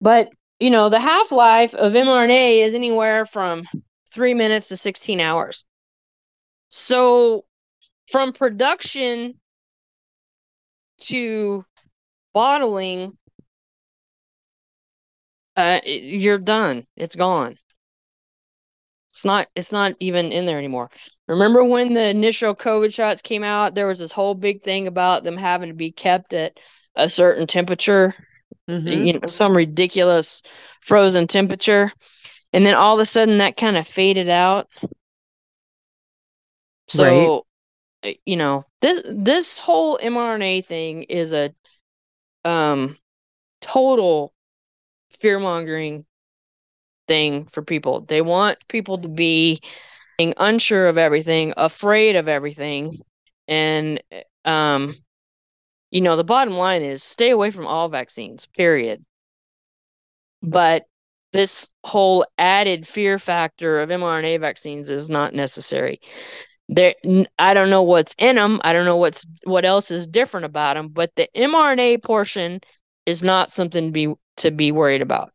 but 0.00 0.30
you 0.60 0.70
know, 0.70 0.88
the 0.88 1.00
half 1.00 1.32
life 1.32 1.74
of 1.74 1.92
mRNA 1.92 2.64
is 2.64 2.74
anywhere 2.74 3.26
from 3.26 3.64
three 4.12 4.34
minutes 4.34 4.68
to 4.68 4.76
16 4.76 5.18
hours. 5.18 5.64
So 6.68 7.44
from 8.08 8.32
production 8.32 9.34
to 10.98 11.64
bottling, 12.32 13.18
uh, 15.56 15.80
you're 15.84 16.38
done. 16.38 16.86
It's 16.96 17.16
gone. 17.16 17.58
It's 19.12 19.24
not. 19.24 19.48
It's 19.54 19.72
not 19.72 19.94
even 20.00 20.32
in 20.32 20.46
there 20.46 20.58
anymore. 20.58 20.90
Remember 21.28 21.64
when 21.64 21.92
the 21.92 22.08
initial 22.08 22.54
COVID 22.54 22.92
shots 22.92 23.22
came 23.22 23.44
out? 23.44 23.74
There 23.74 23.86
was 23.86 23.98
this 23.98 24.12
whole 24.12 24.34
big 24.34 24.62
thing 24.62 24.86
about 24.86 25.24
them 25.24 25.36
having 25.36 25.68
to 25.68 25.74
be 25.74 25.92
kept 25.92 26.32
at 26.34 26.58
a 26.96 27.08
certain 27.08 27.46
temperature, 27.46 28.14
mm-hmm. 28.68 28.88
you 28.88 29.12
know, 29.14 29.26
some 29.26 29.56
ridiculous 29.56 30.42
frozen 30.80 31.26
temperature 31.26 31.92
and 32.52 32.66
then 32.66 32.74
all 32.74 32.94
of 32.94 33.00
a 33.00 33.06
sudden 33.06 33.38
that 33.38 33.56
kind 33.56 33.76
of 33.76 33.86
faded 33.86 34.28
out 34.28 34.68
so 36.88 37.44
right. 38.04 38.18
you 38.26 38.36
know 38.36 38.64
this 38.80 39.00
this 39.08 39.58
whole 39.58 39.98
mrna 39.98 40.64
thing 40.64 41.04
is 41.04 41.32
a 41.32 41.54
um 42.44 42.96
total 43.60 44.32
fear 45.16 45.38
mongering 45.38 46.04
thing 47.08 47.46
for 47.46 47.62
people 47.62 48.00
they 48.02 48.22
want 48.22 48.58
people 48.68 48.98
to 48.98 49.08
be 49.08 49.60
unsure 50.38 50.86
of 50.86 50.96
everything 50.98 51.52
afraid 51.56 52.14
of 52.14 52.28
everything 52.28 52.96
and 53.48 54.00
um 54.44 54.94
you 55.90 56.00
know 56.00 56.16
the 56.16 56.22
bottom 56.22 56.54
line 56.54 56.82
is 56.82 57.02
stay 57.02 57.30
away 57.30 57.50
from 57.50 57.66
all 57.66 57.88
vaccines 57.88 58.46
period 58.54 59.04
but 60.42 60.84
this 61.32 61.68
whole 61.84 62.26
added 62.38 62.86
fear 62.86 63.18
factor 63.18 63.80
of 63.80 63.88
mRNA 63.88 64.40
vaccines 64.40 64.90
is 64.90 65.08
not 65.08 65.34
necessary. 65.34 66.00
There, 66.68 66.94
I 67.38 67.54
don't 67.54 67.70
know 67.70 67.82
what's 67.82 68.14
in 68.18 68.36
them. 68.36 68.60
I 68.64 68.72
don't 68.72 68.84
know 68.84 68.96
what's 68.96 69.26
what 69.44 69.64
else 69.64 69.90
is 69.90 70.06
different 70.06 70.46
about 70.46 70.74
them, 70.74 70.88
but 70.88 71.14
the 71.16 71.28
mRNA 71.36 72.02
portion 72.02 72.60
is 73.06 73.22
not 73.22 73.50
something 73.50 73.86
to 73.86 73.92
be 73.92 74.14
to 74.38 74.50
be 74.50 74.72
worried 74.72 75.02
about. 75.02 75.32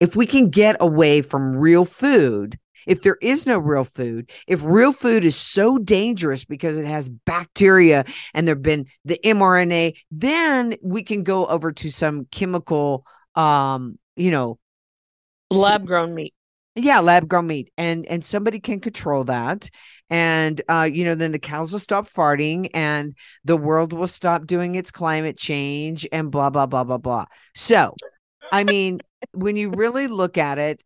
If 0.00 0.16
we 0.16 0.26
can 0.26 0.50
get 0.50 0.76
away 0.80 1.22
from 1.22 1.56
real 1.56 1.84
food, 1.84 2.58
if 2.86 3.02
there 3.02 3.16
is 3.22 3.46
no 3.46 3.58
real 3.58 3.84
food, 3.84 4.30
if 4.46 4.62
real 4.64 4.92
food 4.92 5.24
is 5.24 5.36
so 5.36 5.78
dangerous 5.78 6.44
because 6.44 6.78
it 6.78 6.86
has 6.86 7.08
bacteria 7.08 8.04
and 8.34 8.46
there've 8.46 8.60
been 8.60 8.86
the 9.04 9.18
mRNA, 9.24 9.94
then 10.10 10.74
we 10.82 11.02
can 11.02 11.22
go 11.22 11.46
over 11.46 11.72
to 11.72 11.90
some 11.90 12.26
chemical 12.30 13.06
um, 13.34 13.98
you 14.16 14.30
know, 14.30 14.58
lab 15.50 15.86
grown 15.86 16.14
meat 16.14 16.34
yeah 16.74 17.00
lab 17.00 17.28
grown 17.28 17.46
meat 17.46 17.70
and 17.78 18.04
and 18.06 18.24
somebody 18.24 18.58
can 18.58 18.80
control 18.80 19.24
that 19.24 19.70
and 20.10 20.60
uh 20.68 20.88
you 20.90 21.04
know 21.04 21.14
then 21.14 21.32
the 21.32 21.38
cows 21.38 21.72
will 21.72 21.78
stop 21.78 22.08
farting 22.08 22.68
and 22.74 23.14
the 23.44 23.56
world 23.56 23.92
will 23.92 24.08
stop 24.08 24.46
doing 24.46 24.74
its 24.74 24.90
climate 24.90 25.36
change 25.36 26.06
and 26.10 26.30
blah 26.30 26.50
blah 26.50 26.66
blah 26.66 26.84
blah 26.84 26.98
blah 26.98 27.24
so 27.54 27.94
i 28.54 28.64
mean 28.64 29.00
when 29.32 29.56
you 29.56 29.70
really 29.70 30.06
look 30.06 30.38
at 30.38 30.58
it 30.58 30.82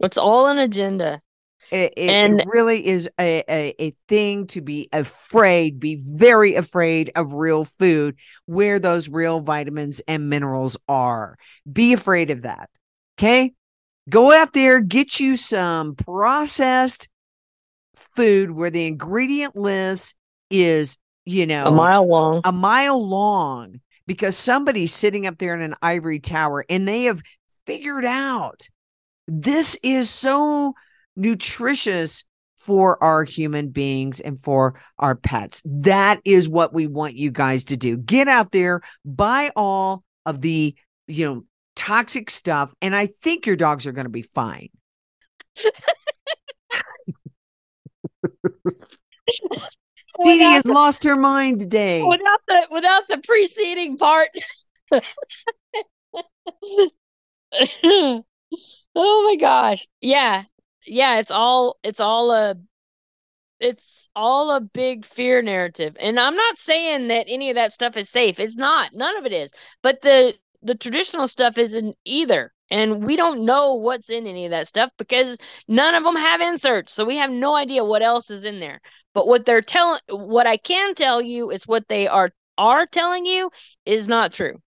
it's 0.00 0.18
all 0.18 0.46
an 0.46 0.58
agenda 0.58 1.20
it, 1.72 1.94
it, 1.96 2.10
and 2.10 2.40
it 2.40 2.46
really 2.46 2.86
is 2.86 3.08
a, 3.18 3.42
a, 3.48 3.74
a 3.80 3.90
thing 4.08 4.46
to 4.48 4.60
be 4.60 4.88
afraid 4.92 5.80
be 5.80 6.00
very 6.00 6.54
afraid 6.54 7.10
of 7.16 7.32
real 7.32 7.64
food 7.64 8.16
where 8.44 8.78
those 8.78 9.08
real 9.08 9.40
vitamins 9.40 10.00
and 10.06 10.28
minerals 10.28 10.76
are 10.88 11.36
be 11.70 11.92
afraid 11.92 12.30
of 12.30 12.42
that 12.42 12.68
Okay. 13.18 13.54
Go 14.08 14.32
out 14.32 14.52
there, 14.52 14.80
get 14.80 15.18
you 15.18 15.36
some 15.36 15.94
processed 15.94 17.08
food 17.94 18.50
where 18.50 18.70
the 18.70 18.86
ingredient 18.86 19.56
list 19.56 20.14
is, 20.50 20.96
you 21.24 21.46
know, 21.46 21.66
a 21.66 21.70
mile 21.72 22.06
long. 22.06 22.40
A 22.44 22.52
mile 22.52 23.04
long 23.04 23.80
because 24.06 24.36
somebody's 24.36 24.94
sitting 24.94 25.26
up 25.26 25.38
there 25.38 25.54
in 25.54 25.62
an 25.62 25.74
ivory 25.82 26.20
tower 26.20 26.64
and 26.68 26.86
they 26.86 27.04
have 27.04 27.22
figured 27.66 28.04
out 28.04 28.68
this 29.26 29.76
is 29.82 30.08
so 30.08 30.74
nutritious 31.16 32.24
for 32.56 33.02
our 33.02 33.24
human 33.24 33.68
beings 33.68 34.20
and 34.20 34.40
for 34.40 34.80
our 34.98 35.14
pets. 35.14 35.62
That 35.64 36.20
is 36.24 36.48
what 36.48 36.74
we 36.74 36.86
want 36.86 37.14
you 37.14 37.30
guys 37.30 37.64
to 37.66 37.76
do. 37.76 37.96
Get 37.96 38.28
out 38.28 38.52
there, 38.52 38.80
buy 39.04 39.52
all 39.54 40.04
of 40.24 40.40
the, 40.40 40.74
you 41.06 41.26
know, 41.26 41.44
toxic 41.76 42.30
stuff, 42.30 42.74
and 42.82 42.94
I 42.94 43.06
think 43.06 43.46
your 43.46 43.56
dogs 43.56 43.86
are 43.86 43.92
going 43.92 44.06
to 44.06 44.10
be 44.10 44.22
fine. 44.22 44.70
DeDe 50.24 50.40
has 50.40 50.62
the- 50.62 50.72
lost 50.72 51.04
her 51.04 51.16
mind 51.16 51.60
today. 51.60 52.02
without 52.02 52.40
the 52.48 52.66
without 52.70 53.08
the 53.08 53.18
preceding 53.18 53.98
part. 53.98 54.30
oh 57.82 58.22
my 58.94 59.36
gosh. 59.38 59.86
Yeah. 60.00 60.44
Yeah, 60.86 61.18
it's 61.18 61.30
all 61.30 61.78
it's 61.82 62.00
all 62.00 62.30
a 62.30 62.56
it's 63.58 64.08
all 64.14 64.50
a 64.50 64.60
big 64.60 65.06
fear 65.06 65.42
narrative. 65.42 65.96
And 65.98 66.20
I'm 66.20 66.36
not 66.36 66.58
saying 66.58 67.08
that 67.08 67.26
any 67.28 67.50
of 67.50 67.54
that 67.56 67.72
stuff 67.72 67.96
is 67.96 68.08
safe. 68.10 68.38
It's 68.38 68.56
not. 68.56 68.90
None 68.94 69.16
of 69.16 69.26
it 69.26 69.32
is. 69.32 69.52
But 69.82 70.02
the 70.02 70.34
the 70.62 70.74
traditional 70.74 71.28
stuff 71.28 71.58
isn't 71.58 71.96
either. 72.04 72.52
And 72.70 73.04
we 73.04 73.16
don't 73.16 73.44
know 73.44 73.74
what's 73.74 74.10
in 74.10 74.26
any 74.26 74.44
of 74.46 74.50
that 74.50 74.66
stuff 74.66 74.90
because 74.98 75.38
none 75.68 75.94
of 75.94 76.02
them 76.02 76.16
have 76.16 76.40
inserts. 76.40 76.92
So 76.92 77.04
we 77.04 77.16
have 77.18 77.30
no 77.30 77.54
idea 77.54 77.84
what 77.84 78.02
else 78.02 78.30
is 78.30 78.44
in 78.44 78.58
there. 78.58 78.80
But 79.16 79.26
what 79.26 79.44
they're 79.46 79.62
telling 79.62 80.00
what 80.10 80.46
I 80.46 80.58
can 80.58 80.94
tell 80.94 81.22
you 81.22 81.50
is 81.50 81.66
what 81.66 81.88
they 81.88 82.06
are 82.06 82.28
are 82.58 82.84
telling 82.84 83.24
you 83.24 83.50
is 83.86 84.06
not 84.06 84.30
true. 84.30 84.60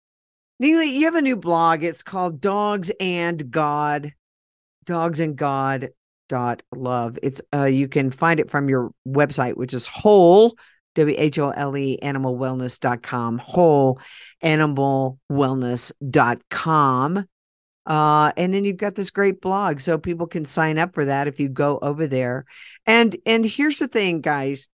Nealy, 0.63 0.93
you 0.93 1.07
have 1.07 1.17
a 1.17 1.23
new 1.23 1.35
blog. 1.35 1.83
It's 1.83 2.05
called 2.05 2.41
Dogs 2.41 2.93
and 3.01 3.51
God, 3.51 4.13
Dogs 4.85 5.19
and 5.19 5.35
God 5.35 5.89
dot 6.29 6.63
love. 6.73 7.19
It's 7.25 7.43
uh 7.53 7.65
you 7.65 7.89
can 7.89 8.13
find 8.13 8.39
it 8.39 8.49
from 8.49 8.69
your 8.69 8.93
website, 9.05 9.57
which 9.57 9.75
is 9.75 9.89
whole 9.89 10.57
W-H-O-L-E 10.95 11.99
animalwellness.com, 12.01 13.39
whole 13.39 13.99
animalwellness.com. 14.45 17.27
Uh, 17.87 18.33
and 18.37 18.53
then 18.53 18.65
you've 18.65 18.77
got 18.77 18.97
this 18.97 19.11
great 19.11 19.41
blog. 19.41 19.81
So 19.81 19.99
people 19.99 20.27
can 20.27 20.45
sign 20.45 20.79
up 20.79 20.95
for 20.95 21.05
that 21.05 21.29
if 21.29 21.39
you 21.39 21.49
go 21.49 21.79
over 21.81 22.07
there. 22.07 22.45
And 22.85 23.17
and 23.25 23.45
here's 23.45 23.79
the 23.79 23.89
thing, 23.89 24.21
guys. 24.21 24.69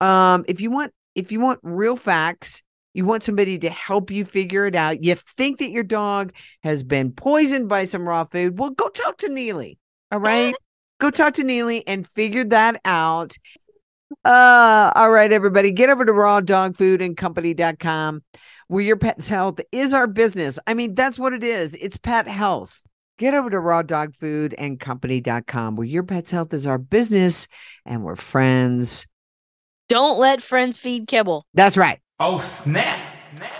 Um, 0.00 0.44
if 0.48 0.60
you 0.60 0.70
want 0.70 0.92
if 1.14 1.32
you 1.32 1.40
want 1.40 1.60
real 1.62 1.96
facts, 1.96 2.62
you 2.92 3.04
want 3.04 3.22
somebody 3.22 3.56
to 3.58 3.70
help 3.70 4.10
you 4.10 4.24
figure 4.24 4.66
it 4.66 4.74
out. 4.74 5.04
You 5.04 5.14
think 5.14 5.58
that 5.58 5.70
your 5.70 5.84
dog 5.84 6.32
has 6.62 6.82
been 6.82 7.12
poisoned 7.12 7.68
by 7.68 7.84
some 7.84 8.06
raw 8.06 8.24
food. 8.24 8.58
Well, 8.58 8.70
go 8.70 8.88
talk 8.88 9.18
to 9.18 9.28
Nealy. 9.28 9.76
All 10.10 10.18
right. 10.18 10.54
go 10.98 11.10
talk 11.10 11.34
to 11.34 11.44
Nealy 11.44 11.82
and 11.86 12.04
figure 12.06 12.44
that 12.44 12.80
out. 12.84 13.36
Uh, 14.24 14.90
all 14.96 15.10
right, 15.10 15.32
everybody, 15.32 15.70
get 15.70 15.88
over 15.88 16.04
to 16.04 16.10
rawdogfoodandcompany.com 16.10 18.22
where 18.70 18.84
your 18.84 18.96
pet's 18.96 19.28
health 19.28 19.60
is 19.72 19.92
our 19.92 20.06
business. 20.06 20.56
I 20.64 20.74
mean, 20.74 20.94
that's 20.94 21.18
what 21.18 21.32
it 21.32 21.42
is. 21.42 21.74
It's 21.74 21.96
pet 21.96 22.28
health. 22.28 22.84
Get 23.18 23.34
over 23.34 23.50
to 23.50 23.56
rawdogfoodandcompany.com 23.56 25.74
where 25.74 25.86
your 25.86 26.04
pet's 26.04 26.30
health 26.30 26.54
is 26.54 26.68
our 26.68 26.78
business 26.78 27.48
and 27.84 28.04
we're 28.04 28.14
friends. 28.14 29.08
Don't 29.88 30.20
let 30.20 30.40
friends 30.40 30.78
feed 30.78 31.08
kibble. 31.08 31.44
That's 31.52 31.76
right. 31.76 31.98
Oh, 32.20 32.38
snap. 32.38 33.08
Snap. 33.08 33.50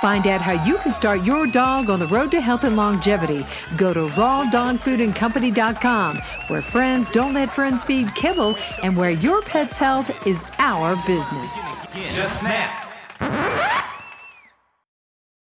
Find 0.00 0.26
out 0.26 0.40
how 0.40 0.64
you 0.64 0.78
can 0.78 0.94
start 0.94 1.22
your 1.22 1.46
dog 1.46 1.90
on 1.90 1.98
the 1.98 2.06
road 2.06 2.30
to 2.30 2.40
health 2.40 2.64
and 2.64 2.78
longevity. 2.78 3.44
Go 3.76 3.92
to 3.92 4.08
rawdogfoodandcompany.com, 4.08 6.16
where 6.48 6.62
friends 6.62 7.10
don't 7.10 7.34
let 7.34 7.50
friends 7.50 7.84
feed 7.84 8.14
kibble 8.14 8.56
and 8.82 8.96
where 8.96 9.10
your 9.10 9.42
pet's 9.42 9.76
health 9.76 10.10
is 10.26 10.46
our 10.58 10.96
business. 11.04 11.76
Just 12.14 12.40
snap. 12.40 13.90